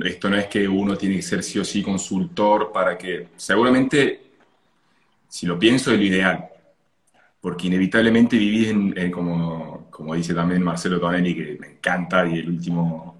esto 0.01 0.29
no 0.29 0.37
es 0.37 0.47
que 0.47 0.67
uno 0.67 0.97
tiene 0.97 1.17
que 1.17 1.21
ser 1.21 1.43
sí 1.43 1.59
o 1.59 1.65
sí 1.65 1.83
consultor 1.83 2.71
para 2.71 2.97
que, 2.97 3.29
seguramente, 3.35 4.31
si 5.27 5.45
lo 5.45 5.59
pienso, 5.59 5.91
es 5.91 5.97
lo 5.97 6.03
ideal, 6.03 6.49
porque 7.39 7.67
inevitablemente 7.67 8.37
vivís 8.37 8.69
en, 8.69 9.11
como, 9.11 9.87
como, 9.89 10.15
dice 10.15 10.33
también 10.33 10.63
Marcelo 10.63 10.99
Tonelli, 10.99 11.35
que 11.35 11.57
me 11.59 11.67
encanta, 11.73 12.25
y 12.25 12.39
el 12.39 12.49
último, 12.49 13.19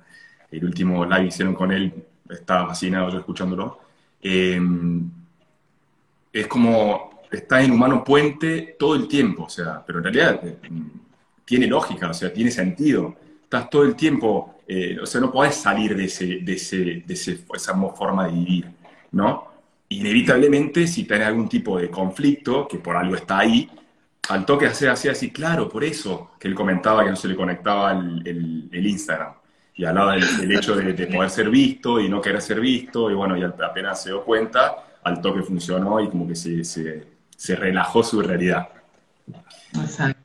el 0.50 0.66
último 0.66 1.06
live 1.06 1.28
hicieron 1.28 1.54
con 1.54 1.72
él, 1.72 1.94
estaba 2.30 2.68
fascinado 2.68 3.10
yo 3.10 3.20
escuchándolo, 3.20 3.80
em, 4.22 5.10
es 6.32 6.48
como 6.48 7.14
estás 7.32 7.64
en 7.64 7.72
humano 7.72 8.04
puente 8.04 8.76
todo 8.78 8.96
el 8.96 9.08
tiempo, 9.08 9.44
o 9.44 9.50
sea, 9.50 9.84
pero 9.86 10.00
en 10.00 10.06
realidad 10.06 10.40
eh, 10.46 10.58
tiene 11.46 11.68
lógica, 11.68 12.10
o 12.10 12.14
sea, 12.14 12.32
tiene 12.32 12.52
sentido. 12.52 13.16
Estás 13.44 13.70
todo 13.70 13.84
el 13.84 13.96
tiempo, 13.96 14.53
eh, 14.68 14.98
o 15.02 15.06
sea, 15.06 15.20
no 15.20 15.32
podés 15.32 15.56
salir 15.56 15.96
de, 15.96 16.06
ese, 16.06 16.40
de, 16.42 16.54
ese, 16.54 17.04
de 17.06 17.14
esa 17.14 17.76
forma 17.96 18.28
de 18.28 18.34
vivir, 18.34 18.68
¿no? 19.12 19.52
Inevitablemente, 19.90 20.88
si 20.88 21.04
tenés 21.04 21.28
algún 21.28 21.50
tipo 21.50 21.78
de 21.78 21.90
conflicto, 21.90 22.68
que 22.68 22.78
por 22.78 22.96
algo 22.96 23.16
está 23.16 23.40
ahí, 23.40 23.70
al 24.30 24.46
toque 24.46 24.66
hacer 24.66 24.90
así, 24.90 25.10
así, 25.10 25.32
claro, 25.32 25.68
por 25.68 25.84
eso 25.84 26.32
que 26.40 26.48
él 26.48 26.56
comentaba 26.56 27.04
que 27.04 27.10
no 27.10 27.16
se 27.16 27.28
le 27.28 27.36
conectaba 27.36 27.92
el, 27.92 28.70
el, 28.72 28.88
Instagram. 28.88 29.34
y 29.76 29.84
hablaba 29.84 30.14
del, 30.14 30.52
hecho 30.56 30.76
de, 30.76 30.94
poder 31.08 31.30
ser 31.30 31.50
visto 31.50 32.00
y 32.00 32.08
no 32.08 32.22
querer 32.22 32.42
ser 32.42 32.60
visto, 32.60 33.12
y 33.12 33.14
bueno, 33.14 33.38
y 33.38 33.44
apenas 33.44 34.02
se 34.02 34.10
dio 34.10 34.24
cuenta, 34.24 34.76
al 35.04 35.22
toque 35.22 35.44
funcionó 35.44 36.00
y 36.00 36.10
como 36.10 36.28
que 36.28 36.36
se, 36.36 36.64
se, 36.64 37.56
relajó 37.56 38.02
su 38.02 38.22
realidad. 38.22 38.70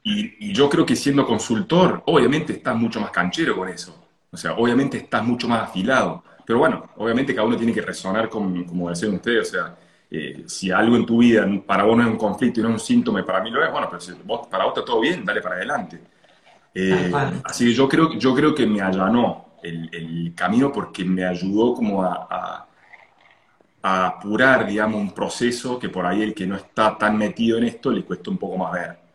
Y, 0.04 0.48
y, 0.48 0.52
yo 0.52 0.68
creo 0.68 0.86
que 0.86 0.94
siendo 0.94 1.26
consultor, 1.26 2.02
obviamente 2.06 2.52
estás 2.52 2.76
mucho 2.76 3.00
más 3.00 3.10
canchero 3.10 3.56
con 3.56 3.68
eso. 3.68 4.07
O 4.30 4.36
sea, 4.36 4.52
obviamente 4.52 4.98
estás 4.98 5.24
mucho 5.24 5.48
más 5.48 5.68
afilado. 5.68 6.22
Pero 6.44 6.58
bueno, 6.60 6.84
obviamente 6.96 7.34
cada 7.34 7.46
uno 7.46 7.56
tiene 7.56 7.72
que 7.72 7.82
resonar 7.82 8.28
con, 8.28 8.64
como 8.64 8.88
decían 8.88 9.14
ustedes, 9.14 9.48
o 9.48 9.52
sea, 9.52 9.76
eh, 10.10 10.44
si 10.46 10.70
algo 10.70 10.96
en 10.96 11.04
tu 11.04 11.18
vida 11.18 11.46
para 11.66 11.84
vos 11.84 11.96
no 11.96 12.02
es 12.02 12.08
un 12.08 12.16
conflicto 12.16 12.60
y 12.60 12.62
no 12.62 12.70
es 12.70 12.74
un 12.74 12.80
síntoma 12.80 13.22
para 13.24 13.42
mí 13.42 13.50
lo 13.50 13.62
es, 13.62 13.70
bueno, 13.70 13.86
pero 13.90 14.00
si 14.00 14.12
vos, 14.24 14.46
para 14.46 14.64
vos 14.64 14.72
está 14.74 14.84
todo 14.84 15.00
bien, 15.00 15.24
dale 15.24 15.42
para 15.42 15.56
adelante. 15.56 16.00
Eh, 16.74 17.12
así 17.44 17.66
que 17.66 17.72
yo 17.74 17.88
creo, 17.88 18.14
yo 18.14 18.34
creo 18.34 18.54
que 18.54 18.66
me 18.66 18.80
allanó 18.80 19.48
el, 19.62 19.90
el 19.92 20.34
camino 20.34 20.72
porque 20.72 21.04
me 21.04 21.24
ayudó 21.26 21.74
como 21.74 22.02
a, 22.02 22.66
a, 23.82 24.06
apurar, 24.06 24.66
digamos, 24.66 25.00
un 25.00 25.12
proceso 25.12 25.78
que 25.78 25.88
por 25.88 26.06
ahí 26.06 26.22
el 26.22 26.34
que 26.34 26.46
no 26.46 26.56
está 26.56 26.96
tan 26.96 27.16
metido 27.16 27.58
en 27.58 27.64
esto 27.64 27.90
le 27.90 28.04
cuesta 28.04 28.30
un 28.30 28.38
poco 28.38 28.56
más 28.56 28.72
ver. 28.72 29.07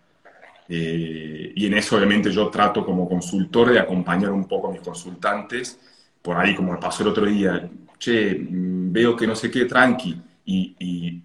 Eh, 0.68 1.52
y 1.56 1.66
en 1.66 1.74
eso 1.74 1.98
obviamente 1.98 2.32
yo 2.32 2.48
trato 2.50 2.86
como 2.86 3.08
consultor 3.08 3.72
de 3.72 3.80
acompañar 3.80 4.32
un 4.32 4.48
poco 4.48 4.70
a 4.70 4.72
mis 4.72 4.82
consultantes, 4.82 5.80
por 6.22 6.38
ahí 6.38 6.56
como 6.56 6.72
me 6.72 6.78
pasó 6.78 7.04
el 7.04 7.10
otro 7.10 7.26
día, 7.26 7.70
che, 7.98 8.36
mm, 8.36 8.92
veo 8.94 9.16
que 9.16 9.28
no 9.28 9.36
sé 9.36 9.52
qué, 9.52 9.66
tranqui, 9.66 10.16
y, 10.46 10.76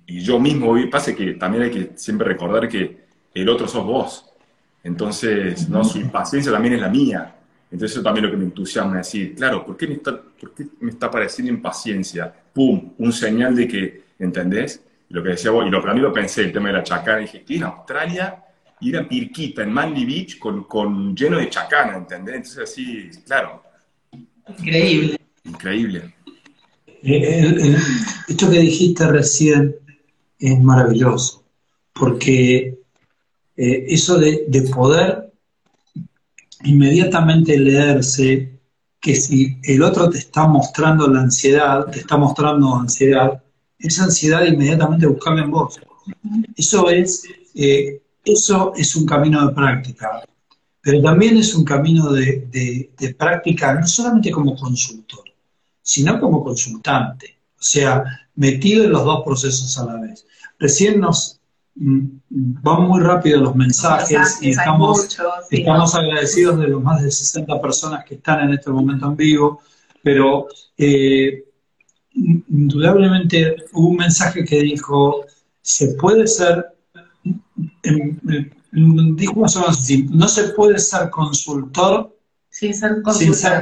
y, 0.06 0.20
yo 0.22 0.38
mismo, 0.38 0.74
pasa 0.90 1.14
que 1.14 1.34
también 1.34 1.64
hay 1.64 1.70
que 1.70 1.90
siempre 1.96 2.28
recordar 2.28 2.68
que 2.68 3.08
el 3.34 3.48
otro 3.48 3.66
sos 3.66 3.84
vos, 3.84 4.24
entonces, 4.84 5.68
¿no? 5.68 5.84
Su 5.84 5.98
impaciencia 5.98 6.52
también 6.52 6.74
es 6.74 6.80
la 6.80 6.88
mía. 6.88 7.34
Entonces, 7.70 7.96
eso 7.96 8.02
también 8.02 8.24
es 8.24 8.30
lo 8.30 8.36
que 8.36 8.40
me 8.40 8.46
entusiasma, 8.46 8.98
decir, 8.98 9.34
claro, 9.34 9.64
¿por 9.64 9.76
qué 9.76 9.86
me 9.86 9.94
está, 9.94 10.18
por 10.20 10.54
qué 10.54 10.66
me 10.80 10.90
está 10.90 11.10
pareciendo 11.10 11.52
impaciencia? 11.52 12.32
¡Pum! 12.52 12.92
Un 12.96 13.12
señal 13.12 13.54
de 13.54 13.68
que, 13.68 14.02
¿entendés? 14.18 14.82
lo 15.10 15.22
que 15.22 15.30
decía 15.30 15.50
vos, 15.50 15.66
y 15.66 15.70
lo 15.70 15.82
que 15.82 15.90
a 15.90 15.94
mí 15.94 16.00
lo 16.00 16.12
pensé, 16.12 16.42
el 16.42 16.52
tema 16.52 16.68
de 16.68 16.74
la 16.74 16.82
chacana, 16.82 17.18
dije, 17.18 17.44
en 17.48 17.62
Australia 17.62 18.44
ir 18.80 18.96
a 18.96 19.08
Pirquita, 19.08 19.62
en 19.62 19.72
Manly 19.72 20.04
Beach, 20.04 20.38
con, 20.38 20.64
con 20.64 21.14
lleno 21.16 21.38
de 21.38 21.50
chacana, 21.50 21.96
¿entendés? 21.96 22.36
Entonces, 22.36 22.62
así, 22.62 23.10
claro. 23.24 23.62
Increíble. 24.58 25.18
Increíble. 25.44 26.14
Eh, 27.02 27.76
esto 28.26 28.50
que 28.50 28.58
dijiste 28.58 29.06
recién 29.06 29.76
es 30.38 30.60
maravilloso, 30.60 31.44
porque 31.92 32.78
eh, 33.56 33.84
eso 33.88 34.18
de, 34.18 34.68
poder 34.74 35.32
inmediatamente 36.64 37.58
leerse 37.58 38.52
que 39.00 39.14
si 39.14 39.58
el 39.62 39.82
otro 39.82 40.10
te 40.10 40.18
está 40.18 40.46
mostrando 40.46 41.06
la 41.06 41.20
ansiedad, 41.20 41.86
te 41.86 42.00
está 42.00 42.16
mostrando 42.16 42.74
ansiedad, 42.74 43.42
esa 43.78 44.04
ansiedad 44.04 44.44
inmediatamente 44.44 45.06
buscarla 45.06 45.42
en 45.42 45.50
vos. 45.50 45.80
Eso 46.56 46.90
es, 46.90 47.24
eh, 47.54 48.00
eso 48.32 48.72
es 48.76 48.94
un 48.96 49.06
camino 49.06 49.46
de 49.46 49.54
práctica, 49.54 50.22
pero 50.80 51.02
también 51.02 51.36
es 51.36 51.54
un 51.54 51.64
camino 51.64 52.12
de, 52.12 52.90
de 52.96 53.14
práctica 53.14 53.74
no 53.74 53.86
solamente 53.86 54.30
como 54.30 54.56
consultor, 54.56 55.24
sino 55.82 56.20
como 56.20 56.42
consultante, 56.42 57.38
o 57.58 57.62
sea, 57.62 58.04
metido 58.36 58.84
en 58.84 58.92
los 58.92 59.04
dos 59.04 59.22
procesos 59.24 59.76
a 59.78 59.84
la 59.84 60.00
vez. 60.00 60.26
Recién 60.58 61.00
nos, 61.00 61.38
Mm, 61.80 62.20
van 62.28 62.82
muy 62.88 63.00
rápido 63.00 63.40
los 63.40 63.54
mensajes, 63.54 64.38
y 64.40 64.50
estamos, 64.50 65.16
estamos 65.48 65.94
agradecidos 65.94 66.58
de 66.58 66.68
los 66.68 66.82
más 66.82 67.00
de 67.00 67.10
60 67.10 67.60
personas 67.60 68.04
que 68.04 68.16
están 68.16 68.48
en 68.48 68.54
este 68.54 68.70
momento 68.70 69.06
en 69.06 69.16
vivo, 69.16 69.60
pero 70.02 70.48
eh, 70.76 71.44
indudablemente 72.14 73.54
hubo 73.72 73.90
un 73.90 73.96
mensaje 73.96 74.44
que 74.44 74.60
dijo, 74.60 75.24
se 75.62 75.94
puede 75.94 76.26
ser, 76.26 76.66
dijo 78.72 79.40
más 79.40 79.56
o 79.56 79.60
menos 79.60 79.78
así, 79.78 80.06
no 80.10 80.28
se 80.28 80.50
puede 80.50 80.78
ser 80.78 81.10
consultor 81.10 82.16
sin 82.50 82.74
ser 82.74 83.02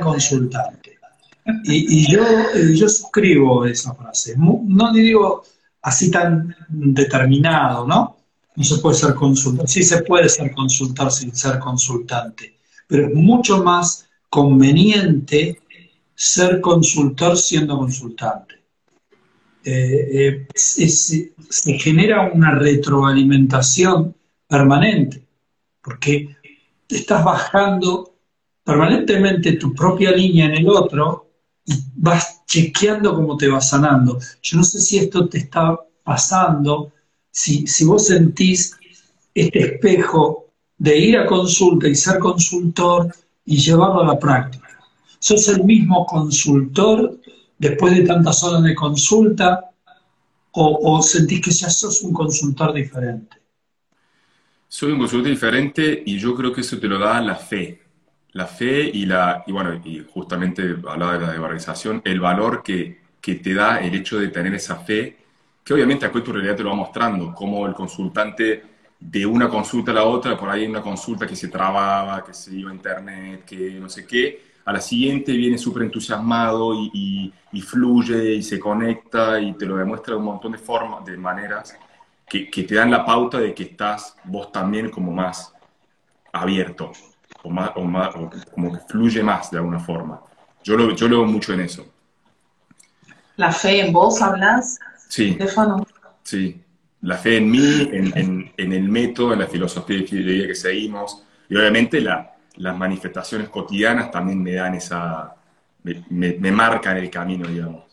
consultante. 0.01 0.99
Y, 1.65 2.11
yo, 2.11 2.23
yo 2.75 2.89
suscribo 2.89 3.65
esa 3.67 3.95
frase. 3.95 4.35
No 4.37 4.93
digo 4.93 5.45
así 5.83 6.11
tan 6.11 6.55
determinado, 6.69 7.87
¿no? 7.87 8.17
No 8.57 8.65
se 8.65 8.79
puede 8.79 8.97
ser 8.97 9.15
consultor. 9.15 9.69
Sí 9.69 9.83
se 9.83 10.03
puede 10.03 10.29
ser 10.29 10.53
consultor 10.53 11.13
sin 11.13 11.35
ser 11.35 11.59
consultante, 11.59 12.57
pero 12.89 13.07
es 13.07 13.15
mucho 13.15 13.63
más 13.63 14.09
conveniente 14.29 15.61
ser 16.15 16.61
consultor 16.61 17.37
siendo 17.37 17.79
consultante. 17.79 18.56
Eh, 19.69 20.47
eh, 20.55 20.55
se 20.55 21.79
genera 21.81 22.31
una 22.33 22.53
retroalimentación 22.53 24.15
permanente, 24.47 25.27
porque 25.83 26.37
estás 26.89 27.25
bajando 27.25 28.15
permanentemente 28.63 29.55
tu 29.55 29.75
propia 29.75 30.13
línea 30.13 30.47
en 30.47 30.59
el 30.59 30.69
otro 30.69 31.33
y 31.65 31.75
vas 31.97 32.45
chequeando 32.47 33.17
cómo 33.17 33.37
te 33.37 33.49
va 33.49 33.61
sanando. 33.61 34.21
Yo 34.41 34.59
no 34.59 34.63
sé 34.63 34.81
si 34.81 34.99
esto 34.99 35.29
te 35.29 35.39
está 35.39 35.77
pasando, 36.05 36.93
si, 37.33 37.67
si 37.67 37.85
vos 37.85 38.07
sentís 38.07 38.77
este 39.35 39.75
espejo 39.75 40.47
de 40.79 40.97
ir 40.97 41.19
a 41.19 41.27
consulta 41.27 41.89
y 41.89 41.97
ser 41.97 42.21
consultor 42.21 43.13
y 43.45 43.57
llevarlo 43.57 44.03
a 44.03 44.15
la 44.15 44.19
práctica. 44.19 44.79
¿Sos 45.19 45.49
el 45.49 45.65
mismo 45.65 46.07
consultor 46.07 47.19
después 47.59 47.95
de 47.95 48.03
tantas 48.03 48.43
horas 48.45 48.63
de 48.63 48.75
consulta 48.75 49.71
o, 50.53 50.95
o 50.95 51.03
sentís 51.03 51.41
que 51.41 51.51
ya 51.51 51.71
sos 51.71 52.03
un 52.03 52.13
consultor 52.13 52.73
diferente? 52.73 53.37
Soy 54.69 54.93
un 54.93 54.99
consultor 54.99 55.31
diferente 55.31 56.03
y 56.05 56.19
yo 56.19 56.35
creo 56.35 56.53
que 56.53 56.61
eso 56.61 56.79
te 56.79 56.89
lo 56.89 56.99
da 56.99 57.21
la 57.21 57.37
fe 57.37 57.87
la 58.37 58.47
fe 58.47 58.91
y 58.93 59.07
la, 59.07 59.43
y 59.47 59.53
bueno, 59.53 59.81
y 59.83 60.05
justamente 60.13 60.77
hablaba 60.87 61.15
de 61.15 61.27
la 61.27 61.33
devalorización, 61.33 62.03
el 62.05 62.21
valor 62.21 62.63
que, 62.63 63.01
que, 63.19 63.37
te 63.37 63.55
da 63.55 63.81
el 63.81 63.95
hecho 63.95 64.19
de 64.19 64.29
tener 64.29 64.55
esa 64.55 64.77
fe, 64.77 65.17
que 65.65 65.73
obviamente 65.73 66.05
después 66.05 66.23
tu 66.23 66.33
realidad 66.33 66.55
te 66.55 66.63
lo 66.63 66.69
va 66.69 66.77
mostrando, 66.77 67.35
como 67.35 67.67
el 67.67 67.73
consultante 67.73 68.63
de 69.01 69.25
una 69.25 69.49
consulta 69.49 69.91
a 69.91 69.95
la 69.95 70.05
otra, 70.05 70.37
por 70.37 70.51
ahí 70.51 70.67
una 70.67 70.83
consulta 70.83 71.27
que 71.27 71.35
se 71.35 71.49
trababa, 71.49 72.23
que 72.23 72.35
se 72.35 72.55
iba 72.55 72.71
a 72.71 72.75
internet, 72.75 73.45
que 73.47 73.71
no 73.81 73.89
sé 73.89 74.07
qué, 74.07 74.43
a 74.67 74.73
la 74.73 74.81
siguiente 74.81 75.33
viene 75.33 75.57
súper 75.57 75.85
entusiasmado 75.85 76.75
y, 76.75 77.33
y, 77.53 77.61
fluye 77.61 78.35
y 78.35 78.43
se 78.43 78.59
conecta 78.59 79.41
y 79.41 79.53
te 79.53 79.65
lo 79.65 79.77
demuestra 79.77 80.15
de 80.15 80.19
un 80.19 80.27
montón 80.27 80.53
de 80.53 80.59
formas, 80.59 81.05
de 81.05 81.17
maneras, 81.17 81.79
que, 82.29 82.51
que 82.51 82.65
te 82.65 82.75
dan 82.75 82.91
la 82.91 83.05
pauta 83.05 83.39
de 83.39 83.55
que 83.55 83.63
estás 83.63 84.17
vos 84.25 84.51
también 84.51 84.91
como 84.91 85.13
más 85.13 85.53
abierto 86.33 86.91
o, 87.45 87.49
más, 87.49 87.71
o, 87.77 87.83
más, 87.83 88.13
como 88.53 88.73
que 88.73 88.81
fluye 88.89 89.23
más 89.23 89.53
de 89.53 89.59
alguna 89.59 89.79
forma. 89.79 90.21
Yo 90.65 90.77
lo, 90.77 90.97
yo 90.97 91.07
lo 91.07 91.21
veo 91.21 91.27
mucho 91.27 91.53
en 91.53 91.61
eso. 91.61 91.87
¿La 93.37 93.53
fe 93.53 93.87
en 93.87 93.93
vos 93.93 94.21
hablas? 94.21 94.81
Sí. 95.09 95.35
Stefano? 95.35 95.87
Sí. 96.25 96.61
La 97.03 97.17
fe 97.17 97.37
en 97.37 97.51
mí, 97.53 97.89
en, 97.93 98.53
en, 98.57 98.73
el 98.73 98.89
método, 98.89 99.33
en 99.33 99.39
la 99.39 99.47
filosofía 99.47 99.99
de 99.99 100.03
vida 100.03 100.47
que 100.49 100.57
seguimos. 100.57 101.23
Y 101.49 101.55
obviamente 101.55 102.01
la, 102.01 102.36
las 102.57 102.77
manifestaciones 102.77 103.49
cotidianas 103.49 104.11
también 104.11 104.43
me 104.43 104.53
dan 104.53 104.75
esa. 104.75 105.35
Me, 105.83 106.05
me, 106.35 106.53
marcan 106.53 106.97
el 106.97 107.09
camino, 107.11 107.47
digamos. 107.47 107.85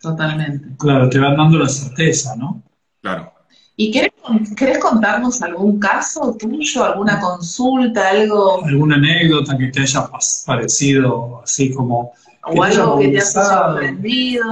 Totalmente. 0.00 0.76
Claro, 0.78 1.08
te 1.08 1.18
van 1.18 1.36
dando 1.36 1.58
la 1.58 1.68
certeza, 1.68 2.36
¿no? 2.36 2.62
Claro. 3.00 3.32
¿Y 3.80 3.92
querés, 3.92 4.78
contarnos 4.80 5.40
algún 5.40 5.78
caso 5.78 6.36
tuyo, 6.36 6.84
alguna 6.84 7.20
consulta, 7.20 8.08
algo? 8.08 8.64
¿Alguna 8.64 8.96
anécdota 8.96 9.56
que 9.56 9.68
te 9.68 9.82
haya 9.82 10.10
parecido 10.44 11.42
así 11.44 11.72
como... 11.72 12.12
O 12.44 12.62
algo 12.62 12.98
que 12.98 13.08
te 13.08 13.18
haya 13.18 13.26
sorprendido, 13.26 14.44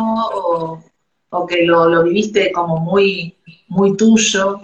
o, 1.31 1.47
que 1.49 1.67
lo, 1.67 2.05
viviste 2.05 2.53
como 2.53 2.79
muy, 2.79 3.37
muy 3.67 3.97
tuyo. 3.97 4.61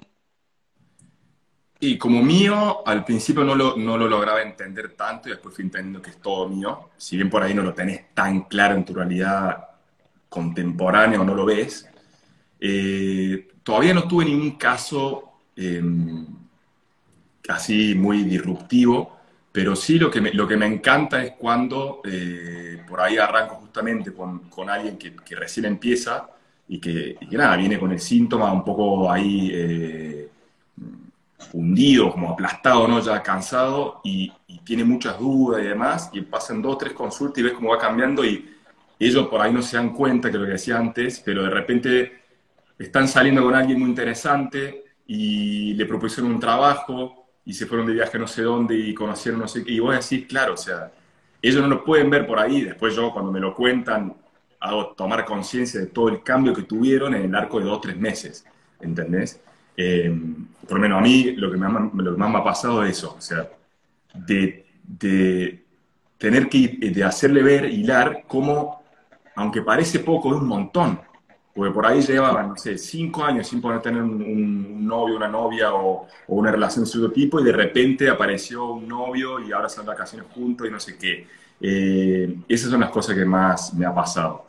Y 1.85 1.99
como 1.99 2.23
mío, 2.23 2.87
al 2.87 3.05
principio 3.05 3.43
no 3.43 3.57
lo, 3.57 3.77
no 3.77 3.99
lo 3.99 4.09
lograba 4.09 4.41
entender 4.41 4.93
tanto 4.93 5.29
y 5.29 5.33
después 5.33 5.53
fui 5.53 5.65
entendiendo 5.65 6.01
que 6.01 6.11
es 6.11 6.19
todo 6.19 6.49
mío. 6.49 6.91
Si 6.97 7.17
bien 7.17 7.29
por 7.29 7.43
ahí 7.43 7.55
no 7.55 7.63
lo 7.65 7.75
tenés 7.75 8.15
tan 8.15 8.43
claro 8.43 8.77
en 8.77 8.85
tu 8.85 8.95
realidad 8.95 9.65
contemporánea 10.29 11.21
o 11.21 11.25
no 11.25 11.35
lo 11.35 11.45
ves, 11.45 11.89
eh, 12.61 13.49
todavía 13.65 13.95
no 13.95 14.07
tuve 14.07 14.27
ningún 14.27 14.53
caso 14.53 15.41
em, 15.57 16.25
así 17.49 17.97
muy 17.97 18.23
disruptivo, 18.23 19.19
pero 19.51 19.75
sí 19.75 19.99
lo 19.99 20.09
que 20.09 20.21
me, 20.21 20.33
lo 20.33 20.47
que 20.47 20.57
me 20.57 20.67
encanta 20.67 21.21
es 21.25 21.33
cuando 21.33 22.01
eh, 22.05 22.81
por 22.87 23.01
ahí 23.01 23.19
arranco 23.19 23.57
justamente 23.57 24.13
con, 24.13 24.49
con 24.51 24.71
alguien 24.71 24.97
que, 24.97 25.17
que, 25.17 25.35
recién 25.35 25.67
empieza 25.67 26.29
y 26.69 26.79
que, 26.79 27.17
nada, 27.33 27.57
viene 27.57 27.77
con 27.77 27.91
el 27.91 27.99
síntoma 27.99 28.53
un 28.53 28.63
poco 28.63 29.11
ahí 29.11 29.51
eh, 29.53 30.32
hundido, 31.53 32.11
como 32.11 32.31
aplastado, 32.31 32.87
¿no? 32.89 33.01
ya 33.01 33.23
cansado, 33.23 34.01
y, 34.05 34.33
y, 34.47 34.59
tiene 34.61 34.85
muchas 34.85 35.19
dudas 35.19 35.63
y 35.63 35.67
demás, 35.67 36.11
y 36.13 36.21
pasan 36.23 36.63
dos, 36.63 36.79
tres 36.79 36.93
consultas 36.93 37.39
y 37.39 37.43
ves 37.43 37.53
cómo 37.53 37.71
va 37.71 37.79
cambiando 37.79 38.25
y 38.25 38.53
ellos 38.99 39.27
por 39.27 39.41
ahí 39.41 39.53
no 39.53 39.63
se 39.63 39.77
dan 39.77 39.93
cuenta 39.93 40.31
que 40.31 40.39
lo 40.39 40.45
que 40.45 40.53
decía 40.53 40.77
antes, 40.77 41.21
pero 41.25 41.43
de 41.43 41.51
repente 41.51 42.23
están 42.79 43.09
saliendo 43.09 43.43
con 43.43 43.55
alguien 43.55 43.79
muy 43.79 43.89
interesante 43.89 44.85
y 45.07 45.75
le 45.75 45.87
propusieron 45.87 46.33
un 46.33 46.41
trabajo 46.41 47.27
y 47.45 47.53
se 47.53 47.67
fueron 47.67 47.87
de 47.87 47.95
viaje 47.95 48.19
no 48.19 48.29
sé 48.29 48.43
dónde 48.43 48.77
y 48.77 48.95
conocieron 48.95 49.41
no 49.41 49.49
sé 49.49 49.65
qué, 49.65 49.73
y 49.73 49.81
vos 49.81 49.95
decís, 49.95 50.27
claro, 50.29 50.55
o 50.55 50.57
sea, 50.57 50.93
ellos 51.41 51.61
no 51.61 51.69
lo 51.69 51.85
pueden 51.85 52.11
ver 52.11 52.27
por 52.27 52.39
ahí, 52.39 52.63
después 52.63 52.95
yo 52.95 53.13
cuando 53.13 53.33
me 53.33 53.41
lo 53.41 53.55
cuentan 53.55 54.15
hago 54.61 54.93
tomar 54.97 55.25
conciencia 55.25 55.81
de 55.81 55.87
todo 55.87 56.09
el 56.09 56.23
cambio 56.23 56.55
que 56.55 56.63
tuvieron 56.63 57.15
en 57.15 57.25
el 57.25 57.35
arco 57.35 57.59
de 57.59 57.65
dos 57.65 57.81
tres 57.81 57.97
meses, 57.97 58.45
¿entendés? 58.81 59.41
Eh, 59.77 60.15
por 60.67 60.79
lo 60.79 60.83
menos 60.83 60.99
a 60.99 61.03
mí 61.03 61.33
lo 61.33 61.51
que, 61.51 61.57
me 61.57 61.69
lo 62.03 62.19
más 62.19 62.31
me 62.31 62.39
ha 62.39 62.45
pasado 62.45 62.85
es 62.85 62.99
eso, 62.99 63.17
o 63.19 63.21
sea, 63.21 63.49
de, 64.15 64.67
de 64.83 65.65
tener 66.19 66.49
que 66.49 66.69
de 66.69 67.05
hacerle 67.05 67.43
ver, 67.43 67.65
hilar, 67.65 68.25
cómo, 68.27 68.83
aunque 69.35 69.63
parece 69.63 69.99
poco, 70.01 70.35
es 70.35 70.41
un 70.41 70.49
montón. 70.49 71.01
Porque 71.55 71.75
por 71.75 71.85
ahí 71.85 72.01
llevaban, 72.01 72.49
no 72.49 72.57
sé, 72.57 72.79
cinco 72.79 73.23
años 73.23 73.47
sin 73.47 73.61
poder 73.61 73.83
tener 73.83 74.03
un, 74.03 74.87
novio, 74.87 75.17
una 75.17 75.29
novia 75.29 75.75
o, 75.75 76.07
o, 76.27 76.35
una 76.35 76.51
relación 76.51 76.85
de 76.85 76.91
cierto 76.91 77.13
tipo 77.13 77.41
y 77.41 77.45
de 77.45 77.53
repente 77.53 78.09
apareció 78.09 78.73
un 78.73 78.89
novio 78.89 79.39
y 79.39 79.53
ahora 79.53 79.67
están 79.67 79.85
vacaciones 79.85 80.29
juntos 80.33 80.67
y 80.67 80.71
no 80.71 80.81
sé 80.81 80.97
qué. 80.97 81.27
Eh, 81.61 82.39
esas 82.49 82.71
son 82.71 82.81
las 82.81 82.91
cosas 82.91 83.15
que 83.15 83.25
más 83.25 83.75
me 83.75 83.85
ha 83.85 83.95
pasado. 83.95 84.47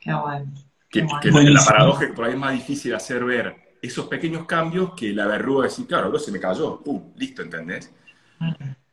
Qué 0.00 0.12
bueno. 0.14 0.52
Que, 0.88 1.02
la 1.02 1.64
paradoja 1.64 2.06
que 2.06 2.12
por 2.12 2.26
ahí 2.26 2.32
es 2.32 2.38
más 2.38 2.52
difícil 2.52 2.94
hacer 2.94 3.24
ver 3.24 3.56
esos 3.82 4.06
pequeños 4.06 4.46
cambios 4.46 4.94
que 4.94 5.12
la 5.12 5.26
verruga 5.26 5.64
decir, 5.64 5.86
claro, 5.86 6.04
luego 6.04 6.24
se 6.24 6.30
me 6.30 6.38
cayó, 6.38 6.80
pum, 6.80 7.02
listo, 7.16 7.42
¿entendés? 7.42 7.90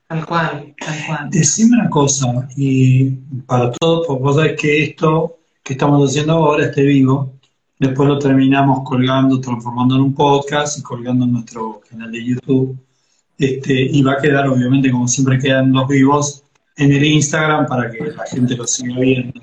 Tal 0.08 0.26
cual, 0.26 0.74
tal 0.80 1.06
cual. 1.06 1.30
Decime 1.30 1.78
una 1.80 1.90
cosa, 1.92 2.50
y 2.58 3.12
para 3.46 3.72
todos, 3.74 4.08
porque 4.08 4.24
vos 4.24 4.36
sabés 4.36 4.60
que 4.60 4.84
esto 4.84 5.38
que 5.64 5.74
estamos 5.74 6.10
haciendo 6.10 6.34
ahora, 6.34 6.66
este 6.66 6.82
vivo, 6.82 7.36
después 7.78 8.10
lo 8.10 8.18
terminamos 8.18 8.80
colgando, 8.84 9.40
transformando 9.40 9.96
en 9.96 10.02
un 10.02 10.16
podcast 10.16 10.80
y 10.80 10.82
colgando 10.82 11.26
en 11.26 11.34
nuestro 11.34 11.82
canal 11.88 12.12
de 12.12 12.26
YouTube. 12.26 12.78
Este, 13.38 13.74
y 13.74 14.02
va 14.02 14.14
a 14.14 14.18
quedar, 14.18 14.50
obviamente, 14.50 14.92
como 14.92 15.08
siempre 15.08 15.38
quedan 15.38 15.72
los 15.72 15.88
vivos, 15.88 16.44
en 16.76 16.92
el 16.92 17.04
Instagram 17.04 17.68
para 17.68 17.92
que 17.92 18.12
la 18.12 18.26
gente 18.26 18.56
lo 18.56 18.66
siga 18.66 19.00
viendo. 19.00 19.40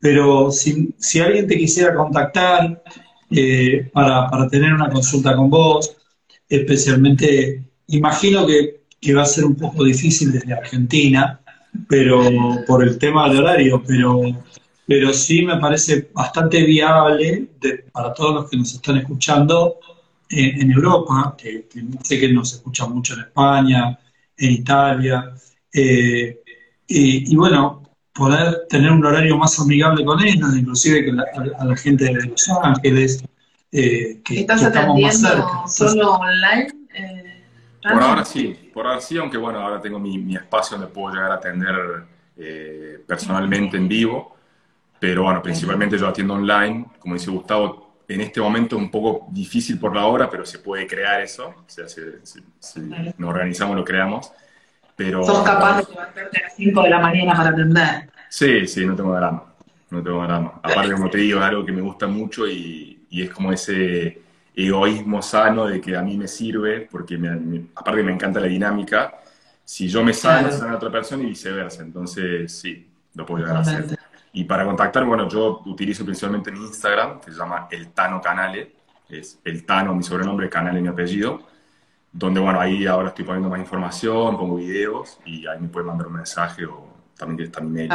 Pero 0.00 0.50
si, 0.50 0.92
si 0.98 1.20
alguien 1.20 1.46
te 1.46 1.56
quisiera 1.56 1.94
contactar 1.94 2.82
eh, 3.30 3.88
para, 3.92 4.28
para, 4.28 4.48
tener 4.48 4.72
una 4.72 4.90
consulta 4.90 5.36
con 5.36 5.50
vos, 5.50 5.96
especialmente, 6.48 7.62
imagino 7.88 8.46
que, 8.46 8.82
que, 9.00 9.14
va 9.14 9.22
a 9.22 9.26
ser 9.26 9.44
un 9.44 9.54
poco 9.54 9.84
difícil 9.84 10.32
desde 10.32 10.52
Argentina, 10.52 11.40
pero 11.88 12.20
por 12.66 12.82
el 12.82 12.98
tema 12.98 13.28
del 13.28 13.38
horario, 13.38 13.82
pero, 13.86 14.20
pero 14.86 15.12
sí 15.12 15.42
me 15.42 15.58
parece 15.58 16.10
bastante 16.12 16.64
viable 16.64 17.48
para 17.92 18.12
todos 18.12 18.34
los 18.34 18.50
que 18.50 18.56
nos 18.56 18.74
están 18.74 18.96
escuchando 18.96 19.78
eh, 20.28 20.54
en 20.56 20.70
Europa, 20.72 21.36
que, 21.38 21.66
sé 22.02 22.18
que 22.18 22.32
nos 22.32 22.52
escuchan 22.54 22.92
mucho 22.92 23.14
en 23.14 23.20
España, 23.20 23.98
en 24.36 24.50
Italia, 24.50 25.32
eh, 25.72 26.40
y, 26.88 27.32
y 27.32 27.36
bueno, 27.36 27.79
poder 28.12 28.66
tener 28.68 28.90
un 28.90 29.04
horario 29.04 29.36
más 29.36 29.58
amigable 29.60 30.04
con 30.04 30.20
ellos, 30.22 30.56
inclusive 30.56 31.04
que 31.04 31.10
a, 31.58 31.64
la 31.64 31.76
gente 31.76 32.04
de 32.04 32.14
Los 32.14 32.48
Ángeles, 32.62 33.24
eh, 33.72 34.20
que, 34.24 34.40
¿Estás 34.40 34.62
estamos 34.62 35.00
más 35.00 35.20
cerca. 35.20 35.66
solo 35.66 36.14
online? 36.14 36.68
Eh, 36.92 37.44
por 37.82 38.02
ahora 38.02 38.24
sí, 38.24 38.70
por 38.74 38.86
ahora 38.86 39.00
sí, 39.00 39.16
aunque 39.16 39.38
bueno, 39.38 39.60
ahora 39.60 39.80
tengo 39.80 39.98
mi, 39.98 40.34
espacio 40.34 40.76
donde 40.76 40.92
puedo 40.92 41.14
llegar 41.14 41.30
a 41.30 41.34
atender 41.36 41.74
eh, 42.36 43.02
personalmente 43.06 43.76
en 43.76 43.88
vivo, 43.88 44.36
pero 44.98 45.22
bueno, 45.22 45.40
principalmente 45.40 45.96
yo 45.96 46.08
atiendo 46.08 46.34
online, 46.34 46.86
como 46.98 47.14
dice 47.14 47.30
Gustavo, 47.30 47.90
en 48.06 48.20
este 48.20 48.40
momento 48.40 48.76
es 48.76 48.82
un 48.82 48.90
poco 48.90 49.28
difícil 49.30 49.78
por 49.78 49.94
la 49.94 50.04
hora, 50.04 50.28
pero 50.28 50.44
se 50.44 50.58
puede 50.58 50.86
crear 50.86 51.20
eso, 51.20 51.54
o 51.56 51.64
sea, 51.66 51.88
si, 51.88 52.00
nos 53.16 53.30
organizamos 53.30 53.76
lo 53.76 53.84
creamos. 53.84 54.32
Pero, 55.00 55.24
¿Sos 55.24 55.42
capaz 55.42 55.78
de 55.78 55.94
levantarte 55.94 56.38
a 56.40 56.42
las 56.42 56.56
5 56.56 56.82
de 56.82 56.90
la 56.90 56.98
mañana 56.98 57.34
para 57.34 57.48
atender? 57.48 58.10
Sí, 58.28 58.66
sí, 58.66 58.84
no 58.84 58.94
tengo 58.94 59.14
drama. 59.14 59.44
No 59.88 60.02
tengo 60.02 60.22
drama. 60.22 60.60
Aparte, 60.62 60.92
como 60.92 61.08
te 61.08 61.16
digo, 61.16 61.38
es 61.38 61.44
algo 61.46 61.64
que 61.64 61.72
me 61.72 61.80
gusta 61.80 62.06
mucho 62.06 62.46
y, 62.46 63.06
y 63.08 63.22
es 63.22 63.30
como 63.30 63.50
ese 63.50 64.20
egoísmo 64.54 65.22
sano 65.22 65.64
de 65.64 65.80
que 65.80 65.96
a 65.96 66.02
mí 66.02 66.18
me 66.18 66.28
sirve, 66.28 66.86
porque 66.90 67.16
me, 67.16 67.30
aparte 67.74 68.02
me 68.02 68.12
encanta 68.12 68.40
la 68.40 68.46
dinámica. 68.46 69.14
Si 69.64 69.88
yo 69.88 70.04
me 70.04 70.12
sano, 70.12 70.52
sana 70.52 70.72
a 70.72 70.76
otra 70.76 70.90
persona 70.90 71.22
y 71.22 71.28
viceversa. 71.28 71.82
Entonces, 71.82 72.52
sí, 72.60 72.86
lo 73.14 73.24
puedo 73.24 73.42
llegar 73.42 73.56
a 73.56 73.60
hacer. 73.60 73.98
Y 74.34 74.44
para 74.44 74.66
contactar, 74.66 75.06
bueno, 75.06 75.26
yo 75.30 75.62
utilizo 75.64 76.04
principalmente 76.04 76.52
mi 76.52 76.58
Instagram, 76.58 77.22
que 77.22 77.30
se 77.30 77.38
llama 77.38 77.68
El 77.70 77.88
Tano 77.92 78.20
Canale. 78.20 78.74
Es 79.08 79.40
El 79.46 79.64
Tano, 79.64 79.94
mi 79.94 80.02
sobrenombre, 80.02 80.50
Canale, 80.50 80.82
mi 80.82 80.88
apellido 80.88 81.48
donde 82.12 82.40
bueno, 82.40 82.60
ahí 82.60 82.86
ahora 82.86 83.08
estoy 83.08 83.24
poniendo 83.24 83.48
más 83.48 83.60
información, 83.60 84.36
pongo 84.36 84.56
videos 84.56 85.18
y 85.24 85.46
ahí 85.46 85.60
me 85.60 85.68
pueden 85.68 85.88
mandar 85.88 86.08
un 86.08 86.14
mensaje 86.14 86.64
o 86.64 86.88
también 87.16 87.48
está 87.48 87.60
mi 87.60 87.70
mail. 87.70 87.90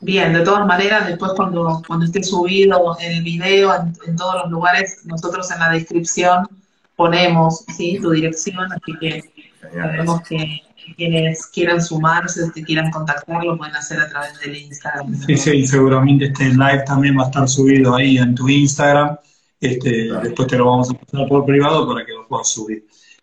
Bien, 0.00 0.32
de 0.32 0.40
todas 0.40 0.66
maneras, 0.66 1.06
después 1.06 1.32
cuando, 1.36 1.82
cuando 1.86 2.06
esté 2.06 2.22
subido 2.22 2.96
el 3.00 3.22
video 3.22 3.72
en, 3.74 4.16
todos 4.16 4.42
los 4.42 4.50
lugares, 4.50 5.02
nosotros 5.04 5.50
en 5.52 5.60
la 5.60 5.70
descripción 5.70 6.48
ponemos 6.96 7.64
¿sí? 7.76 7.98
tu 8.00 8.10
dirección, 8.10 8.72
así 8.72 8.98
que 9.00 9.22
sabemos 9.60 10.22
que, 10.22 10.62
quienes 10.96 11.46
quieran 11.46 11.80
sumarse, 11.80 12.50
que 12.52 12.64
quieran 12.64 12.90
contactarlo, 12.90 13.56
pueden 13.56 13.76
hacer 13.76 14.00
a 14.00 14.08
través 14.08 14.40
del 14.40 14.56
Instagram. 14.56 15.14
Sí, 15.14 15.36
sí, 15.36 15.64
seguramente 15.64 16.24
este 16.24 16.48
live 16.48 16.82
también 16.84 17.16
va 17.16 17.22
a 17.22 17.26
estar 17.26 17.48
subido 17.48 17.94
ahí 17.94 18.18
en 18.18 18.34
tu 18.34 18.48
Instagram 18.48 19.16
este, 19.62 20.12
Después 20.24 20.48
te 20.48 20.58
lo 20.58 20.66
vamos 20.66 20.90
a 20.90 20.94
pasar 20.94 21.28
por 21.28 21.46
privado 21.46 21.86
para 21.86 22.04
que 22.04 22.11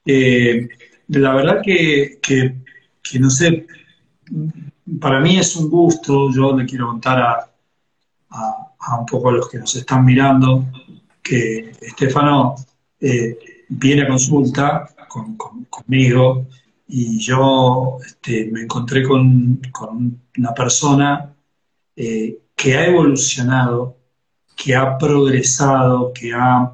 Eh, 0.06 0.68
la 1.10 1.34
verdad 1.34 1.62
que, 1.64 2.20
no 3.20 3.30
sé, 3.30 3.66
para 5.00 5.20
mí 5.20 5.38
es 5.38 5.56
un 5.56 5.70
gusto, 5.70 6.32
yo 6.32 6.56
le 6.56 6.66
quiero 6.66 6.88
contar 6.88 7.20
a, 7.20 7.52
a, 8.30 9.00
un 9.00 9.06
poco 9.06 9.30
a 9.30 9.34
los 9.34 9.50
que 9.50 9.60
nos 9.60 9.76
están 9.76 10.06
mirando, 10.06 10.66
que 11.22 11.72
Estefano 11.82 12.56
eh, 13.00 13.38
viene 13.70 14.04
a 14.04 14.08
consulta 14.08 14.90
conmigo 15.70 16.48
y 16.88 17.20
yo 17.20 17.98
este, 18.06 18.50
me 18.52 18.62
encontré 18.62 19.04
con, 19.04 19.62
una 20.38 20.54
persona 20.54 21.34
eh, 21.96 22.40
que 22.56 22.76
ha 22.76 22.88
evolucionado 22.88 24.00
que 24.60 24.76
ha 24.76 24.98
progresado, 24.98 26.12
que, 26.14 26.34
ha, 26.34 26.74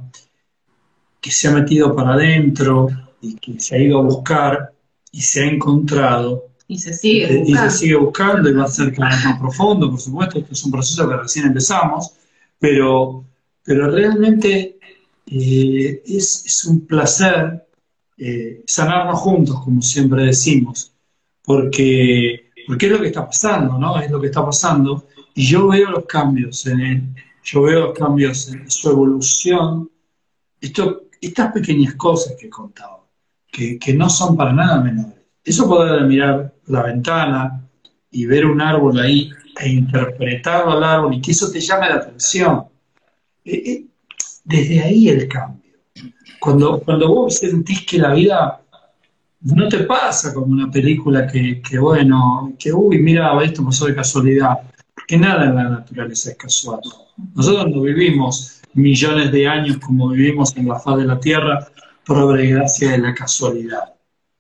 que 1.25 1.31
se 1.31 1.47
ha 1.47 1.51
metido 1.51 1.95
para 1.95 2.13
adentro 2.13 2.87
y 3.19 3.33
que 3.37 3.59
se 3.59 3.75
ha 3.75 3.79
ido 3.79 3.97
a 3.97 4.03
buscar 4.03 4.71
y 5.11 5.21
se 5.21 5.41
ha 5.41 5.47
encontrado. 5.47 6.49
Y 6.67 6.77
se 6.77 6.93
sigue 6.93 7.39
buscando. 7.39 7.65
Y 7.65 7.71
se 7.71 7.77
sigue 7.79 7.95
buscando 7.95 8.47
y 8.47 8.53
va 8.53 8.65
a 8.65 8.67
ser 8.67 8.93
cada 8.93 9.09
vez 9.09 9.25
más 9.25 9.39
profundo, 9.39 9.89
por 9.89 9.99
supuesto, 9.99 10.37
esto 10.37 10.53
es 10.53 10.63
un 10.63 10.71
proceso 10.71 11.09
que 11.09 11.17
recién 11.17 11.47
empezamos, 11.47 12.13
pero, 12.59 13.25
pero 13.63 13.89
realmente 13.89 14.77
eh, 15.25 16.03
es, 16.05 16.63
un 16.65 16.85
placer 16.85 17.65
eh, 18.19 18.61
sanarnos 18.67 19.19
juntos, 19.19 19.63
como 19.63 19.81
siempre 19.81 20.25
decimos, 20.25 20.93
porque, 21.43 22.51
porque 22.67 22.85
es 22.85 22.91
lo 22.91 23.01
que 23.01 23.07
está 23.07 23.25
pasando, 23.25 23.79
¿no? 23.79 23.99
Es 23.99 24.11
lo 24.11 24.21
que 24.21 24.27
está 24.27 24.45
pasando. 24.45 25.07
Y 25.33 25.47
yo 25.47 25.69
veo 25.69 25.89
los 25.89 26.05
cambios 26.05 26.67
en 26.67 26.79
él, 26.81 27.03
yo 27.43 27.63
veo 27.63 27.95
cambios 27.95 28.47
en 28.49 28.69
su 28.69 28.91
evolución, 28.91 29.89
esto, 30.61 31.04
estas 31.25 31.51
pequeñas 31.51 31.95
cosas 31.95 32.35
que 32.39 32.47
he 32.47 32.49
contado, 32.49 33.07
que, 33.51 33.93
no 33.93 34.09
son 34.09 34.35
para 34.35 34.53
nada 34.53 34.81
menores. 34.81 35.15
Eso 35.43 35.67
poder 35.67 36.03
mirar 36.05 36.53
la 36.67 36.83
ventana 36.83 37.67
y 38.11 38.25
ver 38.25 38.45
un 38.45 38.61
árbol 38.61 38.99
ahí 38.99 39.29
e 39.59 39.69
interpretarlo 39.69 40.73
al 40.73 40.83
árbol 40.83 41.13
y 41.13 41.21
que 41.21 41.31
eso 41.31 41.49
te 41.51 41.59
llame 41.59 41.89
la 41.89 41.95
atención. 41.95 42.65
Eh, 43.43 43.63
eh, 43.71 43.85
desde 44.43 44.81
ahí 44.81 45.09
el 45.09 45.27
cambio. 45.27 45.71
Cuando, 46.39 46.79
cuando 46.81 47.07
vos 47.07 47.37
sentís 47.37 47.85
que 47.85 47.97
la 47.97 48.13
vida 48.13 48.61
no 49.41 49.67
te 49.69 49.79
pasa 49.79 50.33
como 50.33 50.47
una 50.47 50.69
película 50.69 51.25
que, 51.25 51.61
que 51.61 51.79
bueno, 51.79 52.53
que 52.59 52.73
uy, 52.73 52.99
mira, 52.99 53.31
esto 53.43 53.63
pasó 53.63 53.85
de 53.85 53.95
casualidad, 53.95 54.59
que 55.07 55.17
nada 55.17 55.45
en 55.45 55.55
la 55.55 55.69
naturaleza 55.69 56.31
es 56.31 56.37
casual. 56.37 56.81
Nosotros 57.33 57.71
no 57.71 57.81
vivimos 57.81 58.61
millones 58.75 59.31
de 59.31 59.47
años 59.47 59.77
como 59.77 60.09
vivimos 60.09 60.55
en 60.55 60.67
la 60.67 60.79
faz 60.79 60.97
de 60.97 61.05
la 61.05 61.19
Tierra 61.19 61.67
por 62.05 62.17
obra 62.17 62.43
y 62.43 62.51
gracia 62.51 62.91
de 62.91 62.97
la 62.99 63.15
casualidad, 63.15 63.95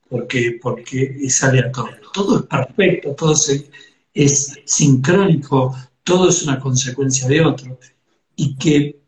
porque, 0.07 0.59
porque 0.61 1.17
es 1.21 1.43
aleatorio. 1.43 1.97
Todo 2.13 2.39
es 2.39 2.45
perfecto, 2.45 3.15
todo 3.15 3.33
es, 4.13 4.59
sincrónico, 4.65 5.75
todo 6.03 6.29
es 6.29 6.43
una 6.43 6.59
consecuencia 6.59 7.27
de 7.27 7.41
otro. 7.41 7.79
Y 8.35 8.55
que 8.57 8.99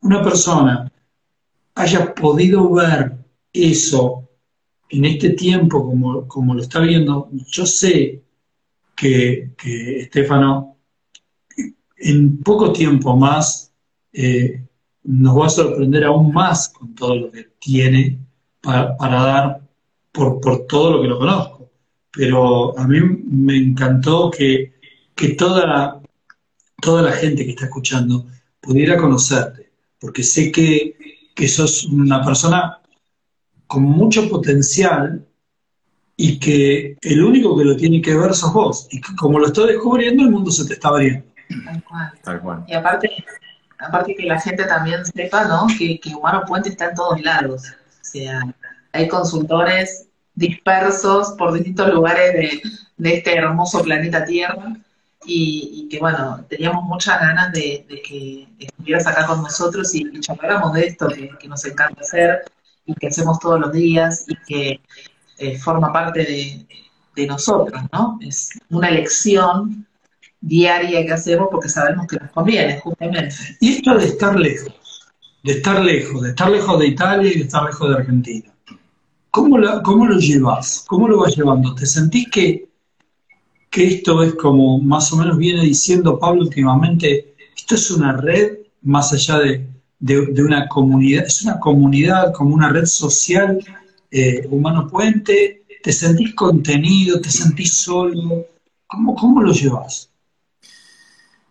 una 0.00 0.22
persona 0.22 0.90
haya 1.76 2.14
podido 2.14 2.70
ver 2.72 3.16
eso 3.52 4.28
en 4.90 5.04
este 5.06 5.30
tiempo, 5.30 5.86
como, 5.86 6.28
como 6.28 6.54
lo 6.54 6.60
está 6.60 6.80
viendo, 6.80 7.30
yo 7.46 7.64
sé 7.64 8.22
que, 8.94 9.52
que 9.56 10.00
Estefano 10.00 10.76
en 11.96 12.38
poco 12.38 12.72
tiempo 12.72 13.16
más 13.16 13.72
eh, 14.12 14.63
nos 15.04 15.38
va 15.38 15.46
a 15.46 15.50
sorprender 15.50 16.04
aún 16.04 16.32
más 16.32 16.68
con 16.70 16.94
todo 16.94 17.14
lo 17.16 17.30
que 17.30 17.50
tiene 17.58 18.18
para, 18.60 18.96
dar 18.98 19.60
por, 20.10 20.40
por, 20.40 20.66
todo 20.66 20.92
lo 20.92 21.02
que 21.02 21.08
lo 21.08 21.18
conozco. 21.18 21.70
Pero 22.10 22.78
a 22.78 22.86
mí 22.86 23.00
me 23.00 23.56
encantó 23.56 24.30
que, 24.30 24.74
que 25.14 25.30
toda, 25.30 25.66
la, 25.66 26.00
toda 26.80 27.02
la 27.02 27.12
gente 27.12 27.44
que 27.44 27.50
está 27.50 27.66
escuchando 27.66 28.26
pudiera 28.60 28.96
conocerte, 28.96 29.72
porque 29.98 30.22
sé 30.22 30.50
que, 30.50 30.96
que 31.34 31.48
sos 31.48 31.84
una 31.84 32.24
persona 32.24 32.80
con 33.66 33.82
mucho 33.82 34.28
potencial 34.28 35.26
y 36.16 36.38
que 36.38 36.96
el 37.02 37.24
único 37.24 37.56
que 37.58 37.64
lo 37.64 37.76
tiene 37.76 38.00
que 38.00 38.16
ver 38.16 38.34
sos 38.34 38.52
vos. 38.52 38.88
Y 38.90 39.00
como 39.00 39.38
lo 39.38 39.48
estoy 39.48 39.72
descubriendo, 39.72 40.22
el 40.22 40.30
mundo 40.30 40.50
se 40.50 40.64
te 40.64 40.74
está 40.74 40.88
abriendo. 40.88 41.26
Tal 42.22 42.40
cual. 42.40 42.64
Y 42.68 42.72
aparte, 42.72 43.10
aparte 43.86 44.14
que 44.14 44.24
la 44.24 44.40
gente 44.40 44.64
también 44.64 45.04
sepa, 45.04 45.44
¿no? 45.44 45.66
Que, 45.78 45.98
que 46.00 46.14
Humano 46.14 46.42
Puente 46.46 46.70
está 46.70 46.86
en 46.86 46.94
todos 46.94 47.20
lados. 47.22 47.62
O 47.68 48.04
sea, 48.04 48.40
hay 48.92 49.08
consultores 49.08 50.06
dispersos 50.34 51.32
por 51.38 51.52
distintos 51.52 51.92
lugares 51.92 52.60
de, 52.96 53.14
este 53.14 53.36
hermoso 53.36 53.82
planeta 53.82 54.24
Tierra. 54.24 54.76
Y, 55.26 55.88
que 55.90 55.98
bueno, 56.00 56.44
teníamos 56.50 56.84
muchas 56.84 57.18
ganas 57.18 57.50
de, 57.52 57.86
que 58.06 58.46
estuvieras 58.58 59.06
acá 59.06 59.26
con 59.26 59.42
nosotros 59.42 59.94
y, 59.94 60.06
y 60.12 60.20
charláramos 60.20 60.74
de 60.74 60.86
esto 60.88 61.08
que, 61.08 61.30
que, 61.40 61.48
nos 61.48 61.64
encanta 61.64 62.02
hacer 62.02 62.42
y 62.84 62.94
que 62.94 63.06
hacemos 63.06 63.38
todos 63.38 63.58
los 63.58 63.72
días 63.72 64.26
y 64.28 64.36
que 64.46 64.80
eh, 65.38 65.58
forma 65.58 65.90
parte 65.92 66.20
de, 66.20 66.66
de, 67.16 67.26
nosotros, 67.26 67.82
¿no? 67.90 68.18
Es 68.20 68.50
una 68.68 68.88
elección 68.88 69.86
diaria 70.44 71.04
que 71.06 71.12
hacemos 71.12 71.48
porque 71.50 71.68
sabemos 71.68 72.06
que 72.06 72.16
nos 72.16 72.30
conviene, 72.30 72.78
justamente. 72.80 73.34
Y 73.60 73.74
esto 73.76 73.96
de 73.96 74.04
estar 74.04 74.38
lejos, 74.38 74.74
de 75.42 75.52
estar 75.52 75.80
lejos, 75.82 76.22
de 76.22 76.28
estar 76.30 76.50
lejos 76.50 76.78
de 76.78 76.86
Italia 76.86 77.32
y 77.32 77.38
de 77.38 77.44
estar 77.44 77.64
lejos 77.64 77.88
de 77.88 77.94
Argentina. 77.94 78.52
¿Cómo, 79.30 79.58
cómo 79.82 80.06
lo 80.06 80.18
llevas? 80.18 80.84
¿Cómo 80.86 81.08
lo 81.08 81.20
vas 81.20 81.34
llevando? 81.36 81.74
¿Te 81.74 81.86
sentís 81.86 82.28
que, 82.30 82.68
que 83.70 83.86
esto 83.86 84.22
es 84.22 84.34
como 84.34 84.78
más 84.78 85.12
o 85.12 85.16
menos 85.16 85.38
viene 85.38 85.62
diciendo 85.62 86.18
Pablo 86.18 86.42
últimamente, 86.42 87.34
esto 87.56 87.74
es 87.74 87.90
una 87.90 88.12
red 88.12 88.58
más 88.82 89.12
allá 89.14 89.38
de, 89.38 89.66
de, 89.98 90.42
una 90.42 90.68
comunidad, 90.68 91.24
es 91.24 91.42
una 91.42 91.58
comunidad 91.58 92.32
como 92.34 92.54
una 92.54 92.68
red 92.68 92.84
social, 92.84 93.58
eh, 94.10 94.46
humano 94.50 94.86
puente, 94.86 95.64
te 95.82 95.92
sentís 95.92 96.34
contenido, 96.34 97.20
te 97.20 97.30
sentís 97.30 97.72
solo, 97.72 98.46
¿cómo, 98.86 99.14
cómo 99.14 99.42
lo 99.42 99.52
llevas? 99.52 100.10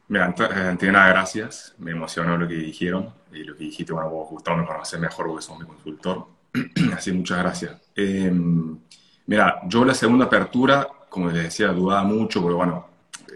Mira, 0.07 0.33
eh, 0.37 0.91
nada, 0.91 1.09
gracias, 1.09 1.73
me 1.79 1.91
emocionó 1.91 2.37
lo 2.37 2.47
que 2.47 2.55
dijeron 2.55 3.13
y 3.31 3.43
lo 3.43 3.55
que 3.55 3.63
dijiste, 3.63 3.93
bueno, 3.93 4.09
vos 4.09 4.29
Gustavo 4.29 4.57
me 4.57 4.65
conoces 4.65 4.99
mejor 4.99 5.27
porque 5.27 5.41
sos 5.41 5.59
mi 5.59 5.65
consultor, 5.65 6.27
así 6.95 7.11
muchas 7.11 7.39
gracias. 7.39 7.81
Em, 7.95 8.77
mira, 9.25 9.61
yo 9.67 9.85
la 9.85 9.93
segunda 9.93 10.25
apertura, 10.25 10.87
como 11.09 11.29
les 11.29 11.43
decía, 11.43 11.67
dudaba 11.69 12.03
mucho 12.03 12.41
porque, 12.41 12.55
bueno, 12.55 12.87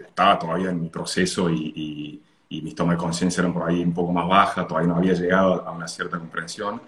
estaba 0.06 0.38
todavía 0.38 0.70
en 0.70 0.82
mi 0.82 0.88
proceso 0.88 1.50
y 1.50 2.22
y 2.50 2.62
mis 2.62 2.74
tomas 2.74 2.96
de 2.96 3.02
conciencia 3.02 3.40
eran 3.40 3.52
por 3.52 3.68
ahí 3.68 3.82
un 3.82 3.92
poco 3.92 4.12
más 4.12 4.26
bajas, 4.26 4.66
todavía 4.66 4.88
no 4.88 4.96
había 4.96 5.12
llegado 5.12 5.66
a 5.66 5.70
una 5.70 5.86
cierta 5.86 6.18
comprensión. 6.18 6.80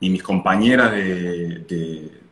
Y 0.00 0.10
mis 0.10 0.22
compañeras 0.22 0.92
de, 0.92 1.64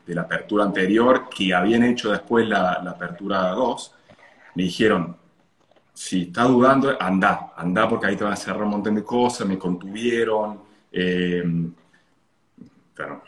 de, 0.06 0.14
la 0.14 0.22
apertura 0.22 0.64
anterior, 0.64 1.28
que 1.34 1.54
habían 1.54 1.84
hecho 1.84 2.10
después 2.10 2.46
la, 2.46 2.82
la 2.82 2.90
apertura 2.90 3.48
2, 3.52 3.94
me 4.56 4.64
dijeron, 4.64 5.16
si 5.94 6.22
estás 6.22 6.48
dudando, 6.48 6.96
anda, 7.00 7.52
anda 7.56 7.88
porque 7.88 8.06
ahí 8.06 8.16
te 8.16 8.24
van 8.24 8.32
a 8.32 8.36
cerrar 8.36 8.62
un 8.62 8.70
montón 8.70 8.94
de 8.94 9.04
cosas, 9.04 9.46
me 9.46 9.58
contuvieron. 9.58 10.60
Eh, 10.90 11.42
pero, 12.94 13.22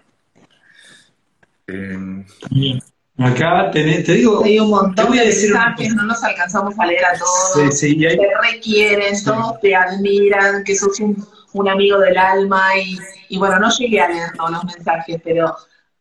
eh, 1.67 2.79
Acá 3.17 3.71
te 3.71 3.83
digo. 3.83 4.43
Hay 4.45 4.59
un 4.59 4.71
montón 4.71 5.13
de 5.13 5.25
mensajes, 5.25 5.95
no 5.95 6.03
nos 6.03 6.23
alcanzamos 6.25 6.75
a 6.79 6.87
leer 6.87 7.05
a 7.05 7.17
todos. 7.17 7.79
Sí, 7.79 7.97
Te 7.97 8.19
requieren, 8.53 9.15
todos 9.23 9.61
te 9.61 9.75
admiran, 9.75 10.65
que 10.65 10.75
sos 10.75 10.99
un, 10.99 11.25
un 11.53 11.69
amigo 11.69 12.01
del 12.01 12.19
alma 12.19 12.77
y, 12.77 12.99
y, 13.29 13.39
bueno, 13.39 13.61
no 13.61 13.71
llegué 13.71 14.01
a 14.01 14.09
leer 14.09 14.33
todos 14.37 14.51
los 14.51 14.65
mensajes, 14.65 15.21
pero 15.23 15.55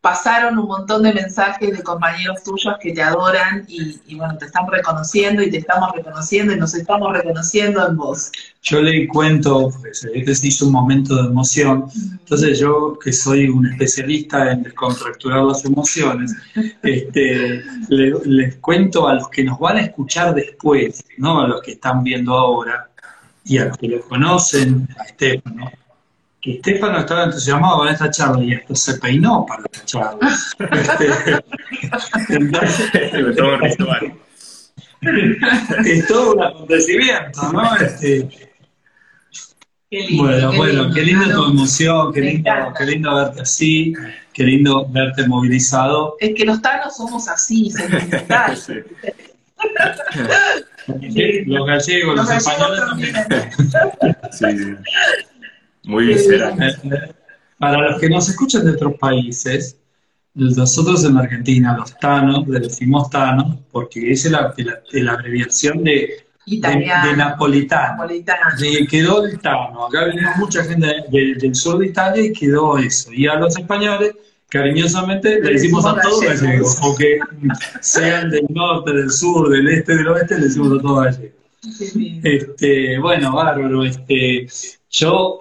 pasaron 0.03 0.59
un 0.59 0.67
montón 0.67 1.01
de 1.03 1.13
mensajes 1.13 1.77
de 1.77 1.81
compañeros 1.81 2.43
tuyos 2.43 2.75
que 2.81 2.91
te 2.91 3.01
adoran 3.01 3.63
y, 3.69 4.15
bueno, 4.15 4.37
te 4.37 4.47
están 4.47 4.67
reconociendo 4.69 5.41
y 5.41 5.49
te 5.49 5.59
estamos 5.59 5.93
reconociendo 5.95 6.51
y 6.51 6.57
nos 6.57 6.73
estamos 6.73 7.13
reconociendo 7.13 7.87
en 7.87 7.95
vos. 7.95 8.29
Yo 8.63 8.81
le 8.81 9.07
cuento, 9.07 9.71
pues, 9.79 10.05
este 10.13 10.35
se 10.35 10.47
hizo 10.47 10.65
un 10.65 10.73
momento 10.73 11.15
de 11.15 11.29
emoción, 11.29 11.85
entonces 12.19 12.59
yo 12.59 12.99
que 13.01 13.13
soy 13.13 13.47
un 13.47 13.65
especialista 13.65 14.51
en 14.51 14.63
descontracturar 14.63 15.41
las 15.41 15.63
emociones, 15.63 16.35
este, 16.83 17.63
les 17.87 18.55
cuento 18.57 19.07
a 19.07 19.13
los 19.13 19.29
que 19.29 19.45
nos 19.45 19.57
van 19.57 19.77
a 19.77 19.83
escuchar 19.83 20.35
después, 20.35 21.01
no 21.17 21.39
a 21.39 21.47
los 21.47 21.61
que 21.61 21.71
están 21.71 22.03
viendo 22.03 22.33
ahora 22.33 22.89
y 23.45 23.57
a 23.57 23.65
los 23.65 23.77
que 23.77 23.87
lo 23.87 24.01
conocen, 24.01 24.85
a 24.99 25.03
Estefano, 25.03 25.71
que 26.43 26.55
Estefano 26.55 26.99
estaba 26.99 27.23
entusiasmado 27.23 27.77
con 27.77 27.87
esta 27.87 28.11
charla 28.11 28.43
y 28.43 28.53
hasta 28.53 28.75
se 28.75 28.95
peinó 28.95 29.45
para 29.45 29.61
la 29.61 29.85
charla. 29.85 30.29
es 35.85 36.07
todo 36.07 36.33
un 36.33 36.43
acontecimiento, 36.43 37.53
¿no? 37.53 37.75
Este, 37.77 38.27
bueno, 40.17 40.51
bueno, 40.57 40.93
qué 40.93 41.01
lindo 41.03 41.33
tu 41.33 41.45
emoción, 41.51 42.11
qué 42.11 42.19
lindo, 42.19 42.51
qué 42.77 42.85
lindo 42.87 43.15
verte 43.15 43.41
así, 43.41 43.93
qué 44.33 44.43
lindo 44.43 44.85
verte 44.89 45.25
movilizado. 45.25 46.17
Es 46.19 46.35
que 46.35 46.43
los 46.43 46.61
tanos 46.61 46.97
somos 46.97 47.25
así, 47.29 47.71
sentimentales. 47.71 48.67
los 51.45 51.65
gallegos, 51.67 52.15
los, 52.17 52.31
españoles 52.31 52.81
también. 52.81 53.15
sí. 54.31 54.45
Muy 55.83 56.07
visceral. 56.07 56.57
Para 57.57 57.91
los 57.91 57.99
que 58.01 58.09
nos 58.09 58.27
escuchan 58.29 58.65
de 58.65 58.71
otros 58.71 58.95
países, 58.99 59.77
nosotros 60.33 61.05
en 61.05 61.17
Argentina, 61.17 61.77
los 61.77 61.97
tanos, 61.99 62.47
le 62.47 62.59
decimos 62.59 63.09
tanos, 63.09 63.57
porque 63.71 64.11
es 64.11 64.25
la, 64.29 64.53
la, 64.91 65.11
abreviación 65.11 65.83
de, 65.83 66.25
de, 66.45 67.15
napolitano. 67.15 68.03
quedó 68.89 69.25
el 69.25 69.39
tano. 69.39 69.85
Acá 69.85 70.05
venimos 70.05 70.35
mucha 70.37 70.63
gente 70.63 71.05
del 71.11 71.55
sur 71.55 71.77
de 71.79 71.87
Italia 71.87 72.23
y 72.25 72.33
quedó 72.33 72.77
eso. 72.77 73.13
Y 73.13 73.27
a 73.27 73.35
los 73.35 73.57
españoles, 73.57 74.15
cariñosamente, 74.49 75.39
le 75.39 75.53
decimos 75.53 75.85
a 75.85 76.01
todos 76.01 76.21
gallegos, 76.21 76.79
aunque 76.81 77.19
sean 77.81 78.31
del 78.31 78.45
norte, 78.49 78.91
del 78.91 79.11
sur, 79.11 79.49
del 79.49 79.67
este, 79.67 79.95
del 79.95 80.07
oeste, 80.07 80.35
le 80.39 80.45
decimos 80.45 80.79
a 80.79 80.81
todos 80.81 81.05
gallegos. 81.05 81.37
Este, 82.23 82.97
bueno, 82.99 83.35
bárbaro. 83.35 83.85
Este, 83.85 84.47
yo 84.89 85.39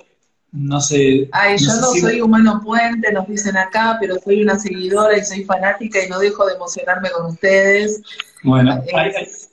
no 0.53 0.81
sé. 0.83 1.31
Ay, 1.33 1.57
yo 1.57 1.75
no, 1.81 1.93
soy 1.95 2.21
humano 2.21 2.61
puente, 2.63 3.11
nos 3.11 3.27
dicen 3.27 3.57
acá, 3.57 3.97
pero 3.99 4.17
soy 4.23 4.43
una 4.43 4.59
seguidora 4.59 5.17
y 5.17 5.25
soy 5.25 5.45
fanática 5.45 6.05
y 6.05 6.11
no 6.11 6.19
dejo 6.19 6.47
de 6.47 6.55
emocionarme 6.55 7.11
con 7.11 7.27
ustedes. 7.27 8.03
Bueno, 8.43 8.83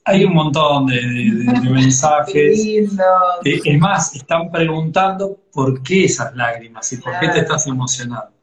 hay, 0.03 0.25
un 0.25 0.33
montón 0.33 0.87
de, 0.87 1.01
mensajes. 1.71 2.57
Lindo. 2.57 3.03
Eh, 3.45 3.61
es 3.63 3.79
más, 3.79 4.13
están 4.13 4.51
preguntando 4.51 5.39
por 5.53 5.81
qué 5.83 6.05
esas 6.05 6.35
lágrimas 6.35 6.91
y 6.91 6.97
por 6.97 7.17
qué 7.19 7.29
te 7.29 7.39
estás 7.39 7.65
emocionando. 7.67 8.33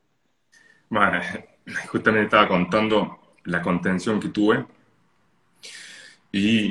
Bueno, 0.88 1.20
justamente 1.88 2.24
estaba 2.24 2.48
contando 2.48 3.18
la 3.44 3.60
contención 3.60 4.18
que 4.18 4.28
tuve 4.30 4.64
y. 6.32 6.70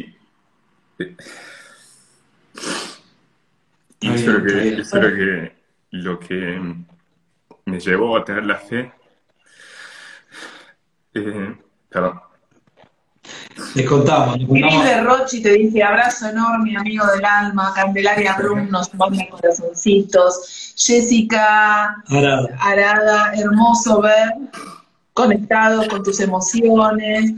Eh, 0.98 1.16
y 4.00 4.10
espero 4.10 4.44
que, 4.44 4.70
espero 4.80 5.16
que 5.16 5.55
lo 5.96 6.20
que 6.20 6.62
me 7.66 7.80
llevó 7.80 8.18
a 8.18 8.26
tener 8.26 8.46
la 8.46 8.56
fe. 8.56 8.92
Eh, 11.14 11.56
perdón. 11.90 12.20
Les 13.74 13.88
contamos. 13.88 14.38
de 14.38 15.02
Rochi 15.02 15.42
te 15.42 15.54
dice 15.54 15.82
abrazo 15.82 16.30
enorme, 16.30 16.78
amigo 16.78 17.06
del 17.08 17.24
alma. 17.24 17.74
Candelaria 17.74 18.36
Brum 18.38 18.70
nos 18.70 18.94
manda 18.94 19.26
corazoncitos. 19.30 20.74
Jessica 20.76 22.04
Arada. 22.60 23.34
hermoso 23.34 24.02
ver 24.02 24.34
conectado 25.14 25.88
con 25.88 26.04
tus 26.04 26.20
emociones. 26.20 27.34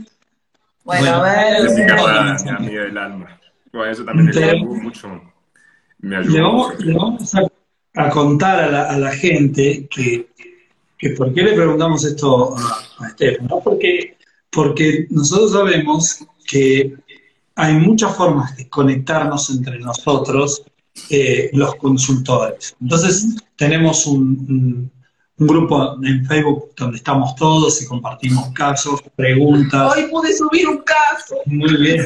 Bueno, 0.84 1.14
a 1.14 1.22
ver. 1.22 1.68
Jessica 1.68 1.94
Arada, 1.94 2.36
mi 2.42 2.50
amiga 2.50 2.82
del 2.82 2.98
alma. 2.98 3.40
Bueno, 3.72 3.92
eso 3.92 4.04
también 4.04 4.30
me 4.34 4.44
ayudó 4.44 4.74
mucho. 4.74 5.20
Me 6.00 6.16
ayudó. 6.16 6.32
Le 6.32 6.42
vamos, 6.42 6.80
le 6.80 6.94
vamos 6.94 7.34
a 7.34 7.42
a 7.94 8.10
contar 8.10 8.74
a 8.74 8.98
la, 8.98 9.10
gente 9.12 9.86
que 9.90 10.28
que 10.98 11.10
por 11.10 11.32
qué 11.32 11.42
le 11.42 11.52
preguntamos 11.52 12.04
esto 12.04 12.56
a, 12.56 13.04
a 13.04 13.08
Estefan, 13.08 13.46
¿no? 13.46 13.60
Porque, 13.60 14.16
porque 14.50 15.06
nosotros 15.10 15.52
sabemos 15.52 16.26
que 16.44 16.94
hay 17.54 17.74
muchas 17.74 18.16
formas 18.16 18.56
de 18.56 18.68
conectarnos 18.68 19.48
entre 19.50 19.78
nosotros, 19.78 20.64
eh, 21.08 21.50
los 21.52 21.76
consultores. 21.76 22.74
Entonces, 22.80 23.36
tenemos 23.56 24.06
un- 24.06 24.90
un 25.38 25.46
grupo 25.46 25.96
en 26.02 26.26
Facebook 26.26 26.70
donde 26.76 26.96
estamos 26.96 27.34
todos 27.36 27.80
y 27.80 27.86
compartimos 27.86 28.50
casos, 28.52 29.00
preguntas. 29.14 29.94
Hoy 29.96 30.06
pude 30.10 30.32
subir 30.36 30.68
un 30.68 30.78
caso, 30.78 31.36
Muy 31.46 31.76
bien, 31.76 32.04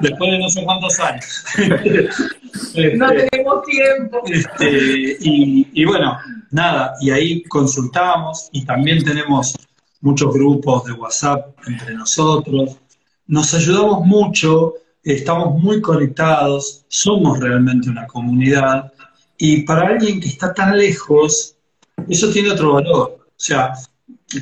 después 0.00 0.30
de 0.30 0.38
no 0.38 0.48
sé 0.48 0.64
cuántos 0.64 0.98
años. 1.00 1.44
no 1.58 3.10
Este, 3.12 3.28
tenemos 3.30 3.62
tiempo. 3.64 4.22
este, 4.26 5.16
y, 5.20 5.68
y 5.72 5.84
bueno, 5.84 6.16
nada, 6.50 6.94
y 7.00 7.10
ahí 7.10 7.42
consultamos 7.44 8.48
y 8.52 8.64
también 8.64 9.04
tenemos 9.04 9.54
muchos 10.00 10.32
grupos 10.32 10.84
de 10.84 10.92
WhatsApp 10.92 11.54
entre 11.66 11.94
nosotros. 11.94 12.76
Nos 13.26 13.52
ayudamos 13.52 14.06
mucho, 14.06 14.74
estamos 15.04 15.62
muy 15.62 15.82
conectados, 15.82 16.84
somos 16.88 17.38
realmente 17.38 17.90
una 17.90 18.06
comunidad 18.06 18.92
y 19.36 19.62
para 19.62 19.88
alguien 19.88 20.20
que 20.20 20.28
está 20.28 20.54
tan 20.54 20.78
lejos, 20.78 21.51
eso 22.08 22.30
tiene 22.30 22.50
otro 22.50 22.74
valor. 22.74 23.18
O 23.28 23.34
sea, 23.36 23.72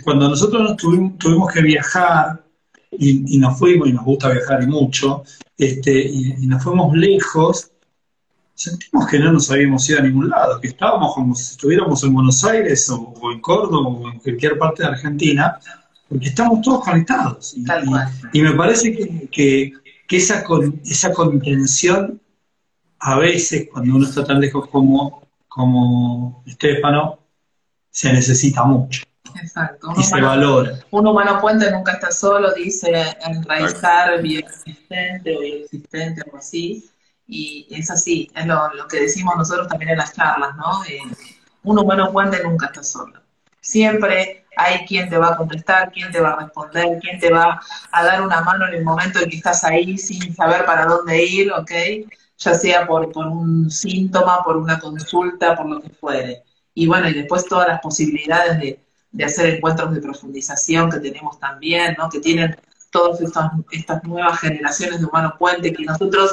cuando 0.05 0.29
nosotros 0.29 0.63
nos 0.63 0.77
tuvimos, 0.77 1.19
tuvimos 1.19 1.53
que 1.53 1.63
viajar 1.63 2.45
y, 2.93 3.35
y 3.37 3.39
nos 3.39 3.59
fuimos, 3.59 3.89
y 3.89 3.93
nos 3.93 4.05
gusta 4.05 4.29
viajar 4.31 4.63
y 4.63 4.67
mucho, 4.67 5.23
este, 5.57 5.93
y, 6.07 6.35
y 6.43 6.47
nos 6.47 6.63
fuimos 6.63 6.95
lejos, 6.97 7.71
sentimos 8.55 9.07
que 9.09 9.19
no 9.19 9.33
nos 9.33 9.51
habíamos 9.51 9.89
ido 9.89 10.01
a 10.01 10.03
ningún 10.03 10.29
lado, 10.29 10.61
que 10.61 10.69
estábamos 10.69 11.15
como 11.15 11.35
si 11.35 11.53
estuviéramos 11.53 12.03
en 12.05 12.13
Buenos 12.13 12.45
Aires 12.45 12.89
o, 12.91 13.01
o 13.01 13.33
en 13.33 13.41
Córdoba 13.41 13.89
o 13.89 14.11
en 14.11 14.19
cualquier 14.19 14.59
parte 14.59 14.83
de 14.83 14.89
Argentina, 14.91 15.59
porque 16.09 16.27
estamos 16.29 16.61
todos 16.63 16.85
conectados. 16.85 17.55
Y, 17.57 17.65
Tal 17.65 17.85
y- 17.85 17.87
cual. 17.89 18.09
y 18.33 18.43
me 18.43 18.53
parece 18.53 18.93
que, 18.97 19.29
que- 19.31 19.73
que 20.07 20.17
esa, 20.17 20.43
con- 20.45 20.81
esa 20.85 21.13
contención, 21.13 22.21
a 22.99 23.17
veces, 23.19 23.69
cuando 23.73 23.95
uno 23.95 24.07
está 24.07 24.25
tan 24.25 24.41
lejos 24.41 24.67
como, 24.69 25.23
como 25.49 26.43
Estefano, 26.47 27.20
se 27.91 28.13
necesita 28.13 28.65
mucho 28.65 29.03
Exacto. 29.41 29.89
Un 29.89 30.01
y 30.01 30.03
se 30.03 30.15
humano, 30.15 30.29
valora. 30.29 30.79
un 30.91 31.07
humano 31.07 31.41
puente 31.41 31.71
nunca 31.71 31.93
está 31.93 32.11
solo, 32.11 32.53
dice 32.53 33.17
enraizar 33.27 34.21
bioexistente 34.23 35.37
o 35.37 35.41
bioexistente, 35.41 36.23
algo 36.25 36.39
así. 36.39 36.91
Y 37.27 37.67
es 37.71 37.91
así, 37.91 38.31
es 38.35 38.47
lo, 38.47 38.73
lo 38.75 38.89
que 38.89 39.01
decimos 39.03 39.37
nosotros 39.37 39.69
también 39.69 39.91
en 39.93 39.99
las 39.99 40.13
charlas, 40.15 40.57
¿no? 40.57 40.85
Eh, 40.85 41.01
un 41.63 41.79
humano 41.79 42.11
puente 42.13 42.43
nunca 42.43 42.67
está 42.67 42.83
solo. 42.83 43.21
Siempre 43.61 44.47
hay 44.57 44.85
quien 44.87 45.09
te 45.09 45.17
va 45.17 45.29
a 45.29 45.37
contestar, 45.37 45.93
quien 45.93 46.11
te 46.11 46.21
va 46.21 46.31
a 46.31 46.41
responder, 46.41 46.99
quien 47.01 47.21
te 47.21 47.31
va 47.31 47.61
a 47.93 48.05
dar 48.05 48.23
una 48.23 48.41
mano 48.41 48.67
en 48.67 48.75
el 48.75 48.85
momento 48.85 49.21
en 49.21 49.31
que 49.31 49.37
estás 49.37 49.63
ahí 49.65 49.97
sin 49.97 50.35
saber 50.35 50.65
para 50.65 50.87
dónde 50.87 51.23
ir, 51.25 51.53
¿ok? 51.53 51.71
Ya 52.39 52.55
sea 52.55 52.87
por, 52.87 53.13
por 53.13 53.27
un 53.27 53.71
síntoma, 53.71 54.43
por 54.43 54.57
una 54.57 54.81
consulta, 54.81 55.55
por 55.55 55.67
lo 55.67 55.81
que 55.81 55.91
fuere. 55.91 56.43
Y 56.81 56.87
bueno, 56.87 57.11
y 57.11 57.13
después 57.13 57.45
todas 57.45 57.69
las 57.69 57.79
posibilidades 57.81 58.59
de, 58.59 58.81
de 59.13 59.25
hacer 59.27 59.57
encuentros 59.57 59.93
de 59.93 60.01
profundización 60.01 60.91
que 60.91 60.99
tenemos 60.99 61.39
también, 61.39 61.95
¿no? 61.99 62.09
Que 62.09 62.21
tienen 62.21 62.57
todas 62.91 63.21
estas, 63.21 63.53
estas 63.71 64.03
nuevas 64.05 64.41
generaciones 64.41 64.99
de 64.99 65.05
humano 65.05 65.35
puente 65.39 65.75
que 65.75 65.85
nosotros 65.85 66.33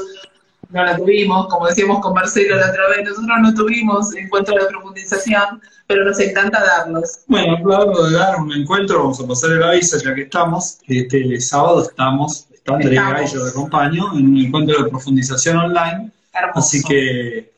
no 0.69 0.85
la 0.85 0.95
tuvimos, 0.95 1.47
como 1.47 1.67
decíamos 1.67 1.99
con 1.99 2.13
Marcelo 2.13 2.55
la 2.55 2.69
otra 2.69 2.87
vez, 2.87 3.09
nosotros 3.09 3.37
no 3.41 3.53
tuvimos 3.55 4.15
encuentros 4.15 4.57
de 4.57 4.67
profundización, 4.67 5.61
pero 5.85 6.05
nos 6.05 6.17
encanta 6.21 6.63
darlos. 6.63 7.25
Bueno, 7.27 7.57
hablando 7.57 8.07
de 8.07 8.17
dar 8.17 8.37
un 8.37 8.53
encuentro, 8.53 8.99
vamos 8.99 9.19
a 9.19 9.27
pasar 9.27 9.51
el 9.51 9.63
aviso 9.63 9.97
ya 10.01 10.15
que 10.15 10.21
estamos. 10.21 10.77
Este 10.87 11.41
sábado 11.41 11.81
estamos, 11.81 12.47
está 12.53 12.75
Andrea 12.75 13.21
y 13.21 13.33
yo 13.33 13.43
de 13.43 13.49
acompaño, 13.49 14.17
en 14.17 14.29
un 14.29 14.37
encuentro 14.37 14.81
de 14.81 14.89
profundización 14.89 15.57
online. 15.57 16.09
Hermoso. 16.33 16.59
Así 16.59 16.81
que 16.83 17.56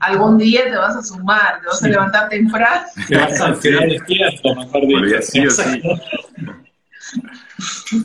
Algún 0.00 0.38
día 0.38 0.64
te 0.64 0.76
vas 0.76 0.96
a 0.96 1.02
sumar, 1.02 1.60
te 1.60 1.66
vas 1.66 1.82
a 1.82 1.86
Sí. 1.86 1.90
levantar 1.90 2.28
temprano. 2.28 2.86
te 3.08 3.16
vas 3.16 3.40
a 3.40 3.58
quedar 3.60 3.88
despierto, 3.88 4.54
mejor 4.54 4.86
dicho. 4.86 5.22
Sí 5.22 5.46
o 5.46 5.50
sí. 5.50 5.80
Bueno, 5.82 6.02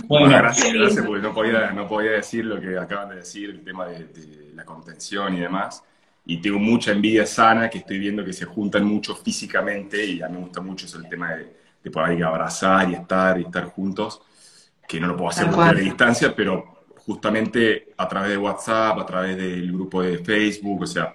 Bueno, 0.07 0.29
gracias, 0.29 0.73
gracias, 0.73 1.05
porque 1.05 1.21
no 1.21 1.33
podía, 1.33 1.71
no 1.71 1.87
podía 1.87 2.11
decir 2.11 2.45
lo 2.45 2.59
que 2.59 2.77
acaban 2.77 3.09
de 3.09 3.15
decir, 3.17 3.49
el 3.49 3.63
tema 3.63 3.85
de, 3.87 4.05
de 4.05 4.51
la 4.55 4.63
contención 4.65 5.35
y 5.35 5.41
demás. 5.41 5.83
Y 6.25 6.37
tengo 6.37 6.57
mucha 6.57 6.91
envidia 6.91 7.25
sana 7.25 7.69
que 7.69 7.79
estoy 7.79 7.99
viendo 7.99 8.23
que 8.23 8.31
se 8.33 8.45
juntan 8.45 8.85
mucho 8.85 9.13
físicamente 9.15 10.03
y 10.05 10.21
a 10.21 10.29
mí 10.29 10.35
me 10.37 10.43
gusta 10.43 10.61
mucho 10.61 10.85
eso, 10.85 10.97
el 10.97 11.09
tema 11.09 11.33
de, 11.33 11.53
de 11.83 11.91
poder 11.91 12.23
abrazar 12.23 12.89
y 12.89 12.93
estar 12.93 13.37
y 13.39 13.43
estar 13.43 13.65
juntos, 13.65 14.21
que 14.87 14.99
no 15.01 15.07
lo 15.07 15.17
puedo 15.17 15.29
hacer 15.29 15.49
por 15.51 15.75
distancia, 15.75 16.33
pero 16.33 16.85
justamente 17.05 17.89
a 17.97 18.07
través 18.07 18.29
de 18.31 18.37
WhatsApp, 18.37 18.97
a 18.99 19.05
través 19.05 19.35
del 19.35 19.69
grupo 19.73 20.01
de 20.01 20.19
Facebook, 20.19 20.83
o 20.83 20.87
sea, 20.87 21.13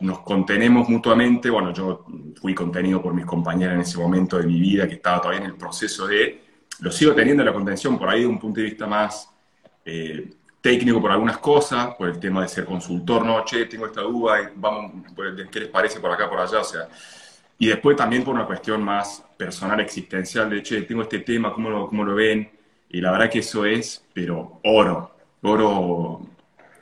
nos 0.00 0.20
contenemos 0.20 0.88
mutuamente. 0.88 1.50
Bueno, 1.50 1.72
yo 1.72 2.04
fui 2.40 2.54
contenido 2.54 3.02
por 3.02 3.14
mis 3.14 3.26
compañeras 3.26 3.74
en 3.74 3.80
ese 3.80 3.98
momento 3.98 4.38
de 4.38 4.46
mi 4.46 4.60
vida, 4.60 4.86
que 4.86 4.94
estaba 4.94 5.20
todavía 5.20 5.40
en 5.40 5.46
el 5.46 5.56
proceso 5.56 6.06
de, 6.06 6.42
lo 6.80 6.90
sigo 6.90 7.14
teniendo 7.14 7.42
la 7.44 7.52
contención 7.52 7.98
por 7.98 8.08
ahí 8.08 8.20
de 8.20 8.26
un 8.26 8.38
punto 8.38 8.60
de 8.60 8.66
vista 8.66 8.86
más 8.86 9.30
eh, 9.84 10.30
técnico 10.60 11.00
por 11.00 11.10
algunas 11.10 11.38
cosas, 11.38 11.94
por 11.96 12.08
el 12.08 12.20
tema 12.20 12.42
de 12.42 12.48
ser 12.48 12.64
consultor, 12.64 13.24
no, 13.24 13.44
che, 13.44 13.66
tengo 13.66 13.86
esta 13.86 14.02
duda, 14.02 14.42
y 14.42 14.46
vamos, 14.54 14.92
¿qué 15.50 15.60
les 15.60 15.68
parece 15.68 16.00
por 16.00 16.12
acá, 16.12 16.28
por 16.28 16.40
allá? 16.40 16.60
O 16.60 16.64
sea, 16.64 16.88
y 17.58 17.66
después 17.66 17.96
también 17.96 18.22
por 18.22 18.34
una 18.34 18.46
cuestión 18.46 18.82
más 18.82 19.24
personal, 19.36 19.80
existencial, 19.80 20.48
de, 20.50 20.62
che, 20.62 20.82
tengo 20.82 21.02
este 21.02 21.20
tema, 21.20 21.52
¿cómo 21.52 21.70
lo, 21.70 21.88
cómo 21.88 22.04
lo 22.04 22.14
ven? 22.14 22.50
Y 22.90 23.00
la 23.00 23.10
verdad 23.10 23.30
que 23.30 23.40
eso 23.40 23.64
es, 23.64 24.04
pero 24.12 24.60
oro, 24.64 25.16
oro, 25.42 26.20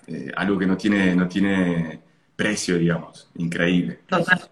eh, 0.07 0.31
algo 0.37 0.59
que 0.59 0.67
no 0.67 0.77
tiene, 0.77 1.17
no 1.17 1.27
tiene 1.29 2.01
precio, 2.37 2.78
digamos, 2.78 3.28
increíble. 3.37 3.99
Total- 4.09 4.49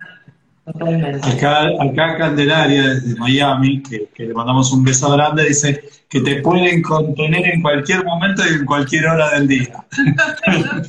Totalmente. 0.64 1.28
acá, 1.28 1.64
acá 1.78 2.16
Candelaria 2.16 2.94
desde 2.94 3.16
Miami, 3.16 3.82
que, 3.82 4.08
que 4.14 4.24
le 4.24 4.32
mandamos 4.32 4.72
un 4.72 4.82
beso 4.82 5.10
grande, 5.12 5.44
dice 5.44 5.84
que 6.08 6.20
te 6.22 6.36
pueden 6.40 6.80
contener 6.80 7.46
en 7.48 7.60
cualquier 7.60 8.02
momento 8.02 8.42
y 8.46 8.54
en 8.54 8.64
cualquier 8.64 9.06
hora 9.08 9.28
del 9.32 9.46
día. 9.48 9.84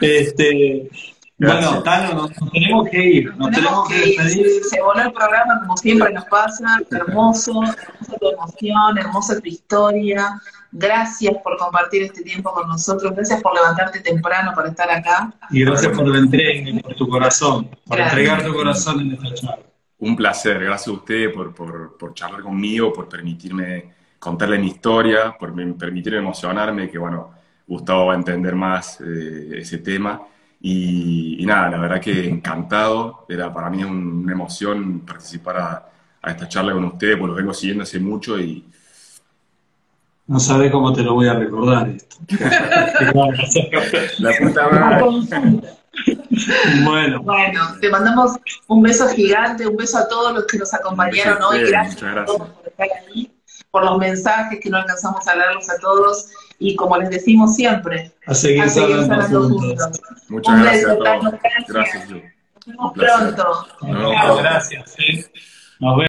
este, 0.00 0.90
bueno. 1.38 1.82
Tano, 1.84 2.14
nos, 2.14 2.40
nos 2.40 2.50
tenemos 2.50 2.88
que 2.90 3.04
ir, 3.04 3.36
nos 3.36 3.50
tenemos 3.52 3.88
que 3.88 4.08
ir. 4.10 4.20
despedir. 4.20 4.46
Se 4.68 4.82
voló 4.82 5.02
el 5.02 5.12
programa 5.12 5.60
como 5.60 5.76
siempre 5.76 6.12
nos 6.12 6.24
pasa. 6.24 6.80
Hermoso, 6.90 7.62
hermosa 7.62 8.16
tu 8.20 8.28
emoción, 8.30 8.98
hermosa 8.98 9.40
tu 9.40 9.48
historia. 9.48 10.40
Gracias 10.70 11.34
por 11.42 11.56
compartir 11.56 12.02
este 12.02 12.22
tiempo 12.22 12.52
con 12.52 12.68
nosotros. 12.68 13.12
Gracias 13.14 13.42
por 13.42 13.54
levantarte 13.54 14.00
temprano 14.00 14.52
para 14.54 14.68
estar 14.68 14.90
acá. 14.90 15.32
Y 15.50 15.64
gracias 15.64 15.96
por 15.96 16.06
la 16.08 16.18
entrega 16.18 16.68
y 16.70 16.80
por 16.80 16.94
tu 16.94 17.08
corazón, 17.08 17.68
por 17.86 17.96
Gracias. 17.96 18.18
entregar 18.18 18.44
tu 18.44 18.54
corazón 18.54 19.00
en 19.00 19.12
esta 19.12 19.34
charla. 19.34 19.58
Un 20.00 20.14
placer, 20.14 20.62
gracias 20.62 20.88
a 20.88 20.92
usted 20.92 21.32
por, 21.32 21.54
por, 21.54 21.96
por 21.96 22.14
charlar 22.14 22.42
conmigo, 22.42 22.92
por 22.92 23.08
permitirme 23.08 23.92
contarle 24.18 24.58
mi 24.58 24.68
historia, 24.68 25.34
por 25.38 25.52
me- 25.54 25.72
permitirme 25.74 26.18
emocionarme, 26.18 26.88
que 26.90 26.98
bueno, 26.98 27.30
Gustavo 27.66 28.06
va 28.06 28.12
a 28.12 28.16
entender 28.16 28.54
más 28.54 29.00
eh, 29.00 29.58
ese 29.58 29.78
tema. 29.78 30.20
Y, 30.60 31.42
y 31.42 31.46
nada, 31.46 31.70
la 31.70 31.78
verdad 31.78 32.00
que 32.00 32.28
encantado, 32.28 33.24
era 33.28 33.52
para 33.52 33.70
mí 33.70 33.82
un- 33.84 34.22
una 34.24 34.32
emoción 34.32 35.00
participar 35.00 35.56
a, 35.56 35.88
a 36.22 36.30
esta 36.30 36.46
charla 36.48 36.72
con 36.74 36.84
ustedes, 36.84 37.16
pues 37.16 37.28
los 37.28 37.36
vengo 37.36 37.54
siguiendo 37.54 37.84
hace 37.84 37.98
mucho 38.00 38.38
y 38.38 38.64
No 40.28 40.38
sabés 40.38 40.70
cómo 40.70 40.92
te 40.92 41.02
lo 41.02 41.14
voy 41.14 41.26
a 41.26 41.34
recordar 41.34 41.88
esto. 41.88 42.16
la 44.18 44.30
puta 44.38 44.68
madre. 44.68 45.78
bueno, 46.84 47.22
Bueno, 47.22 47.60
te 47.80 47.88
mandamos 47.88 48.32
un 48.66 48.82
beso 48.82 49.08
gigante, 49.08 49.66
un 49.66 49.76
beso 49.76 49.96
a 49.96 50.06
todos 50.06 50.34
los 50.34 50.44
que 50.44 50.58
nos 50.58 50.72
acompañaron 50.74 51.42
hoy. 51.42 51.64
Gracias, 51.64 52.02
a 52.02 52.26
todos 52.26 52.50
por 52.50 52.68
estar 52.68 52.86
ahí, 53.08 53.32
por 53.70 53.84
los 53.84 53.98
mensajes 53.98 54.60
que 54.60 54.68
no 54.68 54.76
alcanzamos 54.76 55.26
a 55.26 55.34
leerlos 55.34 55.68
a 55.70 55.78
todos. 55.78 56.28
Y 56.58 56.76
como 56.76 56.98
les 56.98 57.08
decimos 57.08 57.54
siempre, 57.56 58.12
a 58.26 58.34
seguir 58.34 58.62
a 58.64 58.68
seguir 58.68 59.00
sanando 59.06 59.48
juntos. 59.48 59.82
juntos. 59.82 60.00
Muchas 60.28 60.54
Un 60.54 60.62
gracias 60.62 60.90
a 60.90 60.96
todos. 60.96 61.32
Gracias. 61.40 61.68
Gracias. 61.68 62.08
Nos 62.10 62.66
vemos 62.66 62.92
pronto. 62.92 63.66
Gracias. 64.42 64.98
Nos 65.80 65.96
vemos. 65.96 66.06